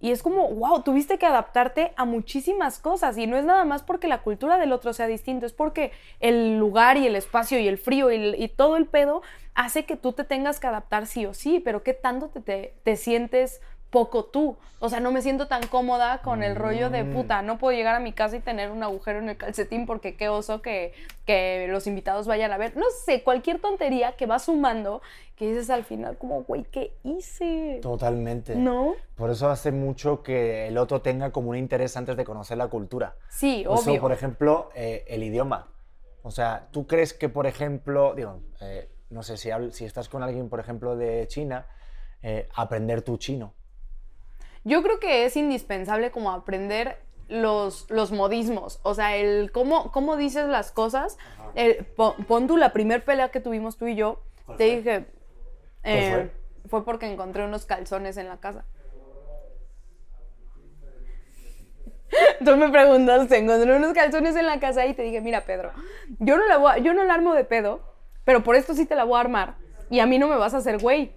y 0.01 0.11
es 0.11 0.21
como, 0.23 0.49
wow, 0.49 0.83
tuviste 0.83 1.17
que 1.17 1.27
adaptarte 1.27 1.93
a 1.97 2.05
muchísimas 2.05 2.81
cosas. 2.81 3.17
Y 3.19 3.29
no 3.29 3.37
es 3.37 3.45
nada 3.45 3.65
más 3.65 3.83
porque 3.85 4.09
la 4.09 4.23
cultura 4.23 4.59
del 4.59 4.73
otro 4.73 4.93
sea 4.93 5.07
distinta, 5.07 5.47
es 5.47 5.53
porque 5.53 5.93
el 6.19 6.59
lugar 6.59 6.97
y 6.97 7.07
el 7.07 7.15
espacio 7.15 7.59
y 7.61 7.69
el 7.69 7.79
frío 7.79 8.11
y, 8.11 8.17
el- 8.17 8.43
y 8.43 8.49
todo 8.49 8.77
el 8.77 8.87
pedo 8.87 9.23
hace 9.55 9.85
que 9.85 9.97
tú 9.97 10.13
te 10.13 10.25
tengas 10.25 10.59
que 10.59 10.67
adaptar 10.67 11.07
sí 11.07 11.25
o 11.27 11.35
sí. 11.35 11.61
Pero 11.61 11.85
¿qué 11.85 11.95
tanto 11.95 12.31
te, 12.31 12.41
te, 12.41 12.75
te 12.83 12.97
sientes 12.97 13.61
poco 13.93 14.25
tú? 14.25 14.57
O 14.81 14.89
sea, 14.89 14.99
no 14.99 15.13
me 15.13 15.23
siento 15.23 15.47
tan 15.47 15.65
cómoda 15.69 16.23
con 16.23 16.43
el 16.43 16.57
rollo 16.57 16.91
de 16.91 17.05
Mm. 17.05 17.13
puta, 17.13 17.43
no 17.43 17.57
puedo 17.59 17.77
llegar 17.77 17.95
a 17.95 18.01
mi 18.01 18.13
casa 18.13 18.35
y 18.37 18.41
tener 18.41 18.73
un 18.73 18.83
agujero 18.83 19.21
en 19.21 19.29
el 19.29 19.37
calcetín 19.37 19.87
porque 19.87 20.17
qué 20.17 20.29
oso 20.29 20.61
que, 20.61 20.93
que 21.25 21.69
los 21.71 21.87
invitados 21.87 22.27
vayan 22.27 22.51
a 22.51 22.57
ver. 22.57 22.77
No 22.77 22.87
sé, 23.05 23.23
cualquier 23.23 23.61
tontería 23.61 24.13
que 24.17 24.27
va 24.27 24.41
sumando 24.41 25.01
que 25.37 25.47
dices 25.47 25.71
al 25.71 25.85
final 25.85 26.19
como, 26.19 26.43
güey, 26.43 26.65
¿qué 26.65 26.95
hice? 27.05 27.79
Totalmente. 27.81 28.57
¿No? 28.57 28.95
Por 29.15 29.31
eso 29.31 29.49
hace 29.51 29.71
mucho 29.71 30.23
que 30.25 30.67
el 30.67 30.79
otro 30.79 31.01
tenga 31.01 31.31
como 31.31 31.51
un 31.51 31.57
interés 31.57 31.97
antes 31.97 32.17
de 32.17 32.25
conocer 32.25 32.59
la 32.59 32.67
cultura. 32.67 33.15
Sí, 33.29 33.61
eso, 33.61 33.71
obvio. 33.73 34.01
por 34.01 34.11
ejemplo, 34.13 34.71
eh, 34.75 35.05
el 35.07 35.23
idioma. 35.23 35.69
O 36.23 36.31
sea, 36.33 36.67
¿tú 36.73 36.87
crees 36.89 37.13
que, 37.13 37.29
por 37.29 37.47
ejemplo, 37.47 38.15
digo, 38.17 38.41
eh, 38.61 38.89
no 39.11 39.23
sé, 39.23 39.37
si, 39.37 39.51
si 39.71 39.85
estás 39.85 40.09
con 40.09 40.23
alguien, 40.23 40.49
por 40.49 40.59
ejemplo, 40.61 40.97
de 40.97 41.27
China, 41.29 41.67
eh, 42.23 42.49
aprender 42.57 43.03
tu 43.03 43.17
chino? 43.17 43.55
Yo 44.65 44.83
creo 44.83 45.01
que 45.01 45.25
es 45.25 45.37
indispensable 45.37 46.11
como 46.11 46.31
aprender 46.31 46.99
los, 47.29 47.91
los 47.91 48.13
modismos, 48.13 48.79
o 48.83 48.95
sea, 48.95 49.17
el 49.17 49.51
cómo, 49.53 49.91
cómo 49.91 50.17
dices 50.17 50.47
las 50.49 50.71
cosas. 50.71 51.19
El, 51.55 51.85
pon, 51.85 52.15
pon 52.27 52.47
tú 52.47 52.57
la 52.57 52.73
primer 52.73 53.05
pelea 53.05 53.31
que 53.31 53.41
tuvimos 53.41 53.77
tú 53.77 53.87
y 53.87 53.95
yo, 53.97 54.21
¿Cuál 54.47 54.59
te 54.59 54.67
fue? 54.67 54.77
dije, 54.77 55.07
eh, 55.85 56.11
fue? 56.11 56.69
fue 56.71 56.85
porque 56.85 57.11
encontré 57.11 57.45
unos 57.45 57.65
calzones 57.67 58.17
en 58.17 58.29
la 58.29 58.37
casa. 58.39 58.65
Tú 62.45 62.57
me 62.57 62.69
preguntaste, 62.71 63.39
encontré 63.39 63.75
unos 63.75 63.95
calzones 63.95 64.37
en 64.37 64.47
la 64.47 64.61
casa 64.61 64.85
y 64.87 64.95
te 64.95 65.03
dije, 65.03 65.21
mira 65.21 65.45
Pedro, 65.47 65.73
yo 66.19 66.37
no 66.37 66.47
la, 66.47 66.59
voy 66.59 66.73
a- 66.73 66.79
yo 66.79 66.93
no 66.95 67.05
la 67.05 67.15
armo 67.15 67.35
de 67.35 67.45
pedo, 67.45 67.81
pero 68.25 68.43
por 68.43 68.55
esto 68.57 68.75
sí 68.75 68.85
te 68.87 68.95
la 68.95 69.05
voy 69.05 69.17
a 69.17 69.21
armar 69.21 69.55
y 69.91 70.01
a 70.01 70.07
mí 70.07 70.19
no 70.19 70.29
me 70.29 70.37
vas 70.37 70.53
a 70.55 70.59
hacer 70.59 70.79
güey. 70.79 71.13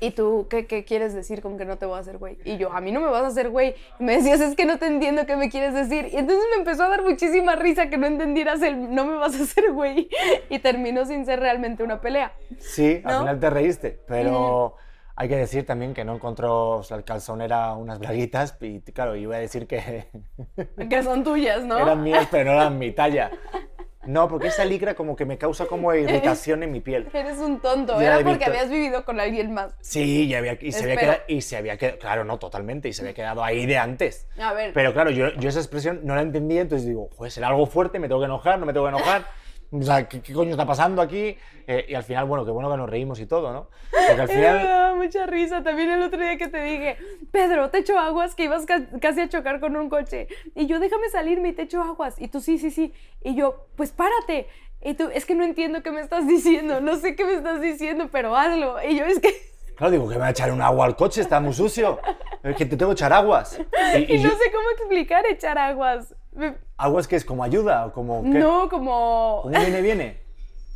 ¿Y 0.00 0.12
tú 0.12 0.46
qué, 0.48 0.66
qué 0.66 0.84
quieres 0.84 1.14
decir 1.14 1.42
con 1.42 1.58
que 1.58 1.64
no 1.64 1.76
te 1.76 1.86
voy 1.86 1.96
a 1.96 2.00
hacer 2.00 2.16
güey? 2.18 2.38
Y 2.44 2.56
yo, 2.56 2.72
a 2.72 2.80
mí 2.80 2.90
no 2.90 3.00
me 3.00 3.08
vas 3.08 3.22
a 3.22 3.26
hacer 3.28 3.50
güey. 3.50 3.74
Y 3.98 4.04
me 4.04 4.16
decías, 4.16 4.40
es 4.40 4.56
que 4.56 4.64
no 4.64 4.78
te 4.78 4.86
entiendo 4.86 5.26
qué 5.26 5.36
me 5.36 5.50
quieres 5.50 5.74
decir. 5.74 6.08
Y 6.12 6.16
entonces 6.16 6.44
me 6.54 6.60
empezó 6.60 6.84
a 6.84 6.88
dar 6.88 7.02
muchísima 7.02 7.54
risa 7.56 7.90
que 7.90 7.98
no 7.98 8.06
entendieras 8.06 8.62
el 8.62 8.94
no 8.94 9.04
me 9.04 9.16
vas 9.16 9.38
a 9.38 9.42
hacer 9.42 9.72
güey. 9.72 10.08
Y 10.48 10.58
terminó 10.58 11.04
sin 11.04 11.26
ser 11.26 11.40
realmente 11.40 11.82
una 11.82 12.00
pelea. 12.00 12.32
Sí, 12.58 13.02
al 13.04 13.18
final 13.18 13.40
te 13.40 13.50
reíste, 13.50 14.00
pero 14.06 14.76
hay 15.16 15.28
que 15.28 15.36
decir 15.36 15.66
también 15.66 15.92
que 15.92 16.02
no 16.02 16.14
encontró, 16.14 16.78
o 16.78 16.82
sea, 16.82 16.96
el 16.96 17.04
calzón 17.04 17.42
era 17.42 17.74
unas 17.74 17.98
braguitas 17.98 18.56
y 18.62 18.80
claro, 18.80 19.16
iba 19.16 19.36
a 19.36 19.38
decir 19.38 19.66
que 19.66 20.06
Que 20.88 21.02
son 21.02 21.22
tuyas, 21.24 21.62
¿no? 21.62 21.78
eran 21.82 22.02
mías, 22.02 22.26
pero 22.30 22.52
no 22.52 22.56
eran 22.56 22.78
mi 22.78 22.92
talla. 22.92 23.30
No, 24.10 24.28
porque 24.28 24.48
esa 24.48 24.64
licra 24.64 24.94
como 24.94 25.14
que 25.14 25.24
me 25.24 25.38
causa 25.38 25.66
como 25.66 25.94
irritación 25.94 26.62
en 26.64 26.72
mi 26.72 26.80
piel. 26.80 27.08
Eres 27.12 27.38
un 27.38 27.60
tonto. 27.60 28.00
Ya 28.00 28.06
Era 28.06 28.16
porque 28.16 28.38
visto. 28.38 28.50
habías 28.50 28.68
vivido 28.68 29.04
con 29.04 29.20
alguien 29.20 29.54
más. 29.54 29.72
Sí, 29.80 30.26
y, 30.26 30.34
había, 30.34 30.58
y, 30.60 30.72
se 30.72 30.82
había 30.82 30.96
quedado, 30.96 31.18
y 31.28 31.40
se 31.42 31.56
había 31.56 31.76
quedado, 31.76 31.98
claro, 31.98 32.24
no, 32.24 32.38
totalmente, 32.38 32.88
y 32.88 32.92
se 32.92 33.02
había 33.02 33.14
quedado 33.14 33.44
ahí 33.44 33.66
de 33.66 33.78
antes. 33.78 34.26
A 34.38 34.52
ver. 34.52 34.72
Pero 34.72 34.92
claro, 34.92 35.10
yo, 35.10 35.28
yo 35.34 35.48
esa 35.48 35.60
expresión 35.60 36.00
no 36.02 36.16
la 36.16 36.22
entendía, 36.22 36.60
entonces 36.60 36.88
digo, 36.88 37.08
joder, 37.16 37.30
será 37.30 37.48
algo 37.48 37.66
fuerte, 37.66 38.00
me 38.00 38.08
tengo 38.08 38.20
que 38.20 38.26
enojar, 38.26 38.58
no 38.58 38.66
me 38.66 38.72
tengo 38.72 38.86
que 38.86 38.96
enojar. 38.96 39.26
O 39.72 39.82
sea, 39.82 40.08
¿qué, 40.08 40.20
qué 40.20 40.32
coño 40.32 40.50
está 40.50 40.66
pasando 40.66 41.00
aquí? 41.00 41.36
Eh, 41.66 41.86
y 41.88 41.94
al 41.94 42.02
final, 42.02 42.24
bueno, 42.24 42.44
qué 42.44 42.50
bueno 42.50 42.70
que 42.70 42.76
nos 42.76 42.90
reímos 42.90 43.20
y 43.20 43.26
todo, 43.26 43.52
¿no? 43.52 43.70
Porque 43.90 44.20
al 44.22 44.28
Me 44.28 44.34
final... 44.34 44.64
daba 44.66 44.94
mucha 44.96 45.26
risa. 45.26 45.62
También 45.62 45.90
el 45.90 46.02
otro 46.02 46.20
día 46.20 46.36
que 46.36 46.48
te 46.48 46.60
dije, 46.62 46.96
Pedro, 47.30 47.70
te 47.70 47.78
echo 47.78 47.96
aguas, 47.98 48.34
que 48.34 48.44
ibas 48.44 48.66
ca- 48.66 48.86
casi 49.00 49.20
a 49.20 49.28
chocar 49.28 49.60
con 49.60 49.76
un 49.76 49.88
coche. 49.88 50.26
Y 50.56 50.66
yo, 50.66 50.80
déjame 50.80 51.08
salirme 51.08 51.50
y 51.50 51.52
te 51.52 51.62
echo 51.62 51.80
aguas. 51.82 52.20
Y 52.20 52.26
tú, 52.28 52.40
sí, 52.40 52.58
sí, 52.58 52.70
sí. 52.72 52.92
Y 53.22 53.36
yo, 53.36 53.68
pues 53.76 53.92
párate. 53.92 54.48
Y 54.82 54.94
tú, 54.94 55.08
es 55.14 55.24
que 55.24 55.34
no 55.36 55.44
entiendo 55.44 55.82
qué 55.84 55.92
me 55.92 56.00
estás 56.00 56.26
diciendo. 56.26 56.80
No 56.80 56.96
sé 56.96 57.14
qué 57.14 57.24
me 57.24 57.34
estás 57.34 57.60
diciendo, 57.60 58.08
pero 58.10 58.34
hazlo. 58.36 58.76
Y 58.82 58.98
yo, 58.98 59.04
es 59.04 59.20
que. 59.20 59.30
Claro, 59.80 59.92
digo, 59.92 60.08
que 60.10 60.16
me 60.16 60.20
va 60.20 60.26
a 60.26 60.30
echar 60.30 60.52
un 60.52 60.60
agua 60.60 60.84
al 60.84 60.94
coche, 60.94 61.22
está 61.22 61.40
muy 61.40 61.54
sucio. 61.54 62.00
Es 62.42 62.54
que 62.54 62.66
te 62.66 62.76
tengo 62.76 62.90
que 62.90 62.96
echar 62.96 63.12
aguas. 63.14 63.58
Y, 63.94 63.98
Y, 64.12 64.16
y 64.16 64.18
no 64.18 64.24
yo- 64.24 64.36
sé 64.36 64.50
cómo 64.52 64.68
explicar 64.72 65.24
echar 65.26 65.56
aguas. 65.56 66.14
¿Aguas 66.76 67.08
que 67.08 67.16
es 67.16 67.24
como 67.24 67.42
ayuda 67.44 67.86
o 67.86 67.92
como 67.92 68.22
qué? 68.22 68.28
No, 68.38 68.68
como. 68.68 69.40
¿Cómo 69.42 69.58
viene, 69.58 69.82
viene? 69.82 70.20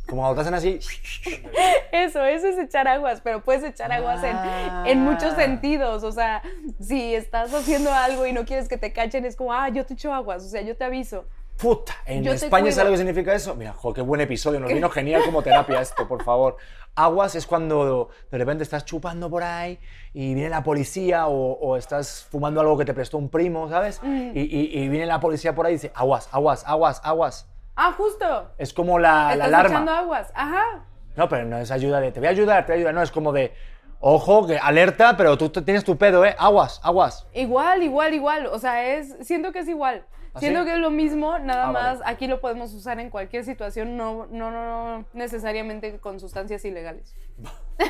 Como 0.07 0.21
cuando 0.21 0.35
te 0.35 0.41
hacen 0.41 0.53
así... 0.53 0.79
Eso, 1.91 2.23
eso 2.23 2.47
es 2.47 2.57
echar 2.59 2.87
aguas, 2.87 3.21
pero 3.23 3.41
puedes 3.43 3.63
echar 3.63 3.91
aguas 3.91 4.23
en, 4.23 4.37
en 4.85 4.99
muchos 4.99 5.33
Ah. 5.33 5.35
sentidos. 5.37 6.03
O 6.03 6.11
sea, 6.11 6.43
si 6.79 7.15
estás 7.15 7.51
haciendo 7.53 7.91
algo 7.91 8.25
y 8.27 8.33
no 8.33 8.45
quieres 8.45 8.67
que 8.67 8.77
te 8.77 8.93
cachen, 8.93 9.25
es 9.25 9.35
como, 9.35 9.51
ah, 9.53 9.69
yo 9.69 9.85
te 9.85 9.93
echo 9.95 10.13
aguas, 10.13 10.43
o 10.43 10.47
sea, 10.49 10.61
yo 10.61 10.75
te 10.77 10.83
aviso. 10.83 11.25
Puta, 11.57 11.93
en 12.05 12.23
Yo 12.23 12.33
España. 12.33 12.71
¿sabes 12.71 12.85
lo 12.85 12.91
que 12.91 12.97
significa 12.97 13.33
eso? 13.33 13.55
Mira, 13.55 13.73
jo, 13.73 13.93
qué 13.93 14.01
buen 14.01 14.19
episodio, 14.21 14.59
nos 14.59 14.71
vino 14.73 14.89
genial 14.89 15.21
como 15.25 15.41
terapia 15.41 15.79
esto, 15.81 16.07
por 16.07 16.23
favor. 16.23 16.57
Aguas 16.95 17.35
es 17.35 17.45
cuando 17.47 18.09
de 18.31 18.37
repente 18.37 18.63
estás 18.63 18.85
chupando 18.85 19.29
por 19.29 19.43
ahí 19.43 19.79
y 20.13 20.33
viene 20.33 20.49
la 20.49 20.63
policía 20.63 21.27
o, 21.27 21.53
o 21.53 21.77
estás 21.77 22.27
fumando 22.29 22.59
algo 22.61 22.77
que 22.77 22.85
te 22.85 22.93
prestó 22.93 23.17
un 23.17 23.29
primo, 23.29 23.69
¿sabes? 23.69 24.01
Mm. 24.03 24.31
Y, 24.33 24.41
y- 24.41 24.79
y 24.83 24.89
viene 24.89 25.05
la 25.05 25.19
policía 25.19 25.53
por 25.55 25.65
ahí 25.65 25.73
y 25.73 25.75
dice, 25.75 25.91
aguas, 25.95 26.29
aguas, 26.31 26.63
aguas, 26.67 27.01
aguas. 27.03 27.49
Ah, 27.75 27.93
justo. 27.97 28.51
Es 28.57 28.73
como 28.73 28.97
la, 28.99 29.27
la 29.27 29.33
Estás 29.33 29.47
alarma. 29.47 29.69
echando 29.69 29.91
aguas. 29.91 30.31
Ajá. 30.35 30.85
No, 31.17 31.27
pero 31.29 31.45
no 31.45 31.57
es 31.57 31.71
ayuda 31.71 31.99
de, 31.99 32.11
te 32.11 32.19
voy 32.19 32.27
a 32.27 32.31
ayudar, 32.31 32.65
te 32.65 32.71
voy 32.71 32.77
a 32.77 32.79
ayudar. 32.79 32.93
No, 32.93 33.01
es 33.01 33.11
como 33.11 33.33
de, 33.33 33.53
ojo, 33.99 34.47
que 34.47 34.57
alerta, 34.57 35.17
pero 35.17 35.37
tú 35.37 35.49
tienes 35.49 35.83
tu 35.83 35.97
pedo, 35.97 36.23
¿eh? 36.25 36.35
Aguas, 36.37 36.79
aguas. 36.83 37.27
Igual, 37.33 37.83
igual, 37.83 38.13
igual. 38.13 38.45
O 38.47 38.59
sea, 38.59 38.85
es, 38.95 39.15
siento 39.21 39.51
que 39.51 39.59
es 39.59 39.67
igual. 39.67 40.05
¿Ah, 40.35 40.39
Siento 40.39 40.65
que 40.65 40.73
es 40.73 40.79
lo 40.79 40.91
mismo, 40.91 41.39
nada 41.39 41.69
Ah, 41.69 41.71
vale. 41.71 41.97
más 41.97 42.01
aquí 42.05 42.27
lo 42.27 42.41
podemos 42.41 42.73
usar 42.73 42.99
en 42.99 43.09
cualquier 43.09 43.45
situación, 43.45 43.95
no, 43.97 44.27
no, 44.27 44.51
no, 44.51 44.97
no 44.99 45.05
necesariamente 45.13 45.97
con 45.99 46.19
sustancias 46.19 46.63
ilegales. 46.65 47.15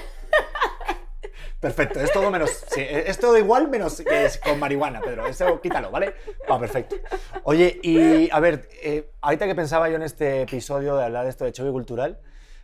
Perfecto, 1.60 1.99
es 1.99 2.12
todo 2.12 2.29
menos. 2.29 2.51
sí, 2.67 2.81
es 2.88 3.17
todo 3.17 3.38
igual 3.38 3.67
menos 3.69 3.99
que 4.01 4.25
es 4.25 4.38
con 4.38 4.60
marihuana, 4.60 5.01
Pedro. 5.01 5.25
Eso 5.25 5.60
quítalo, 5.62 5.89
¿vale? 5.89 6.13
Va, 6.49 6.60
perfecto. 6.60 6.95
Oye, 7.43 7.79
y 7.81 8.29
a 8.29 8.39
ver, 8.39 8.69
eh, 8.84 9.10
ahorita 9.21 9.47
que 9.47 9.55
pensaba 9.55 9.89
yo 9.89 9.95
en 9.95 10.03
este 10.03 10.43
episodio 10.43 10.95
de 10.95 11.05
hablar 11.05 11.23
de 11.23 11.29
esto 11.31 11.45
de 11.45 11.51
choque 11.53 11.71
cultural, 11.71 12.19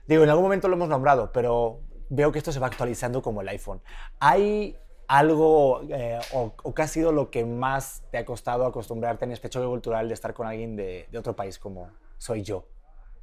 digo, 0.05 0.23
en 0.23 0.29
algún 0.29 0.43
momento 0.43 0.67
lo 0.67 0.75
hemos 0.75 0.89
nombrado, 0.89 1.31
pero 1.31 1.79
veo 2.09 2.31
que 2.31 2.37
esto 2.37 2.51
se 2.51 2.59
va 2.59 2.67
actualizando 2.67 3.21
como 3.23 3.41
el 3.41 3.47
iPhone. 3.49 3.81
¿Hay 4.19 4.77
algo 5.17 5.81
eh, 5.89 6.19
o, 6.33 6.53
o 6.63 6.73
qué 6.73 6.81
ha 6.83 6.87
sido 6.87 7.11
lo 7.11 7.29
que 7.29 7.45
más 7.45 8.03
te 8.11 8.17
ha 8.17 8.25
costado 8.25 8.65
acostumbrarte 8.65 9.25
en 9.25 9.31
este 9.33 9.49
choque 9.49 9.67
cultural 9.67 10.07
de 10.07 10.13
estar 10.13 10.33
con 10.33 10.47
alguien 10.47 10.75
de, 10.75 11.07
de 11.11 11.17
otro 11.17 11.35
país 11.35 11.59
como 11.59 11.89
soy 12.17 12.43
yo? 12.43 12.65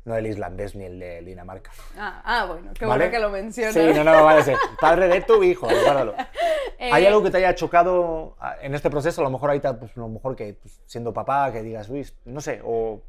No 0.04 0.16
el 0.16 0.26
islandés 0.26 0.74
ni 0.74 0.84
el 0.84 0.98
de 0.98 1.20
Dinamarca. 1.22 1.70
Ah, 1.98 2.22
ah, 2.24 2.44
bueno, 2.46 2.70
qué 2.78 2.86
¿Vale? 2.86 3.04
bueno 3.06 3.10
que 3.10 3.18
lo 3.18 3.30
mencionas. 3.30 3.74
Sí, 3.74 3.80
no, 3.94 4.04
no, 4.04 4.24
vale, 4.24 4.42
ser 4.42 4.56
padre 4.80 5.08
de 5.08 5.20
tu 5.22 5.42
hijo. 5.42 5.66
¿Hay 6.80 7.04
Eh, 7.04 7.06
algo 7.08 7.22
que 7.22 7.30
te 7.30 7.38
haya 7.38 7.54
chocado 7.54 8.36
ah, 8.40 8.56
en 8.62 8.74
este 8.74 8.88
proceso? 8.88 9.20
A 9.20 9.24
lo 9.24 9.30
mejor 9.30 9.50
ahorita, 9.50 9.78
pues 9.78 9.92
a 9.96 10.00
lo 10.00 10.08
mejor 10.08 10.36
que 10.36 10.54
pues, 10.54 10.80
siendo 10.86 11.12
papá, 11.12 11.50
que 11.52 11.62
digas, 11.62 11.88
uy, 11.90 12.06
no 12.24 12.40
sé, 12.40 12.60
o 12.64 13.02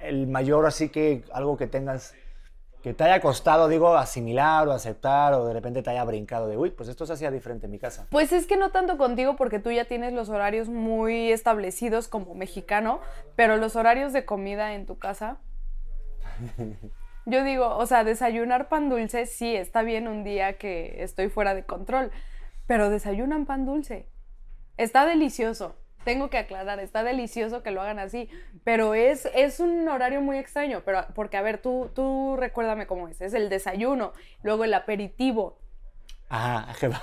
el 0.00 0.26
mayor 0.26 0.64
así 0.66 0.88
que 0.88 1.22
algo 1.32 1.56
que 1.56 1.66
tengas, 1.66 2.14
que 2.82 2.94
te 2.94 3.04
haya 3.04 3.20
costado, 3.20 3.68
digo, 3.68 3.96
asimilar 3.96 4.66
o 4.66 4.72
aceptar, 4.72 5.34
o 5.34 5.46
de 5.46 5.52
repente 5.52 5.82
te 5.82 5.90
haya 5.90 6.04
brincado 6.04 6.48
de, 6.48 6.56
uy, 6.56 6.70
pues 6.70 6.88
esto 6.88 7.06
se 7.06 7.12
hacía 7.12 7.30
diferente 7.30 7.66
en 7.66 7.72
mi 7.72 7.78
casa. 7.78 8.08
Pues 8.10 8.32
es 8.32 8.46
que 8.46 8.56
no 8.56 8.70
tanto 8.70 8.98
contigo 8.98 9.36
porque 9.36 9.60
tú 9.60 9.70
ya 9.70 9.84
tienes 9.84 10.12
los 10.12 10.28
horarios 10.28 10.68
muy 10.68 11.30
establecidos 11.30 12.08
como 12.08 12.34
mexicano, 12.34 13.00
pero 13.36 13.56
los 13.56 13.76
horarios 13.76 14.12
de 14.12 14.24
comida 14.24 14.74
en 14.74 14.86
tu 14.86 14.98
casa. 14.98 15.38
Yo 17.24 17.44
digo, 17.44 17.76
o 17.76 17.86
sea, 17.86 18.02
desayunar 18.02 18.68
pan 18.68 18.88
dulce 18.88 19.26
sí 19.26 19.54
está 19.54 19.82
bien 19.82 20.08
un 20.08 20.24
día 20.24 20.58
que 20.58 21.04
estoy 21.04 21.28
fuera 21.28 21.54
de 21.54 21.64
control, 21.64 22.10
pero 22.66 22.90
desayunan 22.90 23.46
pan 23.46 23.64
dulce. 23.64 24.08
Está 24.76 25.06
delicioso. 25.06 25.76
Tengo 26.04 26.30
que 26.30 26.38
aclarar, 26.38 26.80
está 26.80 27.02
delicioso 27.04 27.62
que 27.62 27.70
lo 27.70 27.80
hagan 27.80 27.98
así, 27.98 28.28
pero 28.64 28.94
es, 28.94 29.28
es 29.34 29.60
un 29.60 29.88
horario 29.88 30.20
muy 30.20 30.38
extraño, 30.38 30.82
pero 30.84 31.04
porque 31.14 31.36
a 31.36 31.42
ver, 31.42 31.58
tú, 31.58 31.90
tú 31.94 32.36
recuérdame 32.36 32.86
cómo 32.86 33.08
es, 33.08 33.20
es 33.20 33.34
el 33.34 33.48
desayuno, 33.48 34.12
luego 34.42 34.64
el 34.64 34.74
aperitivo. 34.74 35.58
Es 36.70 36.78
que 36.78 36.88
va- 36.88 37.02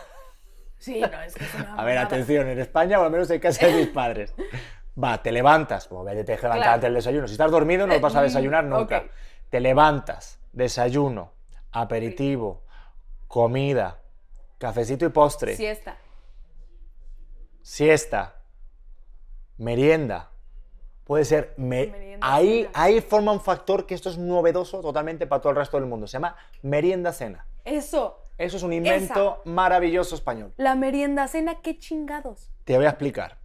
Sí, 0.77 1.01
no, 1.01 1.21
es 1.21 1.35
que 1.35 1.43
es 1.43 1.53
una 1.55 1.75
A 1.77 1.83
ver, 1.83 1.97
atención, 1.97 2.47
en 2.47 2.59
España, 2.59 2.99
o 2.99 3.03
al 3.03 3.12
menos 3.12 3.29
en 3.29 3.39
casa 3.39 3.67
de 3.67 3.73
mis 3.73 3.88
padres. 3.88 4.33
Va, 5.01 5.21
te 5.21 5.31
levantas, 5.31 5.88
como 5.88 6.03
que 6.05 6.23
te 6.25 6.35
Claro. 6.38 6.62
antes 6.63 6.81
del 6.81 6.93
desayuno. 6.95 7.27
Si 7.27 7.33
estás 7.33 7.51
dormido, 7.51 7.88
no 7.88 7.99
vas 8.01 8.15
a 8.15 8.19
Mm, 8.21 8.23
desayunar 8.23 8.63
nunca. 8.65 9.05
Te 9.49 9.62
levantas, 9.62 10.39
desayuno, 10.51 11.31
aperitivo, 11.71 12.63
comida, 13.27 14.01
cafecito 14.57 15.05
y 15.05 15.09
postre, 15.09 15.55
Siesta. 15.55 15.97
siesta, 17.62 18.38
merienda. 19.60 20.32
Puede 21.04 21.26
ser. 21.26 21.54
me- 21.58 21.88
Merienda, 21.88 22.28
ahí, 22.36 22.60
cena. 22.63 22.72
ahí 22.74 23.02
forma 23.02 23.32
un 23.32 23.41
factor 23.41 23.86
que 23.86 23.93
esto 23.95 24.10
es 24.10 24.17
novedoso 24.17 24.82
totalmente 24.82 25.28
para 25.28 25.41
todo 25.41 25.52
el 25.52 25.58
resto 25.58 25.78
del 25.78 25.86
mundo. 25.88 26.08
Se 26.08 26.13
llama 26.13 26.36
merienda 26.63 27.13
cena. 27.13 27.45
Eso, 27.65 28.26
Eso 28.38 28.58
es 28.58 28.63
un 28.63 28.74
invento 28.74 29.41
maravilloso 29.45 30.15
español. 30.15 30.54
la 30.58 30.76
merienda 30.76 31.28
cena, 31.28 31.62
qué 31.62 31.78
chingados. 31.78 32.50
Te 32.63 32.76
voy 32.78 32.86
a 32.86 32.89
explicar. 32.89 33.38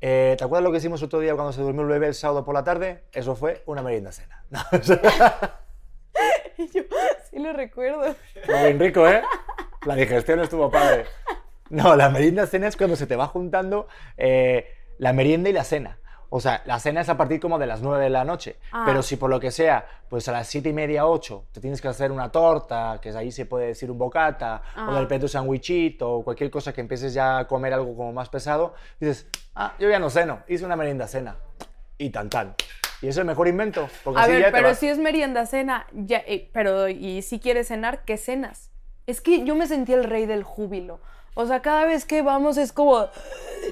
Eh, 0.00 0.34
¿Te 0.36 0.42
acuerdas 0.44 0.64
lo 0.64 0.72
que 0.72 0.78
hicimos 0.78 1.00
otro 1.04 1.20
día 1.20 1.34
cuando 1.34 1.52
se 1.52 1.60
durmió 1.62 1.82
el 1.82 1.88
bebé 1.88 2.08
el 2.08 2.14
sábado 2.14 2.44
por 2.44 2.54
la 2.54 2.64
tarde? 2.64 3.04
Eso 3.12 3.36
fue 3.36 3.62
una 3.66 3.82
merienda 3.82 4.12
cena. 4.12 4.44
No, 4.50 4.60
Y 6.58 6.66
yo, 6.68 6.82
sí 7.30 7.38
lo 7.38 7.52
recuerdo. 7.52 8.14
Estuvo 8.34 8.62
bien 8.64 8.78
rico, 8.78 9.08
¿eh? 9.08 9.22
La 9.86 9.94
digestión 9.96 10.40
estuvo 10.40 10.70
padre. 10.70 11.06
No, 11.70 11.96
la 11.96 12.10
merienda 12.10 12.46
cena 12.46 12.68
es 12.68 12.76
cuando 12.76 12.96
se 12.96 13.06
te 13.06 13.16
va 13.16 13.26
juntando 13.28 13.88
eh, 14.18 14.66
la 15.02 15.12
merienda 15.12 15.50
y 15.50 15.52
la 15.52 15.64
cena. 15.64 15.98
O 16.30 16.40
sea, 16.40 16.62
la 16.64 16.78
cena 16.78 17.00
es 17.00 17.08
a 17.08 17.16
partir 17.16 17.40
como 17.40 17.58
de 17.58 17.66
las 17.66 17.82
9 17.82 18.04
de 18.04 18.08
la 18.08 18.24
noche. 18.24 18.58
Ah. 18.70 18.84
Pero 18.86 19.02
si 19.02 19.16
por 19.16 19.30
lo 19.30 19.40
que 19.40 19.50
sea, 19.50 19.84
pues 20.08 20.28
a 20.28 20.32
las 20.32 20.46
7 20.46 20.68
y 20.68 20.72
media, 20.72 21.08
8, 21.08 21.46
te 21.50 21.60
tienes 21.60 21.80
que 21.82 21.88
hacer 21.88 22.12
una 22.12 22.30
torta, 22.30 23.00
que 23.02 23.10
ahí 23.10 23.32
se 23.32 23.44
puede 23.44 23.66
decir 23.66 23.90
un 23.90 23.98
bocata, 23.98 24.62
o 24.88 24.94
de 24.94 25.00
repente 25.00 25.24
un 25.24 25.28
sandwichito, 25.28 26.08
o 26.08 26.22
cualquier 26.22 26.52
cosa 26.52 26.72
que 26.72 26.80
empieces 26.80 27.12
ya 27.14 27.38
a 27.40 27.48
comer 27.48 27.74
algo 27.74 27.96
como 27.96 28.12
más 28.12 28.28
pesado, 28.28 28.74
dices, 29.00 29.26
ah, 29.56 29.74
yo 29.80 29.90
ya 29.90 29.98
no 29.98 30.08
ceno, 30.08 30.44
hice 30.46 30.64
una 30.64 30.76
merienda 30.76 31.08
cena. 31.08 31.34
Y 31.98 32.10
tan 32.10 32.30
tan. 32.30 32.54
Y 33.02 33.08
es 33.08 33.16
el 33.16 33.24
mejor 33.24 33.48
invento. 33.48 33.88
Porque 34.04 34.20
A 34.20 34.22
así 34.22 34.32
ya 34.34 34.38
ver, 34.38 34.46
te 34.46 34.52
pero 34.52 34.68
vas. 34.68 34.78
si 34.78 34.86
es 34.86 34.98
merienda 34.98 35.46
cena, 35.46 35.88
ya, 35.92 36.18
eh, 36.18 36.48
pero 36.52 36.88
y 36.88 37.22
si 37.22 37.40
quieres 37.40 37.66
cenar, 37.66 38.04
¿qué 38.04 38.16
cenas? 38.18 38.70
Es 39.08 39.20
que 39.20 39.44
yo 39.44 39.56
me 39.56 39.66
sentí 39.66 39.92
el 39.92 40.04
rey 40.04 40.26
del 40.26 40.44
júbilo. 40.44 41.00
O 41.34 41.46
sea, 41.46 41.60
cada 41.62 41.84
vez 41.86 42.04
que 42.04 42.22
vamos 42.22 42.56
es 42.58 42.72
como, 42.72 43.06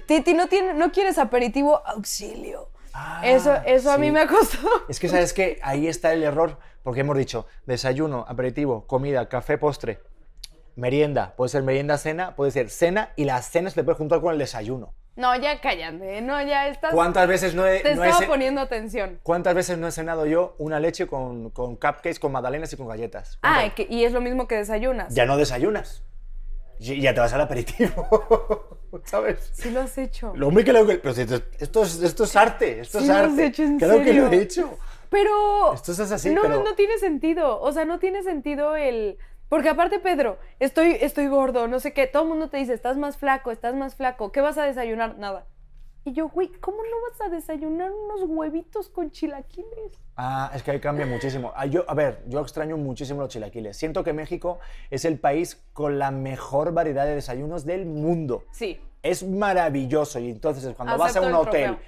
Titi, 0.07 0.35
¿no, 0.35 0.46
tiene, 0.49 0.75
no 0.75 0.92
quieres 0.92 1.18
aperitivo? 1.18 1.83
Auxilio. 1.87 2.70
Ah, 2.92 3.20
eso 3.25 3.55
eso 3.66 3.92
a 3.92 3.99
mí 3.99 4.07
sí. 4.07 4.12
me 4.12 4.27
costado. 4.27 4.68
Es 4.88 4.99
que 4.99 5.09
sabes 5.09 5.33
que 5.33 5.59
ahí 5.62 5.87
está 5.87 6.12
el 6.12 6.23
error, 6.23 6.59
porque 6.83 7.01
hemos 7.01 7.16
dicho 7.16 7.46
desayuno, 7.66 8.25
aperitivo, 8.29 8.87
comida, 8.87 9.29
café, 9.29 9.59
postre, 9.59 10.01
merienda. 10.77 11.35
Puede 11.37 11.51
ser 11.51 11.62
merienda, 11.62 11.99
cena, 11.99 12.35
puede 12.35 12.51
ser 12.51 12.70
cena 12.70 13.12
y 13.16 13.25
la 13.25 13.40
cena 13.42 13.70
se 13.70 13.77
te 13.77 13.85
puede 13.85 13.99
juntar 13.99 14.20
con 14.20 14.33
el 14.33 14.38
desayuno. 14.38 14.94
No, 15.16 15.37
ya 15.37 15.61
cállate, 15.61 16.23
no, 16.23 16.40
ya 16.40 16.68
estás... 16.68 16.94
¿Cuántas 16.94 17.29
veces 17.29 17.55
no 17.55 17.66
he, 17.66 17.81
Te 17.81 17.94
no 17.94 18.05
he 18.05 18.07
estaba 18.07 18.23
ce- 18.23 18.29
poniendo 18.29 18.61
atención. 18.61 19.20
¿Cuántas 19.23 19.55
veces 19.55 19.77
no 19.77 19.87
he 19.87 19.92
cenado 19.92 20.25
yo 20.25 20.55
una 20.59 20.81
leche 20.81 21.07
con, 21.07 21.51
con 21.51 21.75
cupcakes, 21.77 22.18
con 22.18 22.33
magdalenas 22.33 22.73
y 22.73 22.77
con 22.77 22.88
galletas? 22.88 23.38
Ah, 23.42 23.65
y 23.77 24.04
es 24.04 24.13
lo 24.13 24.21
mismo 24.21 24.48
que 24.48 24.56
desayunas. 24.56 25.15
Ya 25.15 25.27
no 25.27 25.37
desayunas. 25.37 26.02
Y 26.81 27.00
ya 27.02 27.12
te 27.14 27.20
vas 27.20 27.33
al 27.35 27.42
aperitivo. 27.42 28.08
¿Sabes? 29.04 29.50
Sí 29.52 29.70
lo 29.70 29.81
has 29.83 29.96
hecho. 29.98 30.33
Lo 30.35 30.48
hombre 30.48 30.64
que 30.64 30.72
lo 30.72 30.85
Pero 30.87 31.14
si 31.14 31.20
esto, 31.22 31.40
esto 31.58 31.83
es, 31.83 32.02
esto 32.02 32.24
es 32.24 32.35
arte, 32.37 32.81
esto 32.81 32.98
Sí 32.98 33.04
es 33.04 33.08
lo 33.08 33.14
has 33.16 33.31
arte. 33.31 33.46
hecho, 33.46 33.62
¿en 33.62 33.78
claro 33.78 33.98
que 34.02 34.12
lo 34.14 34.24
serio? 34.24 34.31
he 34.33 34.42
hecho. 34.42 34.78
Pero. 35.10 35.74
Esto 35.74 35.92
es 35.92 36.00
así, 36.00 36.31
no, 36.31 36.42
pero- 36.42 36.62
no 36.64 36.74
tiene 36.74 36.98
sentido. 36.98 37.60
O 37.60 37.70
sea, 37.72 37.85
no 37.85 37.98
tiene 37.98 38.22
sentido 38.22 38.76
el. 38.76 39.18
Porque 39.48 39.68
aparte, 39.68 39.98
Pedro, 39.98 40.38
estoy, 40.60 40.96
estoy 41.00 41.26
gordo, 41.26 41.66
no 41.68 41.81
sé 41.81 41.92
qué. 41.92 42.06
Todo 42.06 42.22
el 42.22 42.28
mundo 42.28 42.48
te 42.48 42.56
dice, 42.56 42.72
estás 42.72 42.96
más 42.96 43.16
flaco, 43.16 43.50
estás 43.50 43.74
más 43.74 43.96
flaco. 43.96 44.31
¿Qué 44.33 44.40
vas 44.40 44.56
a 44.58 44.62
desayunar? 44.64 45.18
Nada. 45.18 45.46
Y 46.04 46.12
yo, 46.12 46.28
güey, 46.28 46.48
¿cómo 46.60 46.78
no 46.78 46.96
vas 47.10 47.20
a 47.20 47.28
desayunar 47.28 47.90
unos 47.92 48.22
huevitos 48.26 48.88
con 48.88 49.10
chilaquiles? 49.10 49.92
Ah, 50.23 50.50
es 50.54 50.62
que 50.62 50.71
ahí 50.71 50.81
cambia 50.81 51.06
muchísimo. 51.06 51.50
Ah, 51.56 51.64
yo, 51.64 51.83
a 51.88 51.94
ver, 51.94 52.23
yo 52.27 52.40
extraño 52.40 52.77
muchísimo 52.77 53.23
los 53.23 53.31
chilaquiles. 53.31 53.75
Siento 53.75 54.04
que 54.04 54.12
México 54.12 54.58
es 54.90 55.06
el 55.06 55.18
país 55.18 55.64
con 55.73 55.98
la 55.98 56.10
mejor 56.10 56.75
variedad 56.75 57.06
de 57.06 57.14
desayunos 57.14 57.64
del 57.64 57.87
mundo. 57.87 58.44
Sí. 58.52 58.79
Es 59.02 59.23
maravilloso. 59.23 60.18
Y 60.18 60.29
entonces, 60.29 60.75
cuando 60.77 60.98
vas 60.98 61.16
a 61.16 61.23
un 61.23 61.29
el 61.29 61.35
hotel, 61.37 61.79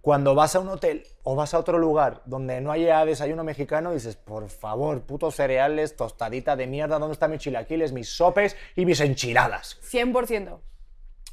cuando 0.00 0.36
vas 0.36 0.54
a 0.54 0.60
un 0.60 0.68
hotel 0.68 1.02
o 1.24 1.34
vas 1.34 1.52
a 1.52 1.58
otro 1.58 1.78
lugar 1.78 2.22
donde 2.26 2.60
no 2.60 2.70
haya 2.70 3.04
desayuno 3.04 3.42
mexicano, 3.42 3.92
dices, 3.92 4.14
por 4.14 4.48
favor, 4.50 5.02
putos 5.02 5.34
cereales, 5.34 5.96
tostadita 5.96 6.54
de 6.54 6.68
mierda, 6.68 7.00
¿dónde 7.00 7.14
están 7.14 7.32
mis 7.32 7.40
chilaquiles, 7.40 7.90
mis 7.90 8.08
sopes 8.08 8.56
y 8.76 8.86
mis 8.86 9.00
enchiladas? 9.00 9.80
100%. 9.82 10.60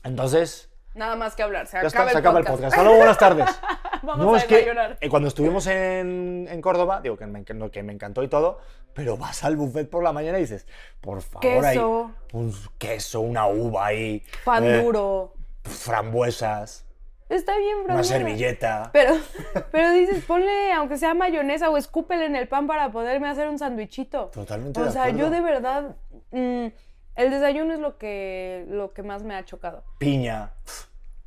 Entonces, 0.04 0.72
Nada 0.98 1.16
más 1.16 1.36
que 1.36 1.44
hablar. 1.44 1.68
Se 1.68 1.74
ya 1.82 1.88
acaba, 1.88 1.88
está, 1.88 2.04
el, 2.04 2.10
se 2.12 2.18
acaba 2.18 2.40
el 2.40 2.46
podcast. 2.46 2.58
podcast. 2.64 2.74
Hasta 2.74 2.84
luego, 2.84 2.98
buenas 2.98 3.18
tardes. 3.18 3.62
Vamos 4.04 4.26
no, 4.26 4.34
a 4.36 4.38
es 4.38 4.46
que 4.46 4.56
desayunar. 4.58 4.98
eh, 5.02 5.10
cuando 5.10 5.28
estuvimos 5.28 5.68
en, 5.68 6.48
en 6.50 6.62
Córdoba, 6.62 7.02
digo 7.02 7.18
que 7.18 7.26
me, 7.26 7.44
enc- 7.44 7.72
que 7.72 7.84
me 7.84 7.94
encantó 7.94 8.22
y 8.24 8.28
todo, 8.28 8.60
pero 8.94 9.18
vas 9.18 9.44
al 9.44 9.56
buffet 9.56 9.90
por 9.90 10.04
la 10.04 10.12
mañana 10.14 10.38
y 10.38 10.42
dices, 10.42 10.68
por 11.02 11.22
favor, 11.22 11.42
Queso. 11.42 12.12
un 12.34 12.54
queso, 12.78 13.22
una 13.22 13.48
uva 13.48 13.88
ahí, 13.88 14.24
Pan 14.46 14.64
eh, 14.66 14.82
duro. 14.84 15.34
frambuesas, 15.64 16.86
Está 17.30 17.58
bien, 17.58 17.84
bro. 17.84 17.96
una 17.96 18.04
servilleta. 18.04 18.90
Pero, 18.94 19.16
pero 19.72 19.92
dices, 19.92 20.24
ponle, 20.24 20.72
aunque 20.74 20.98
sea 20.98 21.14
mayonesa 21.14 21.70
o 21.70 21.76
escúpele 21.78 22.26
en 22.26 22.36
el 22.38 22.48
pan 22.48 22.68
para 22.68 22.90
poderme 22.92 23.28
hacer 23.28 23.50
un 23.50 23.60
sandwichito. 23.60 24.28
Totalmente 24.34 24.80
O 24.80 24.90
sea, 24.92 25.10
yo 25.10 25.30
de 25.30 25.42
verdad, 25.42 25.96
mm, 26.32 26.68
el 27.18 27.30
desayuno 27.32 27.74
es 27.74 27.80
lo 27.80 27.98
que, 27.98 28.66
lo 28.70 28.94
que 28.94 29.04
más 29.04 29.24
me 29.24 29.36
ha 29.36 29.44
chocado. 29.44 29.84
Piña. 29.98 30.52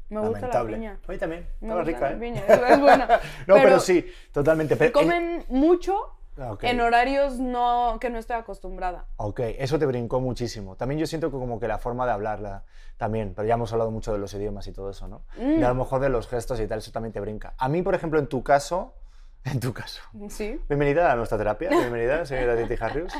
Me 0.09 0.21
gusta 0.21 0.41
la 0.41 0.55
Lamentable. 0.55 0.77
piña. 0.77 0.99
A 1.07 1.13
mí 1.13 1.19
también. 1.19 1.47
Me 1.61 1.69
Estaba 1.69 1.83
gusta 1.83 1.93
rica, 1.93 2.11
la 2.11 2.17
¿eh? 2.17 2.19
piña, 2.21 2.43
es, 2.49 2.71
es 2.73 2.81
buena. 2.81 3.09
No, 3.47 3.55
pero, 3.57 3.79
sí, 3.79 4.07
totalmente. 4.33 4.77
Pero, 4.77 4.89
eh, 4.89 4.93
Comen 4.93 5.45
mucho 5.49 6.17
Ah, 6.39 6.57
en 6.63 6.81
horarios 6.81 7.39
no, 7.39 7.99
que 8.01 8.09
no 8.09 8.19
estoy 8.19 8.37
acostumbrada. 8.37 9.05
Ok, 9.17 9.41
eso 9.59 9.79
te 9.79 9.85
brincó 9.85 10.21
muchísimo. 10.21 10.75
También 10.75 10.99
yo 10.99 11.07
siento 11.07 11.31
que 11.31 11.37
como 11.37 11.61
que 11.61 11.69
la 11.69 11.79
forma 11.79 12.07
de 12.07 12.13
hablarla 12.13 12.65
también, 12.97 13.35
pero 13.35 13.47
ya 13.47 13.55
hemos 13.55 13.73
hablado 13.73 13.91
mucho 13.91 14.13
de 14.13 14.19
los 14.19 14.33
idiomas 14.33 14.67
y 14.67 14.73
todo 14.73 14.91
eso, 14.91 15.07
¿no? 15.07 15.23
Mm. 15.37 15.61
Y 15.61 15.63
a 15.63 15.69
lo 15.69 15.75
mejor 15.75 16.01
de 16.01 16.09
los 16.09 16.29
gestos 16.29 16.59
y 16.61 16.67
tal, 16.67 16.79
eso 16.79 16.93
también 16.93 17.13
te 17.13 17.21
brinca. 17.21 17.53
A 17.59 17.69
mí, 17.69 17.83
por 17.83 17.95
ejemplo, 17.95 18.19
en 18.19 18.27
tu 18.27 18.43
caso, 18.43 18.95
en 19.45 19.61
tu 19.61 19.75
caso, 19.75 20.01
Sí. 20.29 20.59
bienvenida 20.69 21.13
a 21.13 21.17
nuestra 21.17 21.37
terapia, 21.37 21.69
bienvenida, 21.69 22.25
señora 22.25 22.57
Titi 22.57 22.75
Harrius. 22.83 23.13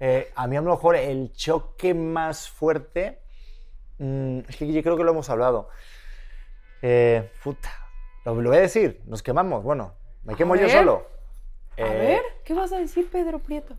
Eh, 0.00 0.32
a 0.34 0.46
mí 0.46 0.56
a 0.56 0.60
lo 0.60 0.70
mejor 0.70 0.96
el 0.96 1.32
choque 1.32 1.94
más 1.94 2.48
fuerte, 2.50 3.22
mm, 3.98 4.40
es 4.48 4.56
que 4.56 4.72
yo 4.72 4.82
creo 4.82 4.96
que 4.96 5.04
lo 5.04 5.12
hemos 5.12 5.30
hablado. 5.30 5.68
Eh, 6.82 7.32
puta, 7.42 7.70
lo, 8.24 8.34
lo 8.40 8.50
voy 8.50 8.58
a 8.58 8.62
decir, 8.62 9.02
nos 9.06 9.22
quemamos, 9.22 9.62
bueno, 9.64 9.94
me 10.22 10.36
quemo 10.36 10.56
yo 10.56 10.68
ver. 10.68 10.70
solo. 10.70 11.08
A 11.78 11.94
Eh, 11.94 11.94
ver, 11.94 12.22
¿qué 12.44 12.54
vas 12.54 12.72
a 12.72 12.78
decir, 12.78 13.10
Pedro 13.10 13.42
Prieto? 13.42 13.78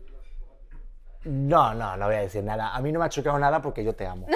No, 1.24 1.74
no, 1.74 1.96
no 1.96 2.06
voy 2.06 2.16
a 2.16 2.20
decir 2.20 2.42
nada. 2.44 2.74
A 2.74 2.80
mí 2.80 2.90
no 2.92 2.98
me 3.00 3.06
ha 3.06 3.08
chocado 3.08 3.38
nada 3.38 3.60
porque 3.62 3.84
yo 3.84 3.94
te 3.94 4.06
amo. 4.06 4.34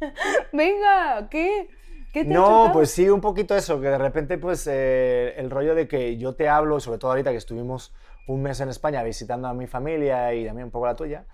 Venga, 0.52 1.28
¿qué? 1.30 1.68
¿Qué 2.12 2.24
te 2.24 2.36
ha 2.36 2.36
No, 2.36 2.42
chocado? 2.42 2.72
pues 2.72 2.90
sí, 2.92 3.08
un 3.08 3.20
poquito 3.20 3.56
eso, 3.56 3.80
que 3.80 3.88
de 3.88 3.98
repente 3.98 4.38
pues 4.38 4.66
eh, 4.68 5.34
el 5.38 5.50
rollo 5.50 5.74
de 5.74 5.88
que 5.88 6.16
yo 6.18 6.34
te 6.36 6.48
hablo, 6.48 6.78
sobre 6.78 6.98
todo 6.98 7.10
ahorita 7.10 7.32
que 7.32 7.36
estuvimos 7.38 7.92
un 8.26 8.42
mes 8.42 8.60
en 8.60 8.68
España 8.68 9.02
visitando 9.02 9.48
a 9.48 9.54
mi 9.54 9.66
familia 9.66 10.32
y 10.34 10.46
también 10.46 10.66
un 10.66 10.70
poco 10.70 10.86
la 10.86 10.94
tuya, 10.96 11.24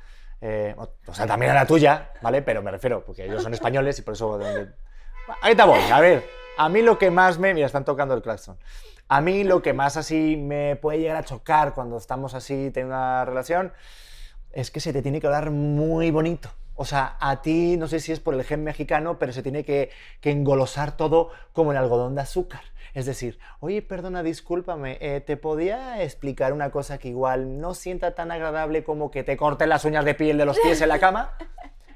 eh, 0.41 0.74
o, 0.76 1.14
sea, 1.14 1.26
también 1.26 1.53
a 1.53 1.55
la 1.55 1.66
tuya, 1.66 2.11
¿vale? 2.22 2.43
Pero 2.43 2.62
me 2.62 2.70
refiero, 2.70 3.05
porque 3.05 3.24
ellos 3.24 3.43
son 3.43 3.55
españoles 3.55 3.99
y 3.99 4.03
por 4.03 4.14
eso... 4.14 4.39
donde- 4.39 4.68
Ahorita 5.43 5.64
voy, 5.66 5.80
a 5.93 6.01
ver, 6.01 6.24
a 6.57 6.68
mí 6.68 6.80
lo 6.82 6.99
que 6.99 7.11
más 7.11 7.39
me... 7.39 7.53
Mira, 7.53 7.66
están 7.66 7.84
tocando 7.84 8.14
el 8.14 8.22
claxon. 8.22 8.57
A 9.09 9.20
mí 9.20 9.45
lo 9.45 9.62
que 9.62 9.72
más 9.72 9.97
así 9.97 10.36
me 10.36 10.76
puede 10.76 10.99
llegar 11.01 11.16
a 11.16 11.24
chocar 11.24 11.74
cuando 11.74 11.97
estamos 11.99 12.34
así 12.34 12.70
teniendo 12.72 12.95
una 12.95 13.24
relación 13.24 13.72
es 14.53 14.70
que 14.70 14.80
se 14.80 14.93
te 14.93 15.03
tiene 15.03 15.20
que 15.20 15.26
hablar 15.26 15.51
muy 15.51 16.11
bonito. 16.11 16.51
O 16.74 16.84
sea, 16.84 17.16
a 17.20 17.43
ti, 17.43 17.76
no 17.76 17.89
sé 17.89 18.01
si 18.01 18.12
es 18.12 18.20
por 18.20 18.34
el 18.34 18.45
gen 18.45 18.64
mexicano, 18.64 19.18
pero 19.18 19.32
se 19.32 19.43
tiene 19.43 19.64
que, 19.64 19.91
que 20.20 20.30
engolosar 20.30 20.97
todo 20.97 21.30
como 21.53 21.72
el 21.72 21.76
algodón 21.78 22.14
de 22.14 22.20
azúcar. 22.22 22.61
Es 22.95 23.07
decir, 23.07 23.39
oye, 23.61 23.82
perdona, 23.82 24.22
discúlpame, 24.22 24.99
eh, 25.01 25.20
¿te 25.20 25.36
podía 25.36 26.03
explicar 26.03 26.53
una 26.53 26.70
cosa 26.70 26.99
que 26.99 27.09
igual 27.09 27.61
no 27.61 27.74
sienta 27.74 28.14
tan 28.14 28.30
agradable 28.30 28.84
como 28.84 29.11
que 29.11 29.22
te 29.24 29.36
corten 29.36 29.68
las 29.68 29.84
uñas 29.84 30.05
de 30.05 30.14
piel 30.14 30.39
de 30.39 30.45
los 30.45 30.59
pies 30.59 30.80
en 30.80 30.89
la 30.89 30.99
cama? 30.99 31.32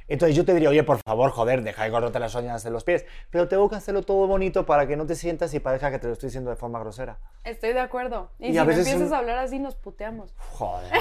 Entonces 0.08 0.36
yo 0.36 0.44
te 0.44 0.52
diría, 0.52 0.68
oye, 0.68 0.82
por 0.82 0.98
favor, 0.98 1.30
joder, 1.30 1.62
deja 1.62 1.84
de 1.84 1.90
cortarte 1.90 2.18
las 2.18 2.34
uñas 2.34 2.62
de 2.62 2.70
los 2.70 2.84
pies. 2.84 3.06
Pero 3.30 3.48
tengo 3.48 3.70
que 3.70 3.76
hacerlo 3.76 4.02
todo 4.02 4.26
bonito 4.26 4.66
para 4.66 4.86
que 4.86 4.94
no 4.96 5.06
te 5.06 5.14
sientas 5.14 5.54
y 5.54 5.60
parezca 5.60 5.90
que 5.90 5.98
te 5.98 6.06
lo 6.06 6.12
estoy 6.12 6.26
diciendo 6.26 6.50
de 6.50 6.56
forma 6.56 6.78
grosera. 6.80 7.18
Estoy 7.44 7.72
de 7.72 7.80
acuerdo. 7.80 8.30
Y, 8.38 8.48
Y 8.48 8.52
si 8.52 8.58
a 8.58 8.64
me 8.64 8.74
empiezas 8.74 9.00
un- 9.08 9.14
a 9.14 9.18
hablar 9.18 9.38
así, 9.38 9.58
nos 9.58 9.74
puteamos. 9.76 10.34
Joder. 10.36 10.92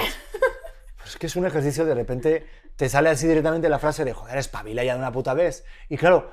Pues 0.96 1.14
es 1.14 1.18
que 1.18 1.26
es 1.26 1.34
un 1.34 1.44
ejercicio, 1.44 1.84
de 1.84 1.96
repente 1.96 2.46
te 2.76 2.88
sale 2.88 3.10
así 3.10 3.26
directamente 3.26 3.68
la 3.68 3.80
frase 3.80 4.04
de, 4.04 4.12
joder, 4.12 4.38
espabila 4.38 4.84
ya 4.84 4.92
de 4.92 5.00
una 5.00 5.10
puta 5.10 5.34
vez. 5.34 5.64
Y 5.88 5.96
claro, 5.96 6.30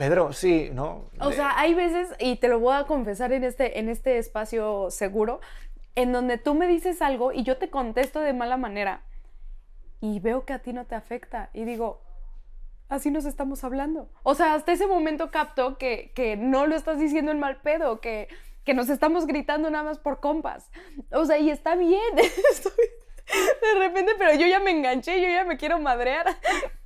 Pedro, 0.00 0.32
sí, 0.32 0.70
¿no? 0.72 1.10
O 1.20 1.30
sea, 1.30 1.58
hay 1.60 1.74
veces, 1.74 2.08
y 2.18 2.36
te 2.36 2.48
lo 2.48 2.58
voy 2.58 2.74
a 2.74 2.84
confesar 2.84 3.32
en 3.32 3.44
este, 3.44 3.78
en 3.78 3.90
este 3.90 4.16
espacio 4.16 4.90
seguro, 4.90 5.40
en 5.94 6.10
donde 6.10 6.38
tú 6.38 6.54
me 6.54 6.66
dices 6.66 7.02
algo 7.02 7.32
y 7.32 7.42
yo 7.42 7.58
te 7.58 7.68
contesto 7.68 8.20
de 8.20 8.32
mala 8.32 8.56
manera 8.56 9.02
y 10.00 10.18
veo 10.20 10.46
que 10.46 10.54
a 10.54 10.60
ti 10.60 10.72
no 10.72 10.86
te 10.86 10.94
afecta 10.94 11.50
y 11.52 11.64
digo, 11.64 12.00
así 12.88 13.10
nos 13.10 13.26
estamos 13.26 13.62
hablando. 13.62 14.08
O 14.22 14.34
sea, 14.34 14.54
hasta 14.54 14.72
ese 14.72 14.86
momento 14.86 15.30
capto 15.30 15.76
que, 15.76 16.12
que 16.14 16.34
no 16.38 16.66
lo 16.66 16.76
estás 16.76 16.98
diciendo 16.98 17.30
en 17.30 17.38
mal 17.38 17.60
pedo, 17.60 18.00
que, 18.00 18.28
que 18.64 18.72
nos 18.72 18.88
estamos 18.88 19.26
gritando 19.26 19.68
nada 19.68 19.84
más 19.84 19.98
por 19.98 20.20
compas. 20.20 20.70
O 21.12 21.26
sea, 21.26 21.36
y 21.38 21.50
está 21.50 21.74
bien. 21.74 22.18
Estoy- 22.50 22.72
de 23.74 23.78
repente, 23.78 24.12
pero 24.18 24.34
yo 24.34 24.46
ya 24.46 24.60
me 24.60 24.70
enganché, 24.70 25.20
yo 25.20 25.28
ya 25.28 25.44
me 25.44 25.56
quiero 25.56 25.78
madrear. 25.78 26.26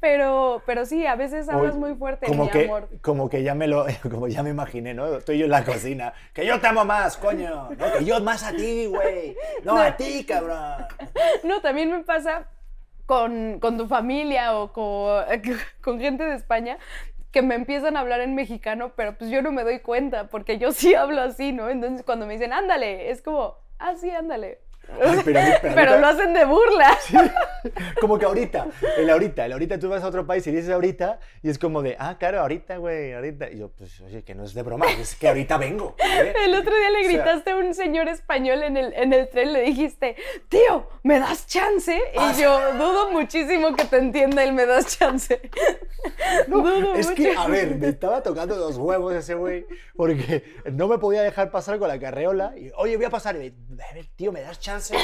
Pero, 0.01 0.61
pero 0.67 0.85
sí, 0.85 1.07
a 1.07 1.17
veces 1.17 1.49
hablas 1.49 1.77
muy 1.77 1.95
fuerte, 1.95 2.27
como 2.27 2.45
mi 2.45 2.51
que, 2.51 2.65
amor. 2.65 2.91
Como 3.01 3.31
que 3.31 3.43
ya 3.43 3.55
me 3.55 3.67
lo, 3.67 3.87
como 4.03 4.29
ya 4.29 4.43
me 4.43 4.51
imaginé, 4.51 4.93
¿no? 4.93 5.17
Estoy 5.17 5.39
yo 5.39 5.47
en 5.47 5.51
la 5.51 5.65
cocina. 5.65 6.13
Que 6.35 6.45
yo 6.45 6.61
te 6.61 6.67
amo 6.67 6.85
más, 6.85 7.17
coño. 7.17 7.71
No, 7.71 7.91
que 7.91 8.05
yo 8.05 8.21
más 8.21 8.43
a 8.43 8.53
ti, 8.53 8.85
güey. 8.85 9.35
No, 9.63 9.79
a 9.79 9.97
ti, 9.97 10.27
cabrón. 10.27 10.87
No, 11.43 11.63
también 11.63 11.91
me 11.91 12.01
pasa 12.01 12.51
con, 13.07 13.59
con 13.61 13.79
tu 13.79 13.89
familia 13.89 14.55
o 14.59 14.75
con, 14.75 15.25
con 15.81 15.99
gente 15.99 16.23
de 16.23 16.35
España 16.35 16.77
que 17.35 17.43
me 17.43 17.57
empiezan 17.57 17.97
a 17.97 18.01
hablar 18.01 18.21
en 18.21 18.37
mexicano, 18.37 18.93
pero 18.95 19.19
pues 19.19 19.29
yo 19.29 19.43
no 19.43 19.51
me 19.51 19.65
doy 19.65 19.81
cuenta 19.81 20.29
porque 20.29 20.57
yo 20.57 20.71
sí 20.71 20.95
hablo 20.95 21.21
así, 21.21 21.51
¿no? 21.51 21.69
Entonces 21.69 22.05
cuando 22.07 22.27
me 22.27 22.35
dicen, 22.35 22.53
ándale, 22.53 23.11
es 23.11 23.23
como, 23.23 23.57
ah, 23.81 23.95
sí, 23.97 24.09
ándale. 24.11 24.61
Ay, 25.03 25.21
pero 25.25 25.41
a 25.41 25.43
mí- 25.45 25.53
pero 25.61 25.69
a 25.69 25.71
mí 25.71 25.75
pero 25.75 25.93
ta- 25.93 25.99
lo 26.01 26.07
hacen 26.07 26.33
de 26.35 26.45
burla. 26.45 26.99
Como 28.01 28.19
que 28.19 28.25
ahorita, 28.27 28.67
el 28.99 29.09
ahorita, 29.11 29.47
el 29.47 29.53
ahorita 29.53 29.79
tú 29.79 29.89
vas 29.89 30.03
a 30.03 30.09
otro 30.09 30.27
país 30.27 30.47
y 30.47 30.51
dices 30.53 30.71
ahorita 30.71 31.19
y 31.43 31.51
es 31.51 31.59
como 31.59 31.83
de, 31.83 31.97
ah, 31.99 32.17
claro, 32.19 32.41
ahorita, 32.41 32.77
güey, 32.79 33.13
ahorita. 33.13 33.51
Y 33.51 33.59
yo, 33.59 33.69
pues, 33.71 34.01
oye, 34.01 34.23
que 34.23 34.35
no 34.35 34.45
es 34.45 34.55
de 34.55 34.63
broma, 34.63 34.87
es 35.01 35.15
que 35.17 35.29
ahorita 35.29 35.57
vengo. 35.59 35.97
¿eh? 35.99 36.33
El 36.45 36.55
otro 36.55 36.75
día 36.77 36.91
le 36.91 36.99
O 36.99 37.03
sea- 37.03 37.11
gritaste 37.13 37.51
a 37.53 37.57
un 37.57 37.75
señor 37.75 38.09
español 38.09 38.63
en 38.63 38.77
el, 38.77 38.93
en 38.95 39.13
el 39.13 39.29
tren, 39.29 39.53
le 39.53 39.63
dijiste, 39.63 40.17
tío, 40.49 40.89
¿me 41.03 41.19
das 41.19 41.47
chance? 41.47 42.01
Ah, 42.17 42.33
Y 42.37 42.43
yo 42.43 42.73
dudo 42.75 43.11
muchísimo 43.11 43.75
que 43.77 43.85
te 43.85 43.97
entienda 43.99 44.43
el 44.45 44.53
me 44.53 44.67
das 44.67 44.99
chance. 44.99 45.41
dudo 46.49 46.95
Es 46.95 47.09
mucho. 47.11 47.15
que, 47.23 47.35
a 47.37 47.47
ver, 47.47 47.77
me 47.77 47.89
estaba 47.89 48.23
tocando 48.23 48.57
los 48.57 48.77
huevos 48.77 49.15
ese 49.15 49.35
güey, 49.35 49.67
porque 49.97 50.45
no 50.73 50.89
me 50.89 50.99
podía 50.99 51.23
dejar 51.23 51.51
pasar 51.51 51.79
con 51.79 51.89
la 51.89 51.99
carreola. 51.99 52.53
Y, 52.57 52.71
oye, 52.77 52.97
voy 52.97 53.07
a 53.07 53.11
pasar. 53.11 53.37
Y, 53.37 53.49
a 53.91 53.95
ver, 53.95 54.07
tío, 54.17 54.33
¿me 54.33 54.41
das 54.43 54.61
chance? 54.61 54.95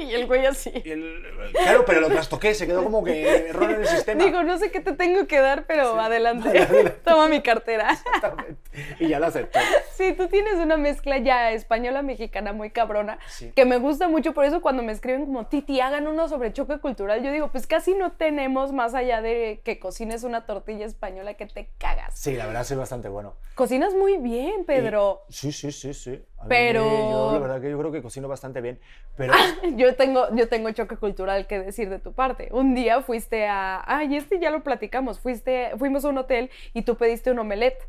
Y 0.00 0.14
el 0.14 0.26
güey 0.26 0.46
así. 0.46 0.70
Y 0.84 0.90
el- 0.90 1.22
claro, 1.52 1.84
pero 1.88 2.00
lo 2.00 2.08
trastoqué, 2.08 2.54
se 2.54 2.66
quedó 2.66 2.84
como 2.84 3.02
que 3.02 3.48
error 3.48 3.70
en 3.70 3.80
el 3.80 3.86
sistema. 3.88 4.22
Digo, 4.24 4.44
no 4.44 4.58
sé 4.58 4.70
qué 4.70 4.80
te 4.80 4.92
tengo 4.92 5.26
que 5.26 5.40
dar, 5.40 5.64
pero 5.66 5.98
adelante. 6.00 6.48
adelante. 6.50 6.90
Toma 7.04 7.26
mi 7.28 7.42
cartera. 7.42 7.90
Exactamente. 7.92 8.56
Y 9.00 9.08
ya 9.08 9.18
lo 9.18 9.26
aceptó. 9.26 9.58
Sí, 9.94 10.12
tú 10.12 10.28
tienes 10.28 10.54
una 10.54 10.76
mezcla 10.76 11.18
ya 11.18 11.50
española-mexicana 11.52 12.52
muy 12.52 12.70
cabrona, 12.70 13.18
Sí. 13.28 13.52
que 13.56 13.64
me 13.64 13.78
gusta 13.78 14.06
mucho, 14.08 14.34
por 14.34 14.44
eso 14.44 14.60
cuando 14.60 14.82
me 14.82 14.92
escriben 14.92 15.26
como 15.26 15.46
Titi, 15.46 15.80
hagan 15.80 16.06
uno 16.06 16.28
sobre 16.28 16.52
choque 16.52 16.78
cultural, 16.78 17.22
yo 17.22 17.32
digo, 17.32 17.48
pues 17.50 17.66
casi 17.66 17.94
no 17.94 18.12
tenemos 18.12 18.72
más 18.72 18.94
allá 18.94 19.22
de 19.22 19.60
que 19.64 19.78
cocines 19.78 20.22
una 20.24 20.46
tortilla 20.46 20.86
española 20.86 21.34
que 21.34 21.46
te 21.46 21.70
cagas. 21.78 22.18
Sí, 22.18 22.34
la 22.36 22.46
verdad, 22.46 22.64
soy 22.64 22.76
bastante 22.76 23.08
bueno. 23.08 23.34
Cocinas 23.54 23.94
muy 23.94 24.18
bien, 24.18 24.64
Pedro. 24.64 25.22
Y- 25.28 25.32
sí, 25.32 25.52
sí, 25.52 25.72
sí, 25.72 25.94
sí. 25.94 26.22
A 26.38 26.42
mí, 26.44 26.48
Pero- 26.50 26.84
Yo, 26.84 27.30
la 27.32 27.38
verdad 27.38 27.60
que 27.60 27.70
yo 27.70 27.78
creo 27.78 27.90
que 27.90 28.02
cocino 28.02 28.28
bastante 28.28 28.60
bien. 28.60 28.78
Pero. 29.16 29.32
Yo 29.76 29.96
tengo, 29.96 30.28
yo 30.36 30.48
tengo 30.48 30.70
choque 30.70 30.96
cultural 30.96 31.46
que 31.48 31.58
decir 31.58 31.77
de 31.86 31.98
tu 31.98 32.12
parte. 32.12 32.48
Un 32.52 32.74
día 32.74 33.02
fuiste 33.02 33.46
a. 33.46 33.82
Ay, 33.86 34.16
este 34.16 34.38
ya 34.38 34.50
lo 34.50 34.62
platicamos. 34.62 35.20
Fuiste, 35.20 35.72
fuimos 35.78 36.04
a 36.04 36.08
un 36.08 36.18
hotel 36.18 36.50
y 36.74 36.82
tú 36.82 36.96
pediste 36.96 37.30
un 37.30 37.38
omelette. 37.38 37.88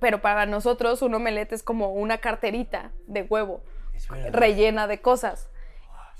Pero 0.00 0.20
para 0.20 0.46
nosotros 0.46 1.00
un 1.02 1.14
omelette 1.14 1.52
es 1.52 1.62
como 1.62 1.92
una 1.92 2.18
carterita 2.18 2.92
de 3.06 3.22
huevo 3.22 3.62
rellena 4.30 4.86
de 4.86 5.00
cosas. 5.00 5.50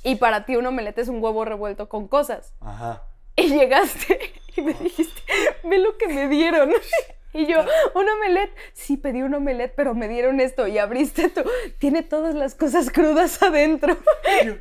Y 0.03 0.17
para 0.17 0.45
ti 0.45 0.57
un 0.57 0.67
omelette 0.67 0.99
es 0.99 1.09
un 1.09 1.23
huevo 1.23 1.45
revuelto 1.45 1.89
con 1.89 2.09
cosas. 2.09 2.55
Ajá. 2.61 3.05
Y 3.37 3.49
llegaste 3.49 4.33
y 4.57 4.63
me 4.63 4.75
dijiste, 4.75 5.23
ve 5.65 5.79
lo 5.79 5.97
que 5.99 6.09
me 6.09 6.29
dieron. 6.29 6.71
Y 7.33 7.47
yo, 7.47 7.65
un 7.95 8.09
omelette. 8.09 8.55
Sí, 8.73 8.97
pedí 8.97 9.23
un 9.23 9.35
omelette, 9.35 9.75
pero 9.77 9.95
me 9.95 10.09
dieron 10.09 10.41
esto 10.41 10.67
y 10.67 10.79
abriste 10.79 11.29
tú. 11.29 11.43
Tiene 11.79 12.03
todas 12.03 12.35
las 12.35 12.55
cosas 12.55 12.91
crudas 12.91 13.43
adentro. 13.43 13.97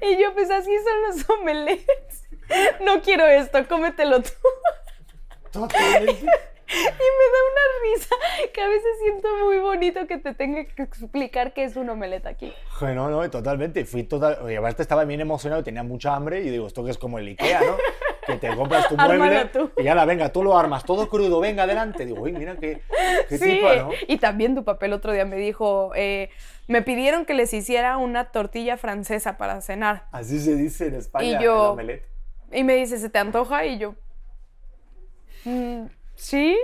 Y 0.01 0.18
yo, 0.22 0.34
pues 0.34 0.51
así 0.51 0.72
son 0.78 1.01
los 1.07 1.30
omelettes. 1.30 2.24
No 2.86 3.01
quiero 3.01 3.26
esto, 3.26 3.66
cómetelo 3.68 4.22
tú. 4.22 4.32
Totalmente. 5.51 6.26
Y 6.68 6.78
me 6.78 6.82
da 6.82 7.39
una 7.51 7.93
risa 7.93 8.16
que 8.51 8.61
a 8.61 8.68
veces 8.68 8.89
siento 8.99 9.28
muy 9.45 9.59
bonito 9.59 10.07
que 10.07 10.18
te 10.18 10.34
tenga 10.34 10.66
que 10.66 10.82
explicar 10.82 11.53
qué 11.53 11.63
es 11.63 11.76
un 11.76 11.89
omelette 11.89 12.26
aquí. 12.26 12.53
No, 12.82 13.09
no, 13.09 13.30
totalmente. 13.30 13.86
Fui 13.86 14.03
total. 14.03 14.39
Oye, 14.41 14.57
aparte 14.57 14.82
estaba 14.82 15.05
bien 15.05 15.22
emocionado, 15.22 15.63
tenía 15.63 15.84
mucha 15.84 16.16
hambre 16.16 16.41
y 16.41 16.49
digo, 16.49 16.66
esto 16.66 16.84
que 16.84 16.89
es 16.89 16.97
como 16.97 17.20
el 17.20 17.28
Ikea, 17.28 17.61
¿no? 17.61 17.78
Que 18.26 18.36
te 18.38 18.55
compras 18.55 18.88
tu 18.89 18.97
mueble 18.97 19.45
tú. 19.45 19.71
y 19.78 19.84
ya 19.84 19.93
la 19.95 20.05
venga, 20.05 20.30
tú 20.32 20.43
lo 20.43 20.57
armas, 20.57 20.84
todo 20.84 21.07
crudo, 21.09 21.39
venga 21.39 21.63
adelante. 21.63 22.05
Digo, 22.05 22.21
uy, 22.23 22.32
mira 22.34 22.55
qué, 22.57 22.82
qué 23.30 23.38
Sí, 23.38 23.45
tipo, 23.55 23.67
¿no? 23.73 23.89
y 24.07 24.17
también 24.17 24.55
tu 24.55 24.63
papel 24.63 24.93
otro 24.93 25.11
día 25.13 25.26
me 25.26 25.36
dijo, 25.38 25.91
eh, 25.95 26.30
me 26.67 26.82
pidieron 26.82 27.26
que 27.26 27.34
les 27.36 27.53
hiciera 27.53 27.97
una 27.97 28.26
tortilla 28.32 28.78
francesa 28.78 29.38
para 29.38 29.61
cenar. 29.61 30.05
Así 30.11 30.39
se 30.39 30.55
dice 30.55 30.88
en 30.88 30.95
España, 30.95 31.39
Y 31.39 31.43
yo- 31.43 31.65
el 31.65 31.71
omelette. 31.73 32.05
Y 32.51 32.63
me 32.63 32.76
dice, 32.76 32.97
¿se 32.97 33.09
te 33.09 33.19
antoja? 33.19 33.65
Y 33.65 33.78
yo, 33.80 33.95
"Mm, 35.43 35.86
¿sí? 36.16 36.57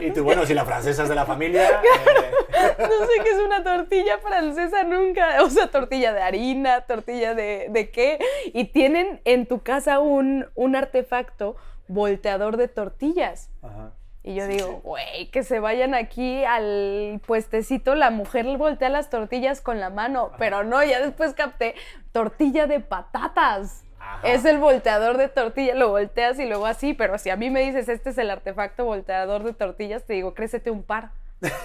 Y 0.00 0.10
tú, 0.10 0.24
bueno, 0.24 0.44
si 0.46 0.54
la 0.54 0.64
francesa 0.64 1.02
es 1.04 1.08
de 1.08 1.14
la 1.14 1.26
familia. 1.26 1.80
eh, 1.82 2.74
No 2.78 3.06
sé 3.06 3.22
qué 3.22 3.30
es 3.30 3.38
una 3.38 3.62
tortilla 3.62 4.18
francesa 4.18 4.82
nunca. 4.82 5.42
O 5.42 5.50
sea, 5.50 5.68
tortilla 5.70 6.12
de 6.12 6.22
harina, 6.22 6.82
tortilla 6.82 7.34
de, 7.34 7.68
de 7.70 7.90
qué. 7.90 8.18
Y 8.52 8.66
tienen 8.66 9.20
en 9.24 9.46
tu 9.46 9.62
casa 9.62 10.00
un, 10.00 10.46
un 10.54 10.76
artefacto 10.76 11.56
volteador 11.88 12.56
de 12.56 12.68
tortillas. 12.68 13.50
ajá. 13.62 13.92
Y 14.22 14.34
yo 14.34 14.46
digo, 14.46 14.82
güey, 14.84 15.30
que 15.30 15.42
se 15.42 15.60
vayan 15.60 15.94
aquí 15.94 16.44
al 16.44 17.22
puestecito, 17.26 17.94
la 17.94 18.10
mujer 18.10 18.44
voltea 18.58 18.90
las 18.90 19.08
tortillas 19.08 19.62
con 19.62 19.80
la 19.80 19.88
mano, 19.88 20.32
pero 20.36 20.62
no, 20.62 20.84
ya 20.84 21.00
después 21.00 21.32
capté 21.32 21.74
tortilla 22.12 22.66
de 22.66 22.80
patatas. 22.80 23.82
Ajá. 24.16 24.28
Es 24.28 24.44
el 24.44 24.58
volteador 24.58 25.16
de 25.16 25.28
tortilla, 25.28 25.74
lo 25.74 25.88
volteas 25.90 26.38
y 26.38 26.46
luego 26.46 26.66
así, 26.66 26.94
pero 26.94 27.18
si 27.18 27.30
a 27.30 27.36
mí 27.36 27.50
me 27.50 27.60
dices, 27.62 27.88
este 27.88 28.10
es 28.10 28.18
el 28.18 28.30
artefacto 28.30 28.84
volteador 28.84 29.42
de 29.44 29.52
tortillas, 29.52 30.04
te 30.04 30.14
digo, 30.14 30.34
crécete 30.34 30.70
un 30.70 30.82
par, 30.82 31.10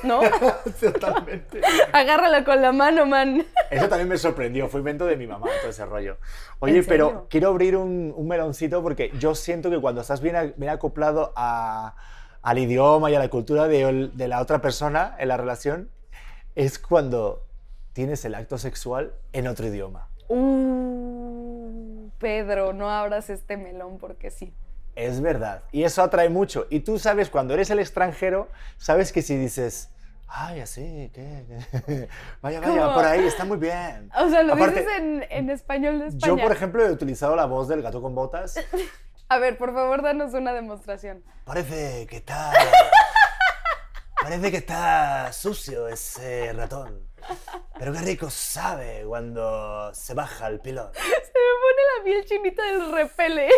¿no? 0.03 0.21
Totalmente. 0.79 1.61
Agárrala 1.91 2.43
con 2.43 2.61
la 2.61 2.71
mano, 2.71 3.05
man. 3.05 3.45
Eso 3.69 3.89
también 3.89 4.07
me 4.09 4.17
sorprendió, 4.17 4.67
fue 4.69 4.79
invento 4.79 5.05
de 5.05 5.17
mi 5.17 5.27
mamá, 5.27 5.47
todo 5.61 5.69
ese 5.69 5.85
rollo. 5.85 6.17
Oye, 6.59 6.77
¿En 6.79 6.85
pero 6.85 7.27
quiero 7.29 7.49
abrir 7.49 7.75
un, 7.75 8.13
un 8.15 8.27
meloncito 8.27 8.81
porque 8.81 9.11
yo 9.19 9.35
siento 9.35 9.69
que 9.69 9.79
cuando 9.79 10.01
estás 10.01 10.21
bien, 10.21 10.53
bien 10.57 10.71
acoplado 10.71 11.33
a- 11.35 11.95
al 12.41 12.57
idioma 12.59 13.09
y 13.09 13.15
a 13.15 13.19
la 13.19 13.29
cultura 13.29 13.67
de 13.67 14.27
la 14.27 14.39
otra 14.39 14.61
persona 14.61 15.15
en 15.17 15.27
la 15.29 15.37
relación, 15.37 15.89
es 16.53 16.77
cuando 16.79 17.43
tienes 17.93 18.23
el 18.23 18.35
acto 18.35 18.57
sexual 18.57 19.13
en 19.33 19.47
otro 19.47 19.65
idioma. 19.67 20.09
Uh, 20.27 22.09
Pedro, 22.19 22.73
no 22.73 22.89
abras 22.89 23.29
este 23.29 23.57
melón 23.57 23.97
porque 23.97 24.31
sí. 24.31 24.53
Es 24.95 25.21
verdad. 25.21 25.63
Y 25.71 25.83
eso 25.83 26.01
atrae 26.01 26.29
mucho. 26.29 26.67
Y 26.69 26.79
tú 26.81 26.99
sabes, 26.99 27.29
cuando 27.29 27.53
eres 27.53 27.69
el 27.69 27.79
extranjero, 27.79 28.47
sabes 28.77 29.11
que 29.11 29.21
si 29.21 29.35
dices, 29.35 29.89
ay, 30.27 30.61
así, 30.61 31.11
¿qué? 31.13 31.43
vaya, 32.41 32.61
vaya, 32.61 32.61
¿Cómo? 32.61 32.93
por 32.93 33.03
ahí, 33.05 33.25
está 33.25 33.43
muy 33.45 33.57
bien. 33.57 34.09
O 34.17 34.29
sea, 34.29 34.43
lo 34.43 34.53
Aparte, 34.53 34.79
dices 34.81 34.93
en, 34.97 35.25
en 35.29 35.49
español 35.49 35.99
de 35.99 36.09
Yo, 36.11 36.17
España. 36.17 36.43
por 36.43 36.51
ejemplo, 36.51 36.85
he 36.85 36.91
utilizado 36.91 37.35
la 37.35 37.45
voz 37.45 37.67
del 37.67 37.81
gato 37.81 38.01
con 38.01 38.15
botas. 38.15 38.55
A 39.27 39.37
ver, 39.39 39.57
por 39.57 39.73
favor, 39.73 40.01
danos 40.03 40.33
una 40.33 40.53
demostración. 40.53 41.23
Parece 41.45 42.05
que 42.07 42.17
está. 42.17 42.51
Parece 44.21 44.51
que 44.51 44.57
está 44.57 45.33
sucio 45.33 45.87
ese 45.87 46.53
ratón. 46.53 47.01
Pero 47.77 47.91
qué 47.93 47.99
rico 47.99 48.29
sabe 48.29 49.03
cuando 49.07 49.93
se 49.93 50.13
baja 50.13 50.47
el 50.47 50.59
pilón. 50.59 50.91
Se 50.95 51.01
me 51.09 51.51
pone 51.61 51.81
la 51.97 52.03
piel 52.03 52.25
chinita 52.25 52.63
del 52.63 52.91
repele. 52.91 53.49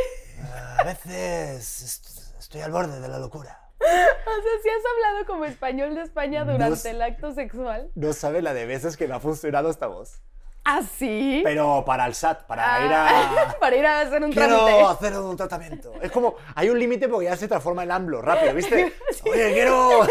A 0.80 0.84
veces 0.84 1.82
est- 1.84 2.38
estoy 2.40 2.62
al 2.62 2.72
borde 2.72 3.00
de 3.00 3.08
la 3.08 3.20
locura. 3.20 3.62
O 3.80 4.42
sea, 4.42 4.52
si 4.62 4.70
has 4.70 4.84
hablado 4.94 5.26
como 5.26 5.46
español 5.46 5.96
de 5.96 6.02
España 6.02 6.44
No 6.44 6.54
durante 6.54 6.76
sé. 6.78 6.90
el 6.92 7.02
acto 7.02 7.34
sexual. 7.34 7.90
No 7.96 8.12
sabe 8.14 8.42
la 8.42 8.54
de 8.54 8.66
veces 8.66 8.98
que 8.98 9.08
me 9.08 9.16
ha 9.16 9.20
funcionado 9.20 9.70
esta 9.70 9.88
voz. 9.88 10.22
¿Ah, 10.66 10.82
sí? 10.98 11.42
Pero 11.46 11.84
para 11.86 12.06
el 12.08 12.14
SAT, 12.14 12.44
para 12.46 12.76
Ah, 12.76 12.86
ir 12.86 12.92
a. 12.94 13.58
Para 13.60 13.76
ir 13.78 13.86
a 13.86 14.02
hacer 14.02 14.22
un 14.22 14.32
Quiero 14.34 14.66
trámite. 14.66 14.82
hacer 14.84 15.18
un 15.20 15.38
tratamiento. 15.38 15.94
Es 16.02 16.12
como, 16.12 16.36
hay 16.56 16.70
un 16.70 16.78
límite 16.78 17.08
porque 17.08 17.26
ya 17.28 17.38
se 17.38 17.48
transforma 17.48 17.84
en 17.84 17.92
AMLO, 17.92 18.22
rápido, 18.22 18.54
¿viste? 18.54 18.94
Oye, 19.32 19.54
quiero. 19.54 20.02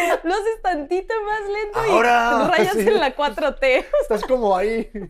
Lo 0.24 0.34
haces 0.34 0.62
tantito 0.62 1.14
más 1.22 1.40
lento 1.48 1.78
Ahora, 1.78 2.42
y 2.44 2.50
rayas 2.50 2.74
sí. 2.74 2.88
en 2.88 3.00
la 3.00 3.16
4T. 3.16 3.86
Estás 4.02 4.24
como 4.24 4.56
ahí. 4.56 4.90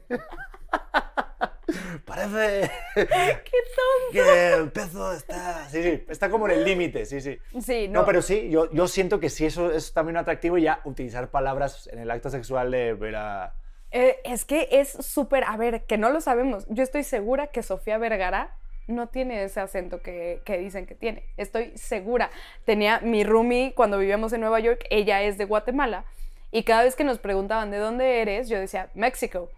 Parece 2.05 2.70
¡Qué 2.95 3.07
tonto! 3.07 4.12
que 4.12 4.53
el 4.55 4.72
peso 4.72 5.12
está. 5.12 5.68
Sí, 5.68 5.82
sí, 5.82 6.05
está 6.09 6.28
como 6.28 6.49
en 6.49 6.59
el 6.59 6.64
límite, 6.64 7.07
sí, 7.07 7.20
sí. 7.20 7.38
Sí, 7.61 7.88
no. 7.88 8.01
No, 8.01 8.07
pero 8.07 8.22
sí, 8.22 8.49
yo, 8.51 8.70
yo 8.72 8.88
siento 8.88 9.20
que 9.20 9.30
sí, 9.30 9.47
eso 9.47 9.70
es 9.70 9.93
también 9.93 10.16
un 10.16 10.22
atractivo 10.22 10.59
y 10.59 10.62
ya 10.62 10.80
utilizar 10.84 11.30
palabras 11.30 11.88
en 11.93 12.01
el 12.01 12.11
acto 12.11 12.30
sexual 12.30 12.70
de 12.70 12.95
ver 12.95 13.16
a. 13.16 13.55
Eh, 13.93 14.18
es 14.24 14.45
que 14.45 14.68
es 14.72 14.91
súper, 14.91 15.45
a 15.45 15.57
ver, 15.57 15.84
que 15.84 15.99
no 15.99 16.11
lo 16.11 16.20
sabemos. 16.20 16.66
Yo 16.68 16.82
estoy 16.82 17.05
segura 17.05 17.49
que 17.49 17.62
Sofía 17.62 17.99
Vergara 17.99 18.57
no 18.91 19.09
tiene 19.09 19.43
ese 19.45 19.61
acento 19.61 20.03
que, 20.03 20.43
que 20.45 20.59
dicen 20.59 20.86
que 20.86 20.95
tiene. 20.95 21.24
Estoy 21.36 21.72
segura. 21.76 22.30
Tenía 22.64 23.01
mi 23.01 23.24
roomie 23.24 23.72
cuando 23.74 23.99
vivíamos 23.99 24.32
en 24.32 24.41
Nueva 24.41 24.61
York, 24.61 24.84
ella 24.91 25.22
es 25.22 25.38
de 25.38 25.45
Guatemala, 25.45 26.05
y 26.53 26.64
cada 26.64 26.82
vez 26.82 26.97
que 26.97 27.05
nos 27.05 27.18
preguntaban 27.18 27.70
de 27.70 27.78
dónde 27.78 28.20
eres, 28.22 28.49
yo 28.49 28.59
decía 28.59 28.91
México. 28.95 29.51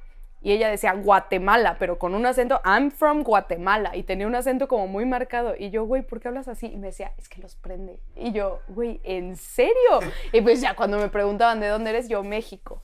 Y 0.42 0.52
ella 0.52 0.68
decía 0.68 0.92
Guatemala, 0.92 1.76
pero 1.78 1.98
con 1.98 2.14
un 2.14 2.26
acento, 2.26 2.60
I'm 2.64 2.90
from 2.90 3.22
Guatemala. 3.22 3.96
Y 3.96 4.02
tenía 4.02 4.26
un 4.26 4.34
acento 4.34 4.66
como 4.66 4.88
muy 4.88 5.06
marcado. 5.06 5.54
Y 5.56 5.70
yo, 5.70 5.84
güey, 5.84 6.02
¿por 6.02 6.20
qué 6.20 6.28
hablas 6.28 6.48
así? 6.48 6.66
Y 6.66 6.76
me 6.76 6.88
decía, 6.88 7.12
es 7.16 7.28
que 7.28 7.40
los 7.40 7.54
prende. 7.54 8.00
Y 8.16 8.32
yo, 8.32 8.60
güey, 8.68 9.00
¿en 9.04 9.36
serio? 9.36 10.00
Y 10.32 10.40
pues 10.40 10.60
ya 10.60 10.74
cuando 10.74 10.98
me 10.98 11.08
preguntaban 11.08 11.60
de 11.60 11.68
dónde 11.68 11.90
eres, 11.90 12.08
yo, 12.08 12.24
México. 12.24 12.82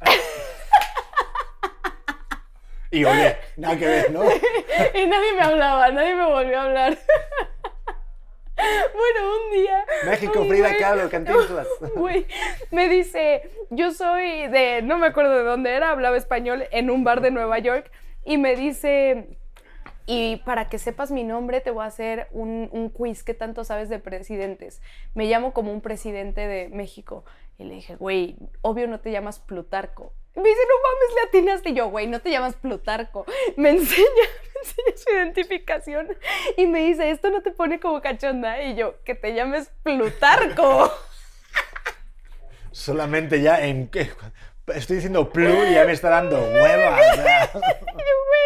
Y 2.90 3.04
oye, 3.04 3.36
nada 3.56 3.76
que 3.76 3.86
ver, 3.86 4.10
¿no? 4.10 4.22
Y 4.94 5.06
nadie 5.06 5.32
me 5.34 5.42
hablaba, 5.42 5.90
nadie 5.90 6.14
me 6.14 6.26
volvió 6.26 6.58
a 6.58 6.64
hablar. 6.64 6.98
Bueno, 8.58 9.34
un 9.36 9.52
día. 9.52 9.84
México, 10.04 10.40
un 10.40 10.48
Frida 10.48 10.76
Kahlo, 10.76 11.08
Cantinflas. 11.08 11.68
Güey, 11.94 12.26
me 12.72 12.88
dice, 12.88 13.48
yo 13.70 13.92
soy 13.92 14.48
de, 14.48 14.82
no 14.82 14.98
me 14.98 15.06
acuerdo 15.06 15.36
de 15.36 15.44
dónde 15.44 15.70
era, 15.74 15.92
hablaba 15.92 16.16
español 16.16 16.64
en 16.72 16.90
un 16.90 17.04
bar 17.04 17.20
de 17.20 17.30
Nueva 17.30 17.60
York 17.60 17.88
y 18.24 18.36
me 18.36 18.56
dice, 18.56 19.38
y 20.06 20.38
para 20.38 20.68
que 20.68 20.78
sepas 20.78 21.12
mi 21.12 21.22
nombre 21.22 21.60
te 21.60 21.70
voy 21.70 21.84
a 21.84 21.86
hacer 21.86 22.26
un, 22.32 22.68
un 22.72 22.90
quiz, 22.90 23.22
¿qué 23.22 23.32
tanto 23.32 23.62
sabes 23.62 23.88
de 23.88 24.00
presidentes? 24.00 24.82
Me 25.14 25.26
llamo 25.26 25.52
como 25.52 25.72
un 25.72 25.80
presidente 25.80 26.48
de 26.48 26.68
México. 26.68 27.24
Y 27.58 27.64
le 27.64 27.74
dije, 27.74 27.96
güey, 27.96 28.36
obvio 28.62 28.86
no 28.86 29.00
te 29.00 29.10
llamas 29.10 29.40
Plutarco. 29.40 30.14
Y 30.36 30.40
me 30.40 30.48
dice, 30.48 30.60
no 30.68 30.74
mames, 30.88 31.14
le 31.14 31.28
atinaste. 31.28 31.70
Y 31.70 31.74
yo, 31.74 31.88
güey, 31.88 32.06
no 32.06 32.20
te 32.20 32.30
llamas 32.30 32.54
Plutarco. 32.54 33.26
Me 33.56 33.70
enseña, 33.70 34.04
me 34.54 34.60
enseña 34.60 34.96
su 34.96 35.12
identificación. 35.12 36.08
Y 36.56 36.66
me 36.66 36.86
dice, 36.86 37.10
esto 37.10 37.30
no 37.30 37.42
te 37.42 37.50
pone 37.50 37.80
como 37.80 38.00
cachonda. 38.00 38.62
Y 38.62 38.76
yo, 38.76 39.02
que 39.02 39.16
te 39.16 39.34
llames 39.34 39.72
Plutarco. 39.82 40.92
Solamente 42.70 43.42
ya 43.42 43.64
en. 43.66 43.90
Estoy 44.74 44.96
diciendo 44.96 45.30
plu 45.30 45.48
y 45.64 45.72
ya 45.74 45.84
me 45.84 45.92
está 45.92 46.10
dando 46.10 46.38
hueva. 46.38 46.96
o 46.96 47.14
sea, 47.14 47.50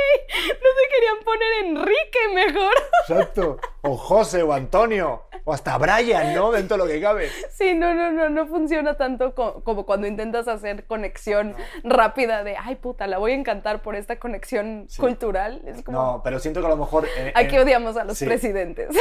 güey, 0.02 0.48
no 0.48 0.68
te 0.76 0.94
querían 0.94 1.24
poner 1.24 1.52
Enrique 1.64 2.18
mejor. 2.34 2.72
exacto. 3.08 3.58
O 3.82 3.96
José 3.96 4.42
o 4.42 4.52
Antonio. 4.52 5.22
O 5.44 5.52
hasta 5.52 5.76
Brian, 5.76 6.34
¿no? 6.34 6.52
Dentro 6.52 6.76
de 6.76 6.84
lo 6.84 6.88
que 6.88 7.00
cabe. 7.00 7.28
Sí, 7.50 7.74
no, 7.74 7.92
no, 7.94 8.12
no, 8.12 8.28
no 8.30 8.46
funciona 8.46 8.96
tanto 8.96 9.34
co- 9.34 9.64
como 9.64 9.84
cuando 9.84 10.06
intentas 10.06 10.46
hacer 10.46 10.84
conexión 10.86 11.56
rápida 11.82 12.44
de, 12.44 12.56
ay 12.56 12.76
puta, 12.76 13.08
la 13.08 13.18
voy 13.18 13.32
a 13.32 13.34
encantar 13.34 13.82
por 13.82 13.96
esta 13.96 14.20
conexión 14.20 14.86
cultural. 14.96 15.60
Es 15.66 15.82
como, 15.82 15.98
No, 16.00 16.20
pero 16.22 16.38
siento 16.38 16.60
que 16.60 16.66
a 16.66 16.70
lo 16.70 16.76
mejor. 16.76 17.08
en- 17.16 17.32
aquí 17.34 17.56
en- 17.56 17.62
odiamos 17.62 17.96
a 17.96 18.04
los 18.04 18.18
sí. 18.18 18.24
presidentes. 18.24 18.90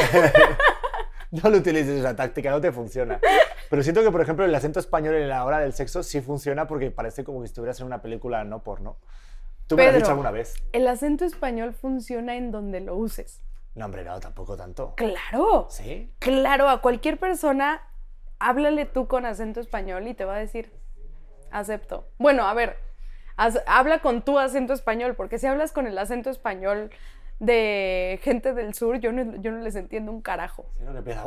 No 1.30 1.48
lo 1.48 1.56
utilices 1.56 1.98
esa 2.00 2.14
táctica, 2.14 2.50
no 2.50 2.60
te 2.60 2.70
funciona. 2.72 3.18
Pero 3.70 3.82
siento 3.82 4.02
que, 4.02 4.10
por 4.10 4.20
ejemplo, 4.20 4.44
el 4.44 4.54
acento 4.54 4.80
español 4.80 5.14
en 5.14 5.30
la 5.30 5.44
hora 5.46 5.60
del 5.60 5.72
sexo 5.72 6.02
sí 6.02 6.20
funciona 6.20 6.66
porque 6.68 6.90
parece 6.90 7.24
como 7.24 7.40
que 7.40 7.46
estuvieras 7.46 7.80
en 7.80 7.86
una 7.86 8.02
película 8.02 8.44
no 8.44 8.62
porno. 8.62 8.98
¿Tú 9.72 9.76
me 9.76 9.84
lo 9.84 9.88
has 9.88 9.92
Pedro. 9.94 10.04
dicho 10.04 10.10
alguna 10.10 10.30
vez? 10.30 10.54
El 10.72 10.86
acento 10.86 11.24
español 11.24 11.72
funciona 11.72 12.36
en 12.36 12.50
donde 12.52 12.80
lo 12.80 12.94
uses. 12.94 13.42
No, 13.74 13.86
hombre, 13.86 14.04
no, 14.04 14.20
tampoco 14.20 14.56
tanto. 14.56 14.94
Claro, 14.96 15.66
¿Sí? 15.70 16.12
claro, 16.18 16.68
a 16.68 16.82
cualquier 16.82 17.18
persona, 17.18 17.80
háblale 18.38 18.84
tú 18.84 19.08
con 19.08 19.24
acento 19.24 19.60
español 19.60 20.06
y 20.08 20.14
te 20.14 20.26
va 20.26 20.34
a 20.34 20.38
decir, 20.38 20.70
acepto. 21.50 22.06
Bueno, 22.18 22.46
a 22.46 22.52
ver, 22.52 22.76
habla 23.66 24.00
con 24.00 24.20
tu 24.22 24.38
acento 24.38 24.74
español, 24.74 25.14
porque 25.14 25.38
si 25.38 25.46
hablas 25.46 25.72
con 25.72 25.86
el 25.86 25.96
acento 25.96 26.28
español 26.28 26.90
de 27.38 28.20
gente 28.22 28.52
del 28.52 28.74
sur, 28.74 29.00
yo 29.00 29.10
no, 29.10 29.36
yo 29.36 29.52
no 29.52 29.60
les 29.60 29.74
entiendo 29.74 30.12
un 30.12 30.20
carajo. 30.20 30.66
Sino 30.78 30.92
que 30.92 30.98
empieza. 30.98 31.22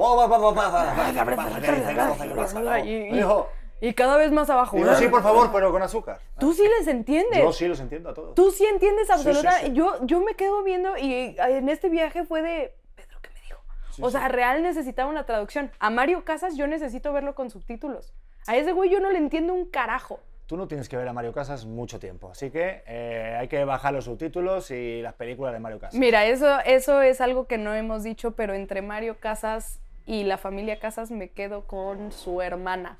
"Oh, 3.81 3.85
va, 3.85 3.91
va, 3.91 3.91
va, 3.91 3.91
va, 3.91 3.91
va, 3.91 3.91
va, 3.91 3.91
¿qué 3.91 3.91
dice? 3.91 3.91
¿Qué 3.91 3.91
dice? 3.91 3.91
¿Qué 3.91 3.91
pasa? 3.91 3.91
¿Qué 3.91 3.91
pasa? 3.91 3.91
Y- 3.91 3.93
cada 3.93 4.17
vez 4.17 4.31
más 4.31 4.49
abajo. 4.49 4.77
y 4.77 4.81
no, 4.81 4.95
sí, 4.95 5.07
por 5.07 5.21
favor, 5.21 5.49
pero 5.51 5.71
con 5.71 5.81
azúcar. 5.81 6.19
Tú 6.39 6.53
sí 6.53 6.63
les 6.79 6.87
entiendes. 6.87 7.39
Yo 7.39 7.51
sí 7.51 7.67
los 7.67 7.79
entiendo 7.79 8.09
a 8.09 8.13
todos. 8.13 8.35
Tú 8.35 8.51
sí 8.51 8.65
entiendes 8.65 9.07
sí, 9.07 9.13
absolutamente. 9.13 9.67
sí. 9.67 9.73
Yo, 9.73 10.05
yo 10.05 10.21
me 10.21 10.35
quedo 10.35 10.63
viendo 10.63 10.97
y 10.97 11.35
en 11.37 11.69
este 11.69 11.89
viaje 11.89 12.25
fue 12.25 12.41
de. 12.41 12.73
Pedro, 12.95 13.19
¿qué 13.21 13.29
me 13.31 13.39
dijo? 13.41 13.59
Sí, 13.91 14.01
o 14.03 14.09
sea, 14.09 14.27
sí. 14.27 14.31
real 14.33 14.63
necesitaba 14.63 15.09
una 15.09 15.25
traducción. 15.25 15.71
A 15.79 15.89
Mario 15.89 16.23
Casas 16.23 16.55
yo 16.57 16.67
necesito 16.67 17.11
verlo 17.13 17.35
con 17.35 17.49
subtítulos. 17.49 18.13
A 18.47 18.55
ese 18.55 18.71
güey 18.73 18.89
yo 18.89 18.99
no 18.99 19.11
le 19.11 19.17
entiendo 19.17 19.53
un 19.53 19.65
carajo. 19.65 20.19
Tú 20.45 20.57
no 20.57 20.67
tienes 20.67 20.87
que 20.87 20.95
ver 20.95 21.07
a 21.07 21.13
Mario 21.13 21.33
Casas 21.33 21.65
mucho 21.65 21.99
tiempo, 21.99 22.29
así 22.29 22.51
que 22.51 22.83
eh, 22.85 23.35
hay 23.39 23.47
que 23.47 23.65
bajar 23.65 23.93
los 23.93 24.05
subtítulos 24.05 24.69
y 24.69 25.01
las 25.01 25.13
películas 25.15 25.53
de 25.53 25.59
Mario 25.59 25.79
Casas. 25.79 25.99
Mira, 25.99 26.25
eso, 26.27 26.59
eso 26.59 27.01
es 27.01 27.19
algo 27.19 27.47
que 27.47 27.57
no 27.57 27.73
hemos 27.73 28.03
dicho, 28.03 28.35
pero 28.35 28.53
entre 28.53 28.83
Mario 28.83 29.17
Casas 29.19 29.79
y 30.05 30.23
la 30.23 30.37
familia 30.37 30.79
Casas 30.79 31.09
me 31.09 31.29
quedo 31.29 31.65
con 31.65 32.11
su 32.11 32.43
hermana. 32.43 32.99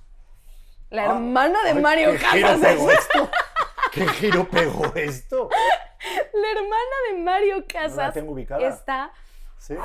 La 0.90 1.04
Ah, 1.04 1.16
hermana 1.16 1.64
de 1.64 1.72
ay, 1.72 1.82
Mario 1.82 2.12
¿Qué 2.12 2.18
giro 2.20 2.48
Casas. 2.48 2.68
pegó 2.68 2.92
esto? 2.92 3.30
¿Qué 3.92 4.08
giro 4.08 4.50
pegó 4.50 4.86
esto? 4.96 5.50
La 6.34 6.52
hermana 6.52 6.96
de 7.12 7.18
Mario 7.24 7.66
Casas 7.68 8.14
tengo 8.14 8.32
ubicada. 8.34 8.68
está. 8.68 9.12
Sí. 9.58 9.76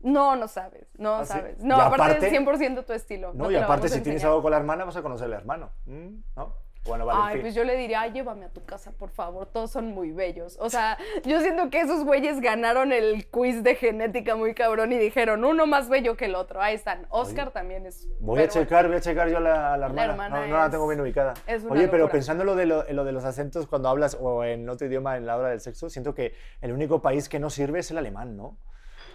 No, 0.00 0.36
no 0.36 0.46
sabes, 0.46 0.86
no 0.98 1.16
¿Ah, 1.16 1.24
sabes. 1.24 1.58
No, 1.58 1.76
aparte, 1.80 2.02
aparte- 2.04 2.26
es 2.28 2.32
100% 2.32 2.84
tu 2.84 2.92
estilo. 2.92 3.32
No, 3.34 3.46
te 3.48 3.54
y 3.54 3.56
la 3.56 3.64
aparte, 3.64 3.88
si 3.88 4.00
tienes 4.02 4.22
algo 4.24 4.40
con 4.42 4.50
la 4.52 4.58
hermana, 4.58 4.84
vas 4.84 4.96
a 4.96 5.02
conocer 5.02 5.24
al 5.26 5.32
hermano. 5.34 5.70
¿No? 5.86 6.54
Bueno, 6.86 7.04
vale, 7.06 7.20
en 7.20 7.36
Ay, 7.36 7.40
pues 7.42 7.54
yo 7.54 7.64
le 7.64 7.76
diría, 7.76 8.02
"Ay, 8.02 8.12
llévame 8.12 8.44
a 8.44 8.48
tu 8.48 8.64
casa, 8.64 8.92
por 8.92 9.10
favor, 9.10 9.46
todos 9.46 9.70
son 9.70 9.86
muy 9.92 10.12
bellos. 10.12 10.56
O 10.60 10.70
sea, 10.70 10.96
yo 11.24 11.40
siento 11.40 11.68
que 11.70 11.80
esos 11.80 12.04
güeyes 12.04 12.40
ganaron 12.40 12.92
el 12.92 13.26
quiz 13.28 13.62
de 13.62 13.74
genética 13.74 14.36
muy 14.36 14.54
cabrón 14.54 14.92
y 14.92 14.98
dijeron, 14.98 15.44
uno 15.44 15.66
más 15.66 15.88
bello 15.88 16.16
que 16.16 16.26
el 16.26 16.34
otro. 16.34 16.60
Ahí 16.62 16.74
están. 16.74 17.06
Oscar 17.10 17.50
también 17.50 17.86
es... 17.86 18.06
Voy 18.20 18.38
a 18.38 18.46
bueno. 18.46 18.52
checar, 18.52 18.86
voy 18.86 18.96
a 18.96 19.00
checar 19.00 19.28
yo 19.28 19.40
la, 19.40 19.74
a 19.74 19.76
la 19.76 19.86
hermana. 19.86 20.12
hermana 20.12 20.40
no, 20.40 20.46
no 20.46 20.58
la 20.58 20.70
tengo 20.70 20.86
bien 20.86 21.00
ubicada. 21.00 21.34
Oye, 21.68 21.88
pero 21.88 22.08
pensando 22.08 22.42
en 22.42 22.46
lo, 22.46 22.54
de 22.54 22.66
lo, 22.66 22.86
en 22.86 22.96
lo 22.96 23.04
de 23.04 23.12
los 23.12 23.24
acentos 23.24 23.66
cuando 23.66 23.88
hablas 23.88 24.16
o 24.20 24.44
en 24.44 24.68
otro 24.68 24.86
idioma 24.86 25.16
en 25.16 25.26
la 25.26 25.36
hora 25.36 25.48
del 25.48 25.60
sexo, 25.60 25.90
siento 25.90 26.14
que 26.14 26.34
el 26.60 26.72
único 26.72 27.02
país 27.02 27.28
que 27.28 27.38
no 27.38 27.50
sirve 27.50 27.80
es 27.80 27.90
el 27.90 27.98
alemán, 27.98 28.36
¿no? 28.36 28.56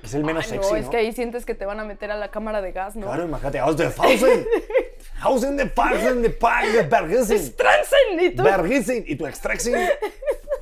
Es 0.04 0.16
el 0.16 0.24
menos 0.24 0.52
Ay, 0.52 0.58
no, 0.58 0.64
sexy, 0.64 0.80
es 0.80 0.90
que 0.90 0.98
ahí 0.98 1.12
sientes 1.12 1.46
que 1.46 1.54
te 1.54 1.66
van 1.66 1.80
a 1.80 1.86
meter 1.86 2.10
a 2.12 2.16
la 2.16 2.30
cámara 2.32 2.62
de 2.62 2.72
gas, 2.72 2.96
¿no? 2.96 3.06
Claro, 3.06 3.24
imagínate, 3.24 3.60
aus 3.60 3.78
der 3.78 3.92
Fausen, 3.92 4.48
Hausen 5.22 5.56
de 5.58 5.66
Parsen 5.68 6.22
de 6.22 6.30
Park 6.32 6.68
de 6.68 6.82
Bergisen, 6.84 7.56
¡Transen! 7.56 8.20
¿Y 8.20 8.30
tú? 8.36 8.44
Bergisen, 8.44 9.04
y 9.08 9.16
tu 9.16 9.26
Extraxing, 9.28 9.76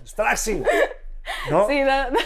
Extraxing, 0.01 0.65
¿no? 1.49 1.67
Sí, 1.67 1.79
da- 1.83 2.09
da- 2.09 2.19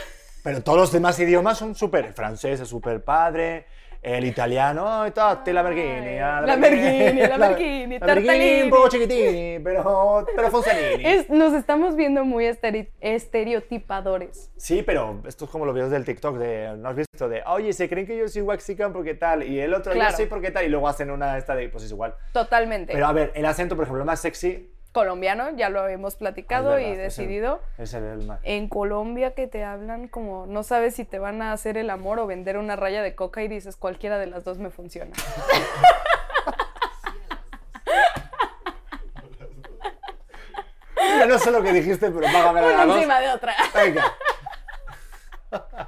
Pero 0.44 0.62
todos 0.64 0.78
los 0.80 0.92
demás 0.92 1.20
idiomas 1.20 1.58
son 1.58 1.76
súper, 1.76 2.06
el 2.06 2.14
francés 2.14 2.60
es 2.60 2.68
súper 2.68 3.04
padre, 3.04 3.66
el 4.04 4.26
italiano, 4.26 5.06
la 5.16 5.62
Berghini, 5.64 6.20
ah, 6.20 6.42
la 6.46 6.56
Berghini, 6.58 7.22
la 7.22 7.38
Berghini, 7.38 8.00
la 8.00 8.06
Berghini 8.06 8.26
Tartalini. 8.26 8.62
un 8.64 8.70
poco 8.70 8.90
chiquitini, 8.90 9.60
pero, 9.64 10.26
pero 10.36 10.52
Fonsanini. 10.52 11.06
es- 11.06 11.30
nos 11.30 11.54
estamos 11.54 11.96
viendo 11.96 12.26
muy 12.26 12.46
estere- 12.46 12.90
estereotipadores. 13.00 14.52
Sí, 14.58 14.84
pero 14.84 15.22
esto 15.28 15.46
es 15.46 15.52
como 15.52 15.66
los 15.66 15.74
videos 15.74 15.92
del 15.92 16.06
TikTok, 16.06 16.38
de, 16.38 16.76
¿no 16.78 16.90
has 16.90 16.96
visto? 16.96 17.30
De, 17.30 17.44
oye, 17.46 17.72
se 17.74 17.88
creen 17.90 18.06
que 18.08 18.18
yo 18.18 18.28
soy 18.28 18.42
Waxican 18.42 18.92
porque 18.94 19.14
tal, 19.14 19.44
y 19.44 19.60
el 19.60 19.74
otro 19.74 19.94
Claro. 19.94 20.12
yo 20.12 20.18
soy 20.18 20.26
porque 20.26 20.52
tal, 20.52 20.66
y 20.66 20.70
luego 20.70 20.88
hacen 20.88 21.10
una 21.12 21.38
esta 21.38 21.56
de, 21.56 21.70
pues 21.70 21.84
es 21.86 21.92
igual. 21.92 22.16
Totalmente. 22.34 22.94
Pero 22.94 23.08
a 23.08 23.14
ver, 23.14 23.32
el 23.36 23.46
acento, 23.46 23.76
por 23.76 23.84
ejemplo, 23.86 24.04
más 24.06 24.20
sexy 24.20 24.70
Colombiano, 24.94 25.50
ya 25.58 25.70
lo 25.70 25.88
hemos 25.88 26.16
platicado 26.16 26.78
es 26.78 26.84
y 26.88 26.92
es 26.92 26.98
el- 26.98 27.04
decidido. 27.04 27.62
es 27.78 27.94
el, 27.94 28.26
más. 28.28 28.40
En 28.44 28.70
Colombia 28.70 29.34
que 29.34 29.48
te 29.48 29.64
hablan 29.64 30.08
como 30.08 30.46
no 30.46 30.64
sabes 30.64 30.96
si 30.96 31.04
te 31.04 31.18
van 31.20 31.42
a 31.42 31.52
hacer 31.52 31.78
el 31.78 31.90
amor 31.90 32.20
o 32.20 32.28
vender 32.28 32.58
una 32.58 32.76
raya 32.76 33.02
de 33.02 33.16
coca 33.16 33.42
y 33.44 33.48
dices 33.48 33.76
cualquiera 33.76 34.20
de 34.20 34.28
las 34.28 34.44
dos 34.44 34.60
me 34.60 34.70
funciona. 34.70 35.12
Mira, 40.96 41.26
no 41.26 41.38
sé 41.40 41.52
lo 41.52 41.62
que 41.62 41.74
dijiste, 41.74 42.10
pero 42.12 42.22
págame 42.32 42.62
la 42.62 42.84
Una 42.86 42.96
encima 42.96 43.20
de 43.20 43.30
otra. 43.30 43.56
Venga. 43.74 44.14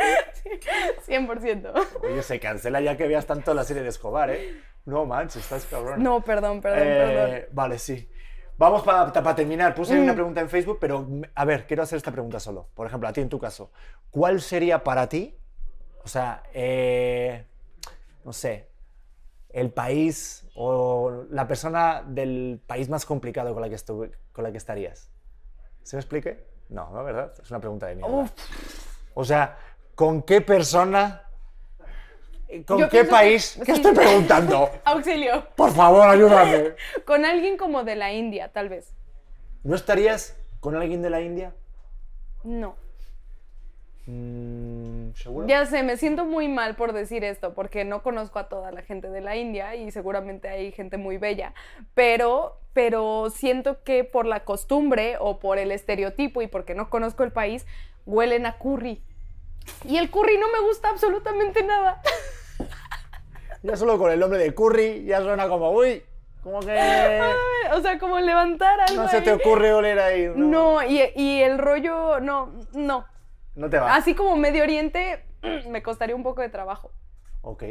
100%. 1.06 1.72
Oye, 2.02 2.22
se 2.22 2.40
cancela 2.40 2.80
ya 2.80 2.96
que 2.96 3.06
veas 3.06 3.26
tanto 3.26 3.54
la 3.54 3.64
serie 3.64 3.82
de 3.82 3.88
Escobar, 3.88 4.30
¿eh? 4.30 4.60
No 4.86 5.04
manches, 5.06 5.42
estás 5.42 5.66
cabrón. 5.66 6.02
No, 6.02 6.22
perdón, 6.22 6.60
perdón, 6.60 6.78
Eh, 6.82 6.94
perdón. 6.96 7.48
Vale, 7.52 7.78
sí. 7.78 8.10
Vamos 8.56 8.82
para 8.82 9.34
terminar. 9.34 9.74
Puse 9.74 9.94
Mm. 9.94 10.02
una 10.02 10.14
pregunta 10.14 10.40
en 10.40 10.48
Facebook, 10.48 10.78
pero 10.80 11.00
mm, 11.00 11.22
a 11.34 11.44
ver, 11.44 11.66
quiero 11.66 11.82
hacer 11.82 11.96
esta 11.96 12.12
pregunta 12.12 12.40
solo. 12.40 12.68
Por 12.74 12.86
ejemplo, 12.86 13.08
a 13.08 13.12
ti 13.12 13.20
en 13.20 13.28
tu 13.28 13.38
caso. 13.38 13.70
¿Cuál 14.10 14.40
sería 14.40 14.82
para 14.84 15.08
ti, 15.08 15.36
o 16.04 16.08
sea, 16.08 16.42
eh, 16.52 17.46
no 18.24 18.32
sé, 18.32 18.68
el 19.50 19.70
país 19.70 20.46
o 20.54 21.24
la 21.30 21.46
persona 21.46 22.02
del 22.06 22.60
país 22.66 22.88
más 22.88 23.06
complicado 23.06 23.52
con 23.52 23.62
la 23.62 23.68
que, 23.68 23.74
estuve, 23.76 24.12
con 24.32 24.44
la 24.44 24.50
que 24.52 24.58
estarías? 24.58 25.10
¿Se 25.82 25.96
me 25.96 26.00
explique? 26.00 26.46
No, 26.68 26.90
¿no? 26.90 27.02
¿Verdad? 27.02 27.32
Es 27.42 27.50
una 27.50 27.60
pregunta 27.60 27.86
de 27.86 27.96
mierda. 27.96 28.12
Uf. 28.14 28.30
O 29.14 29.24
sea, 29.24 29.56
¿con 30.00 30.22
qué 30.22 30.40
persona? 30.40 31.24
¿Con 32.66 32.78
Yo 32.78 32.86
qué 32.88 32.90
pienso 33.04 33.10
que- 33.10 33.14
país? 33.14 33.58
¿Qué 33.58 33.66
sí. 33.66 33.72
estoy 33.72 33.94
preguntando? 33.94 34.70
Auxilio. 34.86 35.46
Por 35.54 35.70
favor, 35.72 36.08
ayúdame. 36.08 36.70
Con 37.04 37.26
alguien 37.26 37.58
como 37.58 37.84
de 37.84 37.96
la 37.96 38.10
India, 38.10 38.48
tal 38.50 38.70
vez. 38.70 38.94
¿No 39.62 39.74
estarías 39.76 40.38
con 40.60 40.74
alguien 40.74 41.02
de 41.02 41.10
la 41.10 41.20
India? 41.20 41.52
No. 42.44 42.76
Mm, 44.06 45.12
¿Seguro? 45.16 45.46
Ya 45.46 45.66
sé, 45.66 45.82
me 45.82 45.98
siento 45.98 46.24
muy 46.24 46.48
mal 46.48 46.76
por 46.76 46.94
decir 46.94 47.22
esto, 47.22 47.52
porque 47.52 47.84
no 47.84 48.02
conozco 48.02 48.38
a 48.38 48.48
toda 48.48 48.72
la 48.72 48.80
gente 48.80 49.10
de 49.10 49.20
la 49.20 49.36
India 49.36 49.74
y 49.76 49.90
seguramente 49.90 50.48
hay 50.48 50.72
gente 50.72 50.96
muy 50.96 51.18
bella, 51.18 51.52
pero, 51.92 52.56
pero 52.72 53.28
siento 53.28 53.82
que 53.84 54.02
por 54.04 54.24
la 54.24 54.44
costumbre 54.44 55.16
o 55.20 55.38
por 55.40 55.58
el 55.58 55.70
estereotipo 55.70 56.40
y 56.40 56.46
porque 56.46 56.74
no 56.74 56.88
conozco 56.88 57.22
el 57.22 57.32
país, 57.32 57.66
huelen 58.06 58.46
a 58.46 58.56
curry. 58.56 59.02
Y 59.84 59.96
el 59.96 60.10
curry 60.10 60.38
no 60.38 60.50
me 60.50 60.60
gusta 60.60 60.88
absolutamente 60.90 61.62
nada. 61.62 62.00
Ya 63.62 63.76
solo 63.76 63.98
con 63.98 64.10
el 64.10 64.18
nombre 64.18 64.38
de 64.38 64.54
Curry 64.54 65.04
ya 65.04 65.20
suena 65.20 65.46
como, 65.46 65.70
uy, 65.72 66.02
como 66.42 66.60
que 66.60 67.20
o 67.74 67.80
sea, 67.82 67.98
como 67.98 68.18
levantar 68.18 68.80
algo 68.80 69.02
no 69.02 69.08
se 69.08 69.20
te 69.20 69.30
ahí. 69.30 69.36
ocurre 69.36 69.74
oler 69.74 69.98
ahí. 69.98 70.32
No, 70.34 70.78
No, 70.78 70.82
y, 70.82 71.12
y 71.14 71.42
el 71.42 71.58
rollo, 71.58 72.20
no, 72.20 72.54
no. 72.72 73.04
No 73.54 73.68
te 73.68 73.78
va. 73.78 73.94
Así 73.94 74.14
como 74.14 74.36
Medio 74.36 74.62
Oriente, 74.62 75.26
me 75.68 75.82
costaría 75.82 76.16
un 76.16 76.22
poco 76.22 76.40
de 76.40 76.48
trabajo. 76.48 76.90
Ok. 77.42 77.64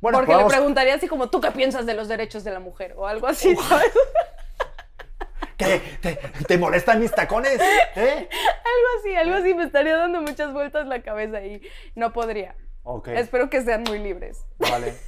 Bueno, 0.00 0.18
porque 0.18 0.32
pues 0.32 0.44
le 0.44 0.50
preguntaría 0.50 0.94
así 0.94 1.08
como, 1.08 1.28
¿tú 1.28 1.40
qué 1.40 1.50
piensas 1.50 1.84
de 1.84 1.92
los 1.94 2.08
derechos 2.08 2.44
de 2.44 2.50
la 2.50 2.60
mujer? 2.60 2.94
O 2.96 3.06
algo 3.06 3.26
así, 3.26 3.54
¿sabes? 3.56 3.92
¿Qué? 5.56 5.80
¿Te, 6.00 6.18
te 6.46 6.58
molestan 6.58 7.00
mis 7.00 7.12
tacones? 7.12 7.60
¿Eh? 7.96 8.28
Algo 8.28 8.88
así, 9.00 9.14
algo 9.14 9.34
así. 9.36 9.54
Me 9.54 9.64
estaría 9.64 9.96
dando 9.96 10.20
muchas 10.22 10.52
vueltas 10.52 10.86
la 10.86 11.02
cabeza 11.02 11.42
y 11.44 11.62
no 11.94 12.12
podría. 12.12 12.56
Ok, 12.82 13.08
Espero 13.08 13.48
que 13.48 13.62
sean 13.62 13.82
muy 13.84 13.98
libres. 13.98 14.44
vale. 14.58 14.94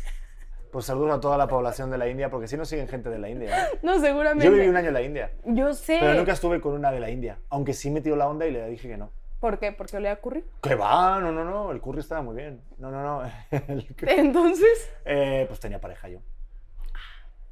Pues 0.72 0.84
saludos 0.84 1.16
a 1.16 1.20
toda 1.20 1.38
la 1.38 1.47
población 1.49 1.90
de 1.90 1.97
la 1.97 2.07
India, 2.07 2.28
porque 2.28 2.49
si 2.49 2.57
no 2.59 2.66
siguen 2.66 2.86
gente 2.86 3.09
de 3.09 3.18
la 3.18 3.30
India. 3.30 3.49
¿eh? 3.72 3.78
No, 3.82 3.99
seguramente. 3.99 4.44
Yo 4.44 4.53
viví 4.53 4.66
un 4.68 4.76
año 4.76 4.88
en 4.88 4.94
la 4.94 5.01
India, 5.01 5.32
Yo 5.47 5.72
sé. 5.72 5.97
pero 6.01 6.12
nunca 6.12 6.32
estuve 6.32 6.61
con 6.61 6.74
una 6.74 6.90
de 6.92 7.01
la 7.01 7.09
India, 7.09 7.38
aunque 7.49 7.72
sí 7.72 7.90
me 7.90 8.03
tiró 8.03 8.14
la 8.14 8.28
onda 8.28 8.47
y 8.47 8.51
le 8.51 8.66
dije 8.68 8.86
que 8.86 8.99
no. 8.99 9.11
¿Por 9.40 9.59
qué? 9.59 9.72
¿Porque 9.72 9.97
olía 9.97 10.12
a 10.12 10.16
curry? 10.16 10.44
Que 10.61 10.74
va, 10.74 11.18
no, 11.20 11.32
no, 11.32 11.44
no, 11.44 11.70
el 11.70 11.80
curry 11.80 12.01
estaba 12.01 12.20
muy 12.20 12.36
bien. 12.36 12.61
No, 12.76 12.90
no, 12.90 13.03
no. 13.03 13.22
el 13.68 13.86
Entonces, 14.03 14.90
Eh, 15.07 15.47
pues 15.49 15.61
tenía 15.61 15.80
pareja 15.80 16.09
yo. 16.09 16.18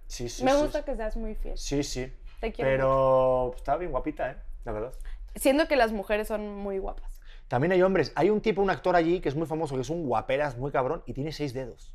Sí, 0.06 0.28
sí, 0.28 0.44
me 0.44 0.50
sí, 0.52 0.58
gusta 0.58 0.78
sí. 0.80 0.84
que 0.84 0.96
seas 0.96 1.16
muy 1.16 1.34
fiel. 1.34 1.56
Sí, 1.56 1.82
sí. 1.82 2.12
Te 2.44 2.52
quiero 2.52 2.70
Pero 2.70 3.54
estaba 3.56 3.78
bien 3.78 3.90
guapita, 3.90 4.30
¿eh? 4.30 4.36
La 4.66 4.72
verdad. 4.72 4.92
Siendo 5.34 5.66
que 5.66 5.76
las 5.76 5.92
mujeres 5.92 6.28
son 6.28 6.54
muy 6.54 6.76
guapas. 6.76 7.18
También 7.48 7.72
hay 7.72 7.80
hombres. 7.80 8.12
Hay 8.16 8.28
un 8.28 8.42
tipo, 8.42 8.60
un 8.60 8.68
actor 8.68 8.96
allí 8.96 9.20
que 9.20 9.30
es 9.30 9.34
muy 9.34 9.46
famoso, 9.46 9.76
que 9.76 9.80
es 9.80 9.88
un 9.88 10.06
guaperas 10.06 10.58
muy 10.58 10.70
cabrón 10.70 11.02
y 11.06 11.14
tiene 11.14 11.32
seis 11.32 11.54
dedos. 11.54 11.94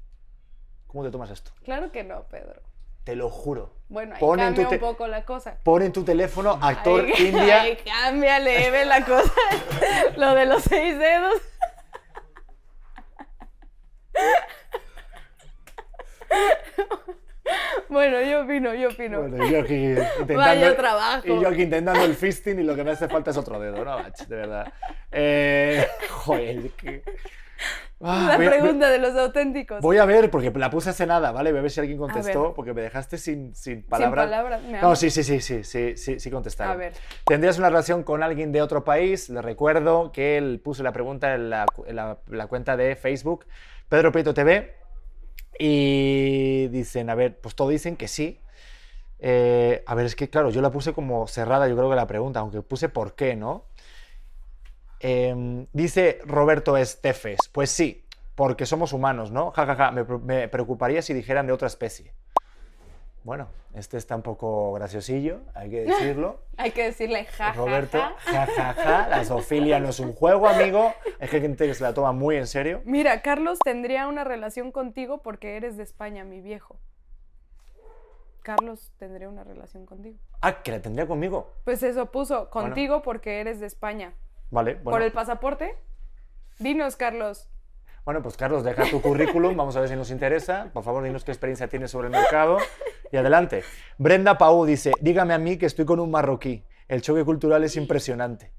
¿Cómo 0.88 1.04
te 1.04 1.12
tomas 1.12 1.30
esto? 1.30 1.52
Claro 1.64 1.92
que 1.92 2.04
no, 2.04 2.24
Pedro. 2.24 2.64
Te 3.04 3.16
lo 3.16 3.30
juro. 3.30 3.76
Bueno, 3.90 4.16
ahí 4.16 4.20
Pon 4.20 4.40
cambia 4.40 4.68
un 4.68 4.80
poco 4.80 5.06
la 5.08 5.24
cosa. 5.24 5.60
Pon 5.64 5.84
en 5.84 5.94
tu 5.94 6.04
teléfono 6.04 6.58
actor 6.60 7.08
india. 7.20 7.62
Ahí 7.62 7.78
cambia 7.86 8.40
leve 8.40 8.86
la 8.86 9.06
cosa. 9.06 9.32
Lo 10.18 10.34
de 10.34 10.48
los 10.48 10.64
seis 10.64 10.98
dedos. 10.98 11.40
Bueno, 17.90 18.22
yo 18.22 18.44
opino, 18.44 18.74
yo 18.76 18.90
opino. 18.90 19.22
Bueno, 19.22 19.50
yo 19.50 19.60
aquí 19.62 19.74
intentando, 20.20 20.36
Vaya 20.36 20.76
trabajo. 20.78 21.28
Y 21.28 21.42
yo 21.42 21.48
aquí 21.48 21.64
intentando 21.64 22.04
el 22.06 22.14
fisting 22.16 22.60
y 22.60 22.64
lo 22.64 22.76
que 22.76 22.84
me 22.84 22.92
hace 22.92 23.08
falta 23.08 23.32
es 23.32 23.38
otro 23.38 23.60
dedo, 23.60 23.84
¿no? 23.84 23.94
Ach, 23.94 24.20
De 24.28 24.36
verdad. 24.36 24.72
Eh, 25.12 25.88
joder, 26.10 26.70
que- 26.72 27.04
Ah, 28.02 28.28
la 28.30 28.38
voy 28.38 28.46
a- 28.46 28.50
pregunta 28.52 28.90
de 28.90 28.98
los 29.00 29.14
auténticos. 29.18 29.82
Voy 29.82 29.98
a 29.98 30.06
ver, 30.06 30.32
porque 30.32 30.50
la 30.52 30.70
puse 30.70 30.92
hace 30.92 31.06
nada, 31.06 31.34
¿vale? 31.34 31.52
Voy 31.52 31.60
a 31.60 31.62
ver 31.64 31.72
si 31.72 31.82
alguien 31.82 31.98
contestó, 31.98 32.54
porque 32.54 32.74
me 32.74 32.82
dejaste 32.82 33.18
sin, 33.18 33.54
sin 33.54 33.84
palabras. 33.84 34.26
palabras, 34.28 34.64
me 34.64 34.80
No, 34.80 34.96
sí, 34.96 35.10
sí, 35.10 35.22
sí, 35.22 35.42
sí, 35.42 35.66
sí, 35.66 35.98
sí, 35.98 36.18
sí 36.18 36.32
contestaron. 36.32 36.76
A 36.76 36.78
ver. 36.78 36.94
¿Tendrías 37.26 37.58
una 37.58 37.68
relación 37.68 38.04
con 38.04 38.24
alguien 38.24 38.54
de 38.54 38.62
otro 38.62 38.86
país? 38.86 39.28
Les 39.30 39.44
recuerdo 39.44 40.14
que 40.14 40.38
él 40.38 40.62
puso 40.64 40.82
la 40.82 40.94
pregunta 40.94 41.34
en 41.36 41.50
la, 41.50 41.66
en 41.88 41.96
la- 41.98 42.20
la 42.28 42.48
cuenta 42.48 42.78
de 42.78 42.96
Facebook, 42.96 43.46
Pedro 43.90 44.14
Prieto 44.14 44.34
TV, 44.34 44.78
y 45.60 46.70
dicen, 46.70 47.12
a 47.12 47.16
ver, 47.16 47.40
pues 47.42 47.56
todos 47.56 47.72
dicen 47.72 47.98
que 47.98 48.10
sí. 48.10 48.42
Eh, 49.20 49.84
a 49.88 49.96
ver, 49.96 50.06
es 50.08 50.16
que 50.16 50.30
claro, 50.30 50.52
yo 50.52 50.62
la 50.62 50.72
puse 50.72 50.94
como 50.94 51.28
cerrada, 51.28 51.68
yo 51.70 51.76
creo 51.78 51.90
que 51.90 51.96
la 51.98 52.08
pregunta, 52.08 52.42
aunque 52.42 52.62
puse 52.64 52.90
por 52.90 53.16
qué, 53.16 53.36
¿no? 53.38 53.66
Em, 55.00 55.68
dice 55.74 56.20
Roberto 56.26 56.76
Estefes, 56.78 57.40
pues 57.54 57.70
sí, 57.72 58.06
porque 58.36 58.66
somos 58.66 58.92
humanos, 58.94 59.32
¿no? 59.32 59.52
Ja, 59.52 59.66
ja, 59.66 59.76
ja, 59.76 59.92
me, 59.92 60.04
pre- 60.06 60.18
me 60.20 60.48
preocuparía 60.50 61.02
si 61.02 61.14
dijeran 61.14 61.48
de 61.48 61.54
otra 61.54 61.68
especie. 61.68 62.14
Bueno, 63.24 63.50
este 63.74 63.98
está 63.98 64.16
un 64.16 64.22
poco 64.22 64.74
graciosillo, 64.74 65.42
hay 65.54 65.70
que 65.70 65.82
decirlo. 65.82 66.40
Hay 66.58 66.72
que 66.72 66.84
decirle 66.84 67.24
ja, 67.24 67.54
ja, 67.54 67.54
Roberto, 67.54 67.98
ja. 67.98 68.46
ja, 68.46 68.74
ja, 68.74 69.08
la 69.08 69.24
zoofilia 69.24 69.80
no 69.80 69.90
es 69.90 70.02
un 70.02 70.12
juego, 70.12 70.46
amigo. 70.46 70.94
Es 71.18 71.30
que 71.30 71.38
hay 71.38 71.42
gente 71.42 71.66
que 71.66 71.74
se 71.74 71.84
la 71.84 71.94
toma 71.94 72.12
muy 72.12 72.36
en 72.36 72.48
serio. 72.48 72.82
Mira, 72.84 73.22
Carlos 73.22 73.60
tendría 73.64 74.08
una 74.08 74.26
relación 74.26 74.74
contigo 74.74 75.22
porque 75.22 75.56
eres 75.56 75.78
de 75.78 75.84
España, 75.84 76.26
mi 76.26 76.42
viejo. 76.42 76.78
Carlos 78.42 78.92
tendría 78.98 79.30
una 79.30 79.46
relación 79.46 79.86
contigo. 79.86 80.18
Ah, 80.42 80.62
que 80.62 80.72
la 80.72 80.82
tendría 80.82 81.08
conmigo. 81.08 81.54
Pues 81.64 81.82
eso 81.82 82.08
puso, 82.08 82.50
contigo 82.50 83.02
porque 83.04 83.40
eres 83.40 83.62
de 83.62 83.68
España. 83.68 84.14
Vale, 84.52 84.74
bueno. 84.74 84.92
¿Por 84.92 85.02
el 85.02 85.14
pasaporte? 85.14 85.78
Dinos, 86.58 86.98
Carlos. 86.98 87.48
Bueno, 88.06 88.24
pues 88.24 88.36
Carlos, 88.38 88.64
deja 88.64 88.90
tu 88.90 89.02
currículum, 89.02 89.56
vamos 89.56 89.76
a 89.76 89.82
ver 89.82 89.90
si 89.90 89.96
nos 89.96 90.10
interesa. 90.10 90.72
Por 90.74 90.84
favor, 90.84 91.04
dinos 91.04 91.24
qué 91.24 91.32
experiencia 91.32 91.68
tienes 91.68 91.92
sobre 91.92 92.08
el 92.08 92.12
mercado. 92.12 92.58
Y 93.12 93.18
adelante. 93.18 93.64
Brenda 93.98 94.38
Pau 94.38 94.66
dice, 94.66 94.94
dígame 95.02 95.34
a 95.34 95.38
mí 95.38 95.58
que 95.58 95.66
estoy 95.66 95.86
con 95.86 96.00
un 96.00 96.12
marroquí. 96.12 96.64
El 96.88 97.02
choque 97.02 97.24
cultural 97.24 97.64
es 97.64 97.76
impresionante. 97.76 98.52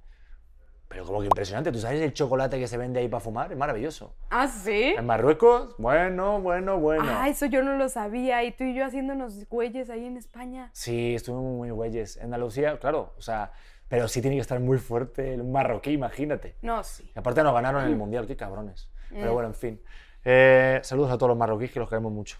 Pero 0.89 1.05
como 1.05 1.21
que 1.21 1.27
impresionante, 1.27 1.71
¿tú 1.71 1.79
sabes 1.79 2.01
el 2.01 2.13
chocolate 2.13 2.59
que 2.59 2.67
se 2.67 2.77
vende 2.77 2.99
ahí 2.99 3.07
para 3.07 3.21
fumar? 3.21 3.53
Es 3.53 3.57
maravilloso. 3.57 4.17
¿Ah, 4.29 4.49
sí? 4.49 4.95
En 4.99 5.07
Marruecos, 5.07 5.77
bueno, 5.79 6.41
bueno, 6.41 6.81
bueno. 6.81 7.05
Ah, 7.07 7.29
eso 7.29 7.47
yo 7.47 7.63
no 7.63 7.77
lo 7.77 7.89
sabía. 7.89 8.43
Y 8.43 8.51
tú 8.51 8.65
y 8.65 8.75
yo 8.75 8.85
haciéndonos 8.85 9.49
güeyes 9.49 9.89
ahí 9.89 10.05
en 10.05 10.17
España. 10.17 10.71
Sí, 10.73 11.15
estuvimos 11.15 11.45
muy 11.45 11.71
güeyes. 11.71 12.17
En 12.17 12.25
Andalucía, 12.25 12.77
claro, 12.81 13.15
o 13.17 13.23
sea, 13.23 13.53
pero 13.87 14.09
sí 14.09 14.21
tiene 14.21 14.37
que 14.37 14.43
estar 14.43 14.59
muy 14.59 14.79
fuerte 14.79 15.33
el 15.33 15.45
marroquí, 15.45 15.93
imagínate. 15.93 16.57
No, 16.61 16.83
sí. 16.83 17.09
Y 17.15 17.19
aparte 17.19 17.45
nos 17.45 17.55
ganaron 17.55 17.85
el 17.85 17.95
mundial, 17.95 18.27
qué 18.27 18.37
cabrones. 18.37 18.91
Pero 19.11 19.33
bueno, 19.33 19.49
en 19.49 19.55
fin. 19.55 19.81
Eh, 20.25 20.81
saludos 20.83 21.13
a 21.13 21.19
todos 21.19 21.29
los 21.31 21.39
marroquíes 21.39 21.71
que 21.71 21.79
los 21.79 21.89
queremos 21.89 22.13
mucho. 22.13 22.37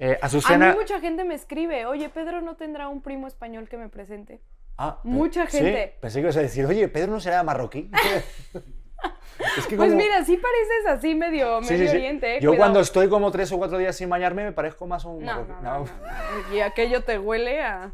Eh, 0.00 0.18
A 0.22 0.26
Azucena. 0.26 0.70
mí 0.72 0.78
mucha 0.78 1.00
gente 1.00 1.24
me 1.24 1.34
escribe, 1.34 1.86
oye, 1.86 2.08
Pedro 2.08 2.40
no 2.40 2.56
tendrá 2.56 2.88
un 2.88 3.02
primo 3.02 3.26
español 3.26 3.68
que 3.68 3.76
me 3.76 3.88
presente. 3.88 4.40
Ah, 4.76 5.00
mucha 5.02 5.46
sí, 5.50 5.58
gente. 5.58 5.96
Pensé 6.00 6.18
que 6.18 6.22
ibas 6.22 6.36
a 6.36 6.40
decir, 6.40 6.64
oye, 6.66 6.86
Pedro 6.88 7.10
no 7.12 7.20
será 7.20 7.42
marroquí. 7.42 7.90
es 9.56 9.66
que 9.66 9.76
Pues 9.76 9.90
como- 9.90 10.00
mira, 10.02 10.24
sí 10.24 10.36
pareces 10.36 10.86
así 10.88 11.14
medio, 11.16 11.62
Sí, 11.62 11.72
medio 11.72 11.86
sí, 11.86 11.90
sí. 11.90 11.96
oriente. 11.96 12.36
eh, 12.36 12.40
Yo 12.40 12.50
cuidado. 12.50 12.56
cuando 12.58 12.80
estoy 12.80 13.08
como 13.08 13.30
tres 13.32 13.50
o 13.52 13.58
cuatro 13.58 13.76
días 13.78 13.96
sin 13.96 14.08
bañarme 14.08 14.44
me 14.44 14.52
parezco 14.52 14.86
más 14.86 15.04
a 15.04 15.08
un 15.08 15.24
No, 15.24 15.32
marroquí. 15.32 15.52
no, 15.62 15.78
No. 15.80 16.54
Y 16.54 16.60
aquello 16.60 17.02
te 17.02 17.18
huele 17.18 17.60
a... 17.60 17.90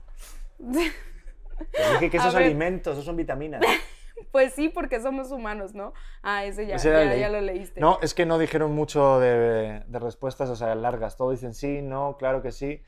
pero 0.58 1.90
dije 1.92 2.10
que 2.10 2.18
A 2.18 2.20
esos 2.20 2.34
alimentos, 2.34 2.92
esos 2.92 3.04
son 3.06 3.16
vitaminas. 3.16 3.62
Pues 4.30 4.52
sí, 4.54 4.68
porque 4.68 5.00
somos 5.00 5.30
humanos, 5.32 5.74
¿no? 5.74 5.92
Ah, 6.22 6.44
ese 6.44 6.66
ya, 6.66 6.76
Ese 6.76 6.88
ya 6.90 6.98
ya, 6.98 7.04
lo 7.04 7.10
leí. 7.10 7.20
ya 7.20 7.28
lo 7.30 7.40
leíste. 7.40 7.80
No, 7.80 7.98
es 8.02 8.14
que 8.14 8.26
no 8.26 8.38
dijeron 8.38 8.72
mucho 8.72 9.18
de, 9.20 9.82
de 9.86 9.98
respuestas, 9.98 10.48
o 10.50 10.56
sea, 10.56 10.74
largas. 10.74 11.16
Todos 11.16 11.32
dicen 11.32 11.54
sí, 11.54 11.82
no, 11.82 12.16
claro 12.18 12.42
que 12.42 12.50
sí. 12.52 12.82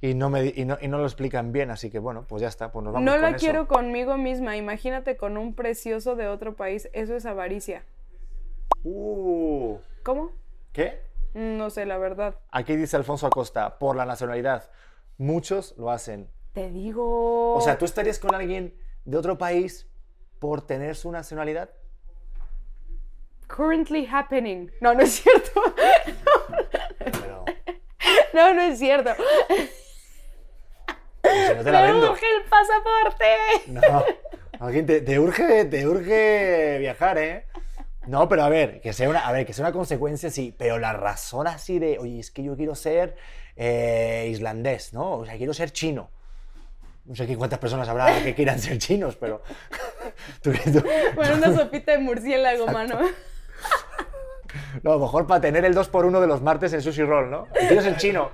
Y 0.00 0.14
no, 0.14 0.28
me, 0.30 0.44
y 0.54 0.64
no, 0.64 0.76
y 0.80 0.88
no 0.88 0.98
lo 0.98 1.04
explican 1.04 1.50
bien, 1.52 1.70
así 1.70 1.90
que 1.90 1.98
bueno, 1.98 2.26
pues 2.28 2.42
ya 2.42 2.48
está, 2.48 2.70
pues 2.72 2.84
nos 2.84 2.92
vamos 2.92 3.06
No 3.06 3.12
con 3.12 3.22
la 3.22 3.30
eso. 3.30 3.38
quiero 3.38 3.66
conmigo 3.68 4.16
misma. 4.18 4.56
Imagínate 4.56 5.16
con 5.16 5.38
un 5.38 5.54
precioso 5.54 6.14
de 6.14 6.28
otro 6.28 6.54
país. 6.56 6.88
Eso 6.92 7.16
es 7.16 7.26
avaricia. 7.26 7.84
Uh, 8.82 9.78
¿Cómo? 10.02 10.32
¿Qué? 10.72 11.00
No 11.34 11.70
sé, 11.70 11.86
la 11.86 11.98
verdad. 11.98 12.36
Aquí 12.50 12.76
dice 12.76 12.96
Alfonso 12.96 13.26
Acosta, 13.26 13.78
por 13.78 13.96
la 13.96 14.04
nacionalidad. 14.04 14.70
Muchos 15.16 15.74
lo 15.78 15.90
hacen. 15.90 16.28
Te 16.52 16.70
digo. 16.70 17.54
O 17.54 17.60
sea, 17.60 17.78
¿tú 17.78 17.84
estarías 17.84 18.18
con 18.18 18.34
alguien 18.34 18.74
de 19.04 19.16
otro 19.16 19.38
país 19.38 19.88
por 20.38 20.66
tener 20.66 20.96
su 20.96 21.10
nacionalidad? 21.10 21.70
Currently 23.48 24.06
happening. 24.10 24.70
No, 24.80 24.94
no 24.94 25.02
es 25.02 25.12
cierto. 25.22 25.62
Pero, 26.98 27.44
No, 28.32 28.54
no 28.54 28.62
es 28.62 28.78
cierto. 28.78 29.10
si 31.22 31.54
no 31.56 31.64
te 31.64 31.70
la 31.72 31.80
¡Me 31.82 31.92
vendo. 31.92 32.10
urge 32.12 32.26
el 32.36 32.42
pasaporte! 32.48 33.24
No, 33.68 34.04
alguien 34.66 34.86
te, 34.86 35.00
te 35.00 35.18
urge, 35.18 35.64
te 35.66 35.86
urge 35.86 36.78
viajar, 36.78 37.18
¿eh? 37.18 37.46
No, 38.06 38.28
pero 38.28 38.42
a 38.44 38.48
ver, 38.48 38.80
que 38.80 38.92
sea 38.92 39.08
una, 39.08 39.20
a 39.26 39.32
ver, 39.32 39.46
que 39.46 39.52
sea 39.54 39.64
una 39.64 39.72
consecuencia, 39.72 40.30
sí, 40.30 40.54
pero 40.58 40.78
la 40.78 40.92
razón 40.92 41.46
así 41.46 41.78
de, 41.78 41.98
oye, 41.98 42.20
es 42.20 42.30
que 42.30 42.42
yo 42.42 42.54
quiero 42.56 42.74
ser 42.74 43.16
eh, 43.56 44.28
islandés, 44.30 44.92
¿no? 44.92 45.12
O 45.18 45.24
sea, 45.24 45.36
quiero 45.36 45.54
ser 45.54 45.70
chino. 45.72 46.10
No 47.06 47.14
sé 47.14 47.34
cuántas 47.36 47.58
personas 47.58 47.88
habrá 47.88 48.22
que 48.22 48.34
quieran 48.34 48.58
ser 48.58 48.78
chinos, 48.78 49.16
pero... 49.16 49.42
Bueno, 51.14 51.36
una 51.36 51.54
sopita 51.54 51.92
de 51.92 51.98
murciélago, 51.98 52.66
mano. 52.68 52.98
no, 54.82 54.90
a 54.90 54.94
lo 54.94 55.00
mejor 55.00 55.26
para 55.26 55.40
tener 55.40 55.64
el 55.64 55.74
2x1 55.74 56.20
de 56.20 56.26
los 56.26 56.42
martes 56.42 56.72
en 56.72 56.82
Sushi 56.82 57.02
Roll, 57.02 57.30
¿no? 57.30 57.46
Quiero 57.68 57.82
ser 57.82 57.96
chino. 57.96 58.30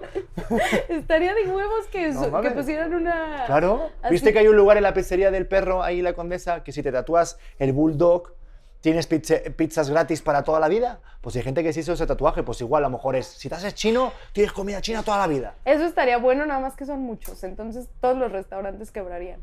Estaría 0.89 1.35
de 1.35 1.47
huevos 1.49 1.87
que, 1.91 2.09
No 2.09 2.41
que 2.43 2.51
pusieran 2.51 2.95
una. 2.95 3.45
Claro. 3.47 3.91
así- 4.03 4.13
¿Viste 4.13 4.33
que 4.33 4.41
hay 4.41 4.49
un 4.49 4.57
lugar 4.57 4.77
en 4.77 4.83
la 4.83 4.93
pizzería 4.95 5.31
del 5.31 5.47
perro, 5.47 5.83
ahí 5.83 5.99
en 5.99 6.05
la 6.05 6.13
Condesa, 6.13 6.63
que 6.63 6.73
si 6.73 6.83
te 6.83 6.93
tatúas 6.93 7.39
el 7.59 7.73
bulldog, 7.73 8.35
tienes 8.81 9.07
pizza- 9.07 9.41
pizzas 9.57 9.89
gratis 9.91 10.21
para 10.23 10.43
toda 10.43 10.61
la 10.61 10.69
vida? 10.69 11.01
Pues 11.21 11.37
hay 11.37 11.43
gente 11.43 11.63
que 11.63 11.73
se 11.73 11.81
hizo 11.81 11.93
ese 11.93 12.07
tatuaje, 12.07 12.43
pues 12.43 12.61
igual 12.63 12.85
a 12.85 12.89
lo 12.89 12.93
mejor 12.97 13.15
es, 13.17 13.27
si 13.27 13.49
te 13.49 13.55
haces 13.55 13.75
chino, 13.75 14.13
tienes 14.33 14.53
comida 14.53 14.81
china 14.81 15.03
toda 15.03 15.19
la 15.19 15.27
vida. 15.27 15.55
Eso 15.67 15.85
estaría 15.85 16.17
bueno, 16.19 16.47
nada 16.47 16.61
más 16.61 16.77
que 16.77 16.87
son 16.87 17.01
muchos. 17.01 17.45
Entonces 17.45 17.89
todos 18.01 18.17
los 18.17 18.33
restaurantes 18.33 18.91
quebrarían 18.91 19.41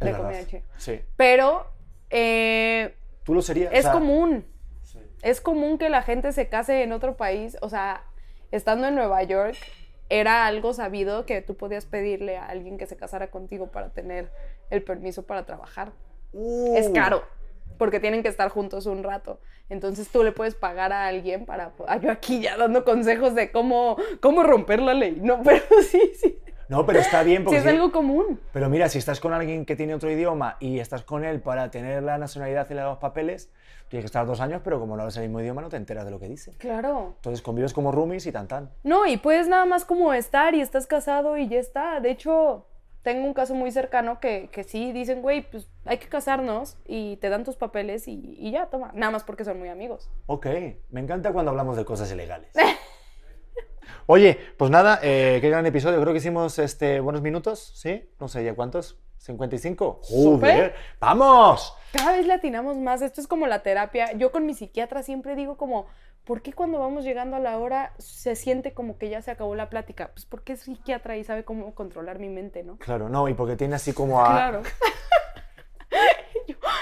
de 0.00 0.12
comida 0.14 0.46
china. 0.46 0.62
Sí. 0.76 1.00
Pero 1.16 1.66
eh, 2.10 2.94
Tú 3.24 3.34
lo 3.34 3.42
serías. 3.42 3.72
es 3.72 3.80
o 3.80 3.82
sea, 3.82 3.92
común. 3.92 4.44
sí. 4.82 4.98
Es 5.22 5.40
común 5.40 5.78
que 5.78 5.88
la 5.90 6.02
gente 6.02 6.32
se 6.32 6.48
case 6.48 6.82
en 6.82 6.92
otro 6.92 7.16
país. 7.16 7.56
O 7.60 7.68
sea, 7.68 8.04
estando 8.50 8.88
en 8.88 8.94
Nueva 8.94 9.22
York, 9.22 9.56
era 10.08 10.46
algo 10.46 10.72
sabido 10.74 11.26
que 11.26 11.42
tú 11.42 11.56
podías 11.56 11.86
pedirle 11.86 12.36
a 12.36 12.46
alguien 12.46 12.78
que 12.78 12.86
se 12.86 12.96
casara 12.96 13.30
contigo 13.30 13.70
para 13.70 13.90
tener 13.90 14.30
el 14.70 14.82
permiso 14.82 15.24
para 15.26 15.46
trabajar. 15.46 15.92
Es 16.74 16.88
Uh, 16.88 16.92
caro, 16.92 17.22
porque 17.76 18.00
tienen 18.00 18.22
que 18.22 18.28
estar 18.28 18.48
juntos 18.50 18.86
un 18.86 19.02
rato. 19.02 19.40
Entonces 19.68 20.08
tú 20.08 20.24
le 20.24 20.32
puedes 20.32 20.54
pagar 20.56 20.92
a 20.92 21.06
alguien 21.06 21.44
para... 21.46 21.72
Ah, 21.86 21.96
yo 21.98 22.10
aquí 22.10 22.40
ya 22.40 22.56
dando 22.56 22.84
consejos 22.84 23.34
de 23.36 23.52
cómo, 23.52 23.96
cómo 24.20 24.42
romper 24.42 24.80
la 24.80 24.94
ley. 24.94 25.18
No, 25.20 25.42
pero 25.44 25.62
sí, 25.88 26.12
sí. 26.20 26.40
No, 26.70 26.86
pero 26.86 27.00
está 27.00 27.24
bien 27.24 27.42
porque... 27.44 27.58
es 27.58 27.66
algo 27.66 27.90
común. 27.90 28.40
Pero 28.52 28.70
mira, 28.70 28.88
si 28.88 28.98
estás 28.98 29.18
con 29.18 29.32
alguien 29.32 29.66
que 29.66 29.74
tiene 29.74 29.92
otro 29.92 30.08
idioma 30.08 30.56
y 30.60 30.78
estás 30.78 31.02
con 31.02 31.24
él 31.24 31.40
para 31.40 31.70
tener 31.70 32.02
la 32.04 32.16
nacionalidad 32.16 32.70
y 32.70 32.74
los 32.74 32.98
papeles, 32.98 33.50
tienes 33.88 34.04
que 34.04 34.06
estar 34.06 34.24
dos 34.24 34.40
años, 34.40 34.62
pero 34.62 34.78
como 34.78 34.96
no 34.96 35.02
hablas 35.02 35.16
el 35.16 35.24
mismo 35.24 35.40
idioma 35.40 35.62
no 35.62 35.68
te 35.68 35.76
enteras 35.76 36.04
de 36.04 36.12
lo 36.12 36.20
que 36.20 36.28
dice. 36.28 36.52
Claro. 36.58 37.14
Entonces 37.16 37.42
convives 37.42 37.72
como 37.72 37.90
roomies 37.90 38.24
y 38.26 38.32
tan 38.32 38.46
tan. 38.46 38.70
No, 38.84 39.04
y 39.04 39.16
puedes 39.16 39.48
nada 39.48 39.66
más 39.66 39.84
como 39.84 40.14
estar 40.14 40.54
y 40.54 40.60
estás 40.60 40.86
casado 40.86 41.36
y 41.36 41.48
ya 41.48 41.58
está. 41.58 41.98
De 41.98 42.12
hecho, 42.12 42.66
tengo 43.02 43.26
un 43.26 43.34
caso 43.34 43.56
muy 43.56 43.72
cercano 43.72 44.20
que, 44.20 44.48
que 44.52 44.62
sí 44.62 44.92
dicen, 44.92 45.22
güey, 45.22 45.42
pues 45.50 45.68
hay 45.86 45.98
que 45.98 46.06
casarnos 46.06 46.76
y 46.86 47.16
te 47.16 47.30
dan 47.30 47.42
tus 47.42 47.56
papeles 47.56 48.06
y, 48.06 48.36
y 48.38 48.52
ya, 48.52 48.66
toma. 48.66 48.92
Nada 48.94 49.10
más 49.10 49.24
porque 49.24 49.44
son 49.44 49.58
muy 49.58 49.70
amigos. 49.70 50.08
Ok, 50.26 50.46
me 50.90 51.00
encanta 51.00 51.32
cuando 51.32 51.50
hablamos 51.50 51.76
de 51.76 51.84
cosas 51.84 52.12
ilegales. 52.12 52.52
Oye, 54.12 54.40
pues 54.56 54.72
nada, 54.72 54.98
eh, 55.04 55.38
qué 55.40 55.48
gran 55.50 55.64
episodio. 55.66 56.00
Creo 56.00 56.12
que 56.12 56.18
hicimos 56.18 56.58
este, 56.58 56.98
buenos 56.98 57.22
minutos, 57.22 57.70
¿sí? 57.76 58.10
No 58.18 58.26
sé 58.26 58.42
ya 58.42 58.56
cuántos. 58.56 58.98
¿55? 59.24 60.02
Súper. 60.02 60.50
¡Joder! 60.50 60.74
¡Vamos! 60.98 61.76
Cada 61.92 62.16
vez 62.16 62.26
le 62.26 62.32
atinamos 62.32 62.76
más. 62.76 63.02
Esto 63.02 63.20
es 63.20 63.28
como 63.28 63.46
la 63.46 63.62
terapia. 63.62 64.10
Yo 64.14 64.32
con 64.32 64.46
mi 64.46 64.54
psiquiatra 64.54 65.04
siempre 65.04 65.36
digo 65.36 65.56
como, 65.56 65.86
¿por 66.24 66.42
qué 66.42 66.52
cuando 66.52 66.80
vamos 66.80 67.04
llegando 67.04 67.36
a 67.36 67.38
la 67.38 67.56
hora 67.58 67.94
se 67.98 68.34
siente 68.34 68.74
como 68.74 68.98
que 68.98 69.10
ya 69.10 69.22
se 69.22 69.30
acabó 69.30 69.54
la 69.54 69.70
plática? 69.70 70.10
Pues 70.12 70.26
porque 70.26 70.54
es 70.54 70.62
psiquiatra 70.62 71.16
y 71.16 71.22
sabe 71.22 71.44
cómo 71.44 71.72
controlar 71.76 72.18
mi 72.18 72.30
mente, 72.30 72.64
¿no? 72.64 72.78
Claro, 72.78 73.08
no, 73.08 73.28
y 73.28 73.34
porque 73.34 73.54
tiene 73.54 73.76
así 73.76 73.92
como 73.92 74.20
a... 74.20 74.32
Claro. 74.32 74.62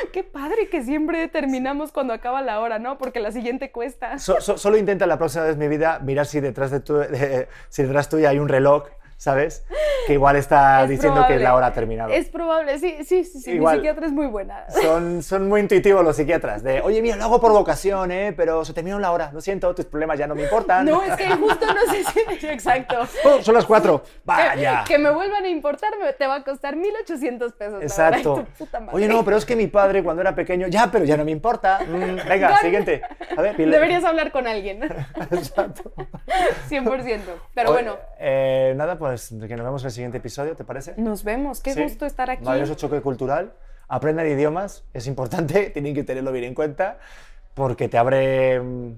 Qué 0.13 0.25
padre 0.25 0.69
que 0.71 0.83
siempre 0.83 1.29
terminamos 1.29 1.93
cuando 1.93 2.13
acaba 2.15 2.43
la 2.43 2.61
hora, 2.61 2.79
¿no? 2.79 2.99
Porque 2.99 3.21
la 3.21 3.33
siguiente 3.33 3.71
cuesta. 3.73 4.19
So- 4.19 4.41
so- 4.41 4.59
solo 4.59 4.77
intenta 4.77 5.07
la 5.07 5.19
próxima 5.19 5.45
vez 5.45 5.57
mi 5.57 5.69
vida 5.69 5.99
mirar 6.01 6.27
si 6.27 6.41
detrás 6.41 6.71
de 6.71 6.81
tu, 6.81 6.95
de- 6.95 7.49
si 7.69 7.83
detrás 7.83 8.09
tuya 8.09 8.31
hay 8.31 8.39
un 8.39 8.49
reloj, 8.49 8.85
¿sabes? 9.17 9.65
Que 10.09 10.15
igual 10.15 10.37
está 10.37 10.85
Es 10.85 10.89
diciendo 10.89 11.21
que 11.21 11.35
probable. 11.35 11.45
la 11.45 11.55
hora 11.55 11.67
ha 11.67 11.73
terminado. 11.75 12.11
Es 12.15 12.31
probable, 12.31 12.79
sí, 12.79 12.97
sí, 13.05 13.25
sí, 13.25 13.41
sí. 13.41 13.51
Igual. 13.53 13.75
Mi 13.77 13.81
psiquiatra 13.81 14.07
es 14.07 14.13
muy 14.13 14.27
buena. 14.27 14.65
Son, 14.71 15.23
son 15.23 15.49
muy 15.51 15.61
intuitivos 15.61 16.03
los 16.03 16.17
psiquiatras. 16.17 16.63
De, 16.63 16.81
oye, 16.81 17.03
mira, 17.03 17.17
lo 17.17 17.25
hago 17.25 17.39
por 17.43 17.53
vocación, 17.53 18.11
¿eh? 18.11 18.33
pero 18.35 18.65
se 18.65 18.73
terminó 18.73 18.99
la 18.99 19.13
hora. 19.13 19.31
Lo 19.35 19.43
siento, 19.43 19.75
tus 19.75 19.85
problemas 19.85 20.19
ya 20.19 20.27
no 20.27 20.35
me 20.35 20.45
importan. 20.45 20.87
No, 20.87 21.03
es 21.03 21.15
que 21.15 21.29
justo 21.29 21.67
no 21.67 21.93
sé 21.93 22.05
si... 22.05 22.47
Exacto. 22.47 22.97
Oh, 23.25 23.43
son 23.43 23.55
las 23.55 23.67
cuatro. 23.67 24.03
Que, 24.03 24.11
Vaya. 24.25 24.85
que 24.87 24.97
me 24.97 25.11
vuelvan 25.11 25.45
a 25.45 25.49
importar 25.49 25.91
te 26.17 26.27
va 26.27 26.37
a 26.37 26.45
costar 26.45 26.75
1.800 26.75 27.53
pesos. 27.53 27.59
la 27.59 27.69
verdad, 27.69 27.83
Exacto. 27.83 28.35
tu 28.37 28.45
puta 28.65 28.81
madre. 28.81 28.97
Oye, 28.97 29.09
no, 29.09 29.25
pero 29.25 29.37
es 29.37 29.45
que 29.45 29.57
mi 29.57 29.67
padre 29.67 30.03
cuando 30.03 30.23
era 30.23 30.35
pequeño, 30.35 30.69
ya, 30.69 30.91
pero 30.91 31.05
ya 31.05 31.17
no 31.17 31.25
me 31.25 31.33
importa. 31.33 31.81
Mm, 31.87 32.29
venga, 32.29 32.57
siguiente. 32.59 33.03
A 33.37 33.43
ver, 33.43 33.57
Deberías 33.57 34.05
hablar 34.05 34.33
con 34.33 34.47
alguien. 34.47 34.83
Exacto. 35.31 35.93
100%. 36.71 37.21
Pero 37.55 37.71
Oye, 37.71 37.83
bueno, 37.83 37.97
eh, 38.19 38.73
nada, 38.77 38.99
pues 38.99 39.29
que 39.29 39.57
nos 39.57 39.65
vemos 39.65 39.85
el 39.85 39.91
siguiente 39.99 40.19
episodio, 40.19 40.57
¿te 40.57 40.65
parece? 40.65 40.95
nos 40.97 41.23
vemos. 41.25 41.61
Qué 41.61 41.75
Sí. 41.75 41.83
gusto 41.83 42.07
estar 42.07 42.31
aquí. 42.31 42.45
Maravilloso 42.45 42.75
choque 42.75 43.01
cultural. 43.01 43.53
Aprendan 43.89 44.27
idiomas, 44.27 44.85
es 44.95 45.07
importante, 45.07 45.71
tienen 45.75 45.95
que 45.95 46.05
tenerlo 46.05 46.33
bien 46.33 46.45
en 46.45 46.55
cuenta, 46.55 46.99
porque 47.55 47.89
te 47.89 47.97
abre 47.99 48.61
mm, 48.61 48.93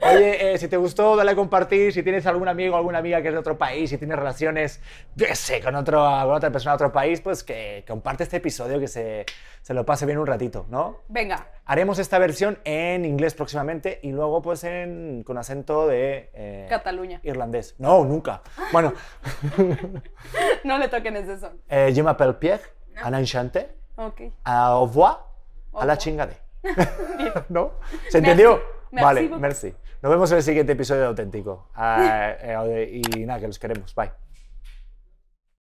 Oye, 0.01 0.53
eh, 0.53 0.57
si 0.57 0.67
te 0.67 0.77
gustó, 0.77 1.15
dale 1.15 1.31
a 1.31 1.35
compartir. 1.35 1.91
Si 1.93 2.03
tienes 2.03 2.25
algún 2.25 2.47
amigo 2.47 2.75
o 2.75 2.77
alguna 2.77 2.99
amiga 2.99 3.21
que 3.21 3.29
es 3.29 3.33
de 3.33 3.39
otro 3.39 3.57
país, 3.57 3.89
si 3.89 3.97
tienes 3.97 4.17
relaciones, 4.17 4.81
yo 5.15 5.25
sé, 5.33 5.61
con, 5.61 5.75
otro, 5.75 5.99
con 5.99 6.31
otra 6.33 6.51
persona 6.51 6.73
de 6.73 6.75
otro 6.75 6.91
país, 6.91 7.21
pues 7.21 7.43
que 7.43 7.83
comparte 7.87 8.23
este 8.23 8.37
episodio, 8.37 8.79
que 8.79 8.87
se, 8.87 9.25
se 9.61 9.73
lo 9.73 9.85
pase 9.85 10.05
bien 10.05 10.17
un 10.17 10.27
ratito, 10.27 10.65
¿no? 10.69 11.01
Venga, 11.07 11.47
Haremos 11.67 11.97
esta 11.97 12.19
versión 12.19 12.59
en 12.63 13.05
inglés 13.05 13.33
próximamente 13.33 13.99
y 14.03 14.11
luego 14.11 14.41
pues 14.41 14.63
en, 14.63 15.23
con 15.25 15.37
acento 15.39 15.87
de... 15.87 16.29
eh, 16.35 16.67
Cataluña. 16.69 17.19
Irlandés. 17.23 17.73
No, 17.79 18.05
nunca. 18.05 18.43
Bueno, 18.71 18.93
No 20.63 20.77
le 20.77 20.87
toquen 20.87 21.15
ese 21.15 21.39
son. 21.39 21.59
eh, 21.69 21.91
je 21.93 22.03
m'appelle 22.03 22.35
Pierre, 22.35 22.61
un 23.05 23.13
enchanté, 23.15 23.69
Ok. 23.97 24.21
au 24.45 24.85
revoir, 24.85 25.25
a 25.73 25.85
la 25.85 25.93
revoir. 25.93 25.97
chingade. 25.97 26.37
¿No? 27.49 27.73
¿Se 28.09 28.19
entendió? 28.19 28.61
Merci 28.91 29.05
vale, 29.05 29.29
merci. 29.39 29.73
Nos 30.01 30.11
vemos 30.11 30.31
en 30.31 30.37
el 30.37 30.43
siguiente 30.43 30.73
episodio 30.73 31.01
de 31.01 31.07
Auténtico. 31.07 31.67
Ah, 31.75 32.35
eh, 32.39 33.01
y 33.03 33.25
nada, 33.25 33.39
que 33.39 33.47
los 33.47 33.59
queremos. 33.59 33.93
Bye. 33.95 34.24